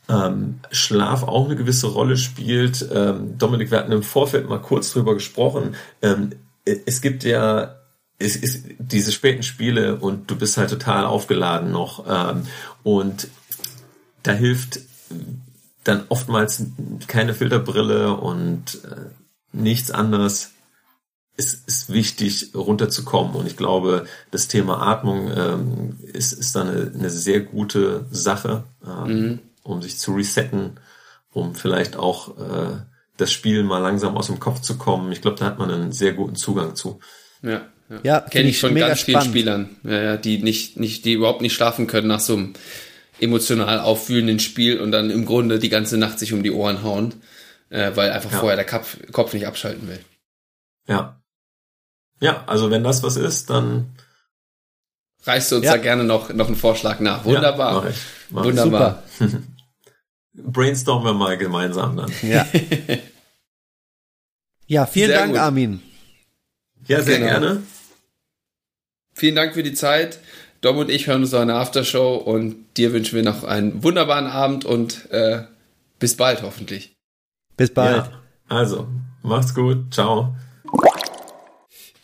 [0.10, 2.88] ähm, Schlaf auch eine gewisse Rolle spielt.
[2.94, 5.76] Ähm, Dominik, wir hatten im Vorfeld mal kurz drüber gesprochen.
[6.02, 6.32] Ähm,
[6.66, 7.76] äh, es gibt ja
[8.20, 12.48] es ist diese späten Spiele und du bist halt total aufgeladen noch ähm,
[12.84, 13.28] und
[14.24, 14.80] da hilft
[15.88, 16.64] dann oftmals
[17.08, 19.10] keine Filterbrille und äh,
[19.52, 20.52] nichts anderes.
[21.38, 23.36] Es ist wichtig, runterzukommen.
[23.36, 28.64] Und ich glaube, das Thema Atmung ähm, ist, ist dann eine, eine sehr gute Sache,
[28.86, 29.40] ähm, mhm.
[29.64, 30.80] um sich zu resetten,
[31.32, 32.78] um vielleicht auch äh,
[33.18, 35.12] das Spiel mal langsam aus dem Kopf zu kommen.
[35.12, 37.00] Ich glaube, da hat man einen sehr guten Zugang zu.
[37.42, 38.00] Ja, ja.
[38.04, 41.54] ja kenne ich von ganz vielen Spielern, ja, ja, die nicht, nicht, die überhaupt nicht
[41.54, 42.54] schlafen können nach so einem
[43.20, 47.16] emotional auffühlenden Spiel und dann im Grunde die ganze Nacht sich um die Ohren hauen,
[47.70, 48.40] äh, weil einfach ja.
[48.40, 50.00] vorher der Kopf, Kopf nicht abschalten will.
[50.88, 51.22] Ja.
[52.20, 53.96] Ja, also wenn das was ist, dann
[55.24, 55.74] reichst du uns ja.
[55.74, 57.26] da gerne noch, noch einen Vorschlag nach.
[57.26, 57.74] Wunderbar.
[57.74, 57.98] Ja, mach ich.
[58.30, 59.04] Mach Wunderbar.
[60.34, 62.12] Brainstormen wir mal gemeinsam dann.
[62.22, 62.48] Ja.
[64.68, 65.42] ja, vielen sehr Dank, gut.
[65.42, 65.82] Armin.
[66.88, 67.32] Ja, sehr genau.
[67.32, 67.64] gerne.
[69.14, 70.20] Vielen Dank für die Zeit.
[70.62, 74.28] Dom und ich hören uns noch eine Aftershow und dir wünschen wir noch einen wunderbaren
[74.28, 75.44] Abend und äh,
[76.00, 76.96] bis bald hoffentlich.
[77.56, 78.06] Bis bald.
[78.06, 78.12] Ja,
[78.48, 78.88] also,
[79.24, 79.94] mach's gut.
[79.94, 80.36] Ciao.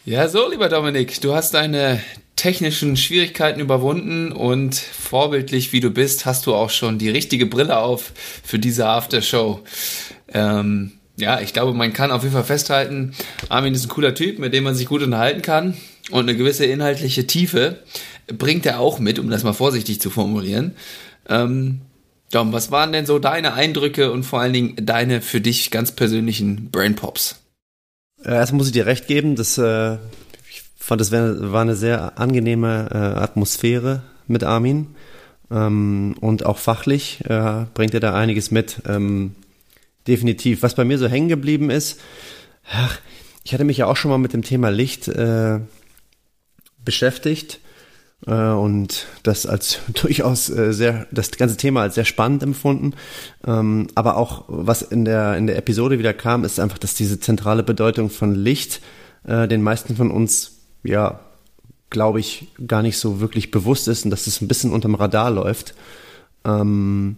[0.06, 2.02] Ja, so, lieber Dominik, du hast deine
[2.36, 7.78] technischen Schwierigkeiten überwunden und vorbildlich wie du bist, hast du auch schon die richtige Brille
[7.78, 8.12] auf
[8.44, 9.62] für diese Aftershow.
[10.28, 13.14] Ähm, ja, ich glaube, man kann auf jeden Fall festhalten,
[13.50, 15.78] Armin ist ein cooler Typ, mit dem man sich gut unterhalten kann
[16.12, 17.80] und eine gewisse inhaltliche Tiefe
[18.28, 20.76] bringt er auch mit, um das mal vorsichtig zu formulieren.
[21.28, 21.82] Ähm,
[22.32, 25.92] Dom, was waren denn so deine Eindrücke und vor allen Dingen deine für dich ganz
[25.92, 27.42] persönlichen Brain Pops?
[28.24, 29.96] Äh, erst muss ich dir recht geben, das, äh,
[30.50, 34.96] ich fand, das war eine sehr angenehme äh, Atmosphäre mit Armin.
[35.52, 38.82] Ähm, und auch fachlich äh, bringt er da einiges mit.
[38.88, 39.36] Ähm,
[40.08, 40.64] definitiv.
[40.64, 42.00] Was bei mir so hängen geblieben ist,
[42.72, 43.00] ach,
[43.44, 45.60] ich hatte mich ja auch schon mal mit dem Thema Licht äh,
[46.84, 47.60] beschäftigt
[48.32, 52.94] und das als durchaus äh, sehr, das ganze Thema als sehr spannend empfunden.
[53.46, 57.20] Ähm, aber auch, was in der, in der Episode wieder kam, ist einfach, dass diese
[57.20, 58.82] zentrale Bedeutung von Licht
[59.26, 61.20] äh, den meisten von uns, ja,
[61.90, 65.30] glaube ich, gar nicht so wirklich bewusst ist und dass es ein bisschen unterm Radar
[65.30, 65.76] läuft.
[66.46, 67.18] Ähm,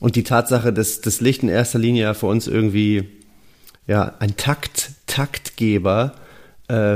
[0.00, 3.10] und die Tatsache, dass das Licht in erster Linie für uns irgendwie
[3.86, 6.29] ja ein Takt, Taktgeber äh,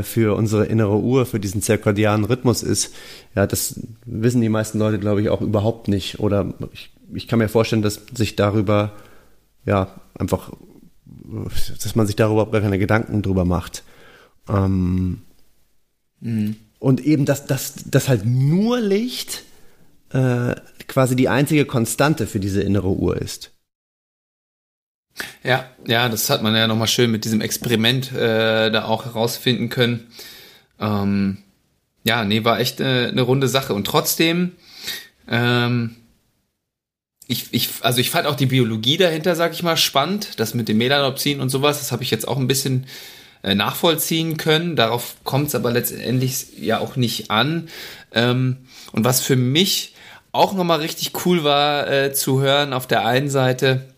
[0.02, 2.94] für unsere innere Uhr, für diesen zirkadianen Rhythmus ist,
[3.34, 6.20] ja, das wissen die meisten Leute, glaube ich, auch überhaupt nicht.
[6.20, 8.92] Oder ich, ich kann mir vorstellen, dass sich darüber,
[9.64, 10.52] ja, einfach,
[11.82, 13.82] dass man sich darüber gar keine Gedanken drüber macht.
[14.48, 15.22] Ähm,
[16.20, 16.56] mhm.
[16.78, 19.44] Und eben, dass, dass, dass halt nur Licht
[20.10, 20.54] äh,
[20.86, 23.53] quasi die einzige Konstante für diese innere Uhr ist.
[25.42, 29.68] Ja, ja, das hat man ja nochmal schön mit diesem Experiment äh, da auch herausfinden
[29.68, 30.08] können.
[30.80, 31.38] Ähm,
[32.04, 33.74] ja, nee, war echt eine, eine runde Sache.
[33.74, 34.52] Und trotzdem,
[35.28, 35.96] ähm,
[37.26, 40.40] ich, ich, also ich fand auch die Biologie dahinter, sag ich mal, spannend.
[40.40, 42.86] Das mit dem Melanopsin und sowas, das habe ich jetzt auch ein bisschen
[43.42, 44.76] äh, nachvollziehen können.
[44.76, 47.68] Darauf kommt es aber letztendlich ja auch nicht an.
[48.12, 48.56] Ähm,
[48.92, 49.94] und was für mich
[50.32, 53.93] auch nochmal richtig cool war äh, zu hören, auf der einen Seite,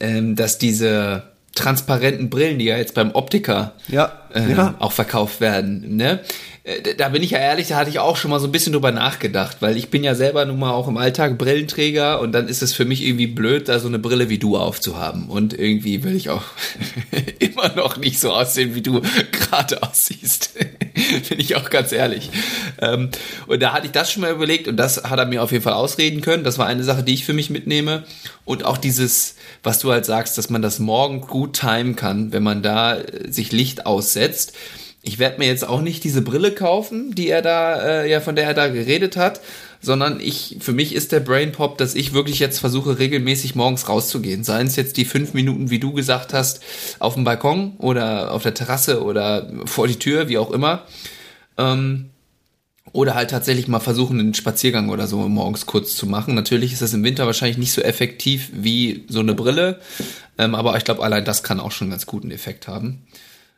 [0.00, 4.74] ähm, dass diese transparenten Brillen, die ja jetzt beim Optiker ja, ähm, ja.
[4.78, 6.20] auch verkauft werden, ne?
[6.64, 8.72] Äh, da bin ich ja ehrlich, da hatte ich auch schon mal so ein bisschen
[8.72, 12.48] drüber nachgedacht, weil ich bin ja selber nun mal auch im Alltag Brillenträger und dann
[12.48, 15.28] ist es für mich irgendwie blöd, da so eine Brille wie du aufzuhaben.
[15.28, 16.42] Und irgendwie will ich auch
[17.38, 19.02] immer noch nicht so aussehen, wie du
[19.32, 20.54] gerade aussiehst.
[21.28, 22.30] bin ich auch ganz ehrlich.
[22.80, 23.10] Ähm,
[23.46, 25.64] und da hatte ich das schon mal überlegt und das hat er mir auf jeden
[25.64, 26.44] Fall ausreden können.
[26.44, 28.04] Das war eine Sache, die ich für mich mitnehme.
[28.44, 32.42] Und auch dieses, was du halt sagst, dass man das morgen gut timen kann, wenn
[32.42, 34.54] man da äh, sich Licht aussetzt
[35.06, 38.36] ich werde mir jetzt auch nicht diese Brille kaufen, die er da, äh, ja, von
[38.36, 39.42] der er da geredet hat,
[39.84, 43.88] sondern ich, für mich ist der Brain Pop, dass ich wirklich jetzt versuche, regelmäßig morgens
[43.88, 44.44] rauszugehen.
[44.44, 46.60] Seien es jetzt die fünf Minuten, wie du gesagt hast,
[46.98, 50.86] auf dem Balkon oder auf der Terrasse oder vor die Tür, wie auch immer.
[51.58, 52.10] Ähm,
[52.92, 56.34] oder halt tatsächlich mal versuchen, einen Spaziergang oder so morgens kurz zu machen.
[56.34, 59.80] Natürlich ist das im Winter wahrscheinlich nicht so effektiv wie so eine Brille,
[60.38, 63.02] ähm, aber ich glaube, allein das kann auch schon einen ganz guten Effekt haben.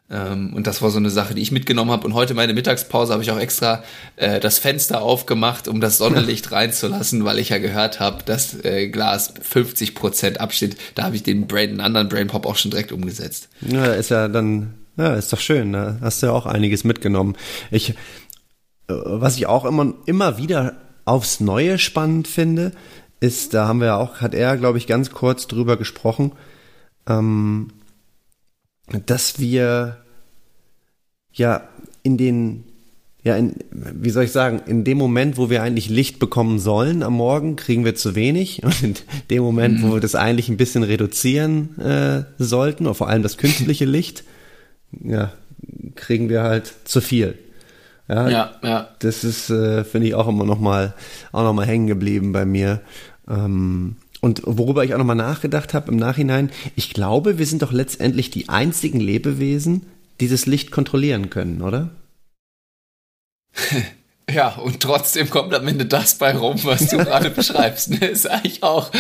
[0.09, 2.07] Ähm, und das war so eine Sache, die ich mitgenommen habe.
[2.07, 3.83] Und heute meine Mittagspause habe ich auch extra
[4.17, 8.89] äh, das Fenster aufgemacht, um das Sonnenlicht reinzulassen, weil ich ja gehört habe, dass äh,
[8.89, 10.77] Glas 50 Prozent absteht.
[10.95, 13.49] Da habe ich den Brain, einen anderen Brain Pop auch schon direkt umgesetzt.
[13.63, 15.73] Ja, ist ja dann, ja, ist doch schön.
[15.73, 17.37] Da hast du ja auch einiges mitgenommen.
[17.73, 17.95] Ich, äh,
[18.89, 20.75] was ich auch immer, immer wieder
[21.05, 22.73] aufs Neue spannend finde,
[23.19, 26.33] ist, da haben wir ja auch, hat er, glaube ich, ganz kurz drüber gesprochen,
[27.09, 27.69] ähm,
[29.07, 29.99] dass wir
[31.33, 31.69] ja
[32.03, 32.65] in den
[33.27, 37.03] ja, in, wie soll ich sagen, in dem Moment, wo wir eigentlich Licht bekommen sollen
[37.03, 38.63] am Morgen, kriegen wir zu wenig.
[38.63, 38.95] Und in
[39.31, 39.83] dem Moment, mhm.
[39.83, 44.23] wo wir das eigentlich ein bisschen reduzieren äh, sollten, oder vor allem das künstliche Licht,
[45.03, 45.33] ja,
[45.97, 47.37] kriegen wir halt zu viel.
[48.09, 48.53] Ja, ja.
[48.63, 48.89] ja.
[49.01, 50.95] Das ist, äh, finde ich, auch immer noch mal,
[51.33, 52.81] auch noch mal hängen geblieben bei mir.
[53.29, 57.73] Ähm, und worüber ich auch nochmal nachgedacht habe im Nachhinein, ich glaube, wir sind doch
[57.73, 59.87] letztendlich die einzigen Lebewesen,
[60.21, 61.91] die das Licht kontrollieren können, oder?
[64.29, 67.91] Ja, und trotzdem kommt am Ende das bei rum, was du gerade beschreibst.
[67.91, 68.09] Ne?
[68.09, 68.91] Ist eigentlich auch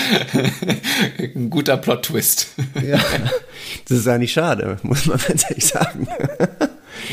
[1.19, 2.51] ein guter Plot-Twist.
[2.81, 3.01] Ja,
[3.89, 6.07] das ist eigentlich schade, muss man ganz ehrlich sagen.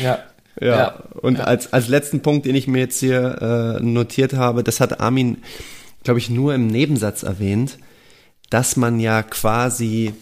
[0.00, 0.20] Ja.
[0.60, 1.02] Ja, ja.
[1.22, 1.44] und ja.
[1.44, 5.38] Als, als letzten Punkt, den ich mir jetzt hier äh, notiert habe, das hat Armin,
[6.04, 7.78] glaube ich, nur im Nebensatz erwähnt
[8.50, 10.14] dass man ja quasi,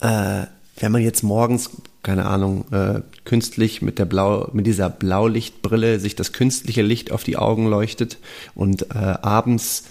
[0.00, 0.46] äh,
[0.76, 1.70] wenn man jetzt morgens
[2.02, 7.24] keine Ahnung, äh, künstlich mit der Blau, mit dieser Blaulichtbrille sich das künstliche Licht auf
[7.24, 8.18] die Augen leuchtet
[8.54, 9.84] und äh, abends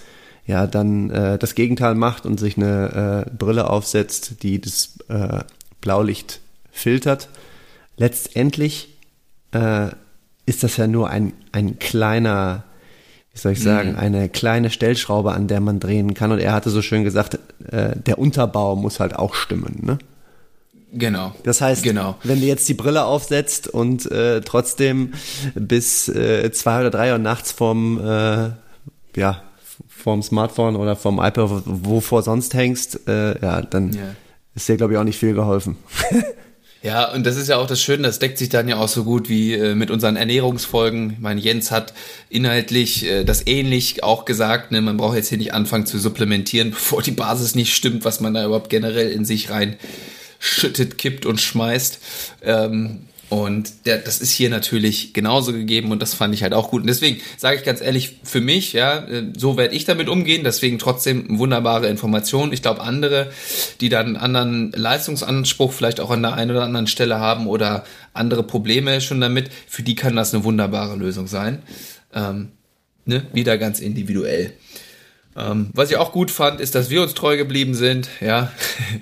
[0.46, 5.40] ja dann äh, das Gegenteil macht und sich eine äh, Brille aufsetzt, die das äh,
[5.80, 6.40] Blaulicht
[6.72, 7.28] filtert.
[7.96, 8.96] Letztendlich
[9.52, 9.88] äh,
[10.46, 12.64] ist das ja nur ein, ein kleiner,
[13.32, 13.98] wie soll ich sagen, mhm.
[13.98, 16.32] eine kleine Stellschraube, an der man drehen kann.
[16.32, 17.38] Und er hatte so schön gesagt,
[17.70, 19.98] äh, der Unterbau muss halt auch stimmen, ne?
[20.92, 21.32] Genau.
[21.44, 22.16] Das heißt, genau.
[22.24, 25.12] wenn du jetzt die Brille aufsetzt und äh, trotzdem
[25.54, 28.50] bis äh, zwei oder drei Uhr nachts vom, äh,
[29.14, 29.42] ja,
[29.88, 34.16] vom Smartphone oder vom iPad, wovor sonst hängst, äh, ja, dann yeah.
[34.56, 35.76] ist dir, glaube ich, auch nicht viel geholfen.
[36.82, 39.04] Ja, und das ist ja auch das Schöne, das deckt sich dann ja auch so
[39.04, 41.12] gut wie äh, mit unseren Ernährungsfolgen.
[41.12, 41.92] Ich meine, Jens hat
[42.30, 44.80] inhaltlich äh, das ähnlich auch gesagt, ne?
[44.80, 48.32] man braucht jetzt hier nicht anfangen zu supplementieren, bevor die Basis nicht stimmt, was man
[48.32, 49.76] da überhaupt generell in sich rein
[50.38, 51.98] schüttet, kippt und schmeißt.
[52.42, 53.00] Ähm,
[53.30, 56.80] und der, das ist hier natürlich genauso gegeben und das fand ich halt auch gut.
[56.80, 60.42] Und deswegen sage ich ganz ehrlich, für mich, ja, so werde ich damit umgehen.
[60.42, 62.52] Deswegen trotzdem wunderbare Informationen.
[62.52, 63.30] Ich glaube, andere,
[63.80, 67.84] die dann einen anderen Leistungsanspruch vielleicht auch an der einen oder anderen Stelle haben oder
[68.14, 71.62] andere Probleme schon damit, für die kann das eine wunderbare Lösung sein.
[72.12, 72.48] Ähm,
[73.04, 73.26] ne?
[73.32, 74.54] Wieder ganz individuell.
[75.40, 78.08] Ähm, was ich auch gut fand, ist, dass wir uns treu geblieben sind.
[78.20, 78.52] Ja,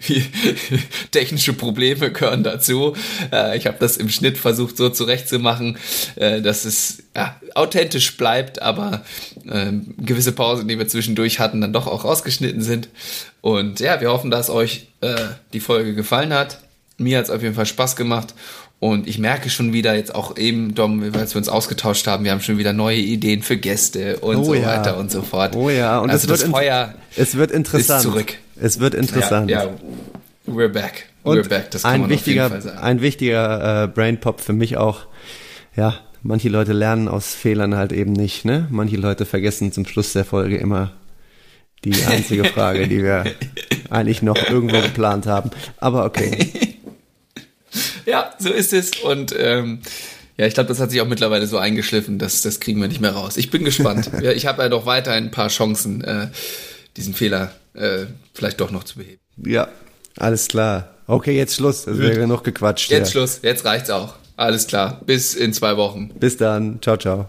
[1.11, 2.95] technische Probleme gehören dazu.
[3.33, 5.79] Äh, ich habe das im Schnitt versucht so zurechtzumachen,
[6.17, 9.03] äh, dass es ja, authentisch bleibt, aber
[9.47, 12.89] äh, gewisse Pausen, die wir zwischendurch hatten, dann doch auch rausgeschnitten sind.
[13.41, 15.17] Und ja, wir hoffen, dass euch äh,
[15.53, 16.61] die Folge gefallen hat.
[16.99, 18.35] Mir hat es auf jeden Fall Spaß gemacht
[18.81, 22.31] und ich merke schon wieder jetzt auch eben, Dom, als wir uns ausgetauscht haben, wir
[22.31, 24.67] haben schon wieder neue Ideen für Gäste und oh so ja.
[24.67, 25.57] weiter und so fort.
[25.57, 28.05] Oh ja, und also es wird Feuer es wird interessant.
[28.05, 28.35] Ist zurück.
[28.61, 29.51] Es wird interessant.
[29.51, 29.71] Ja, ja.
[30.47, 31.07] we're back.
[31.25, 31.73] We're und back.
[31.73, 32.85] Das kann ein man wichtiger, auf jeden Fall sagen.
[32.85, 35.07] Ein wichtiger äh, Brain Pop für mich auch.
[35.75, 38.45] Ja, manche Leute lernen aus Fehlern halt eben nicht.
[38.45, 38.69] Ne?
[38.71, 40.93] Manche Leute vergessen zum Schluss der Folge immer
[41.85, 43.25] die einzige Frage, die wir
[43.91, 45.51] eigentlich noch irgendwo geplant haben.
[45.79, 46.49] Aber okay.
[48.11, 48.93] ja, so ist es.
[49.03, 49.81] Und ähm,
[50.37, 53.01] ja, ich glaube, das hat sich auch mittlerweile so eingeschliffen, dass das kriegen wir nicht
[53.01, 53.37] mehr raus.
[53.37, 54.11] Ich bin gespannt.
[54.23, 56.29] ja, ich habe ja doch weiter ein paar Chancen, äh,
[56.97, 59.21] diesen Fehler äh, vielleicht doch noch zu beheben.
[59.45, 59.69] Ja,
[60.17, 60.95] alles klar.
[61.07, 61.85] Okay, jetzt Schluss.
[61.85, 62.91] Das wäre genug gequatscht.
[62.91, 63.13] Jetzt ja.
[63.13, 63.41] Schluss.
[63.43, 64.15] Jetzt reicht's auch.
[64.37, 65.01] Alles klar.
[65.05, 66.11] Bis in zwei Wochen.
[66.19, 66.81] Bis dann.
[66.83, 67.29] Ciao, ciao.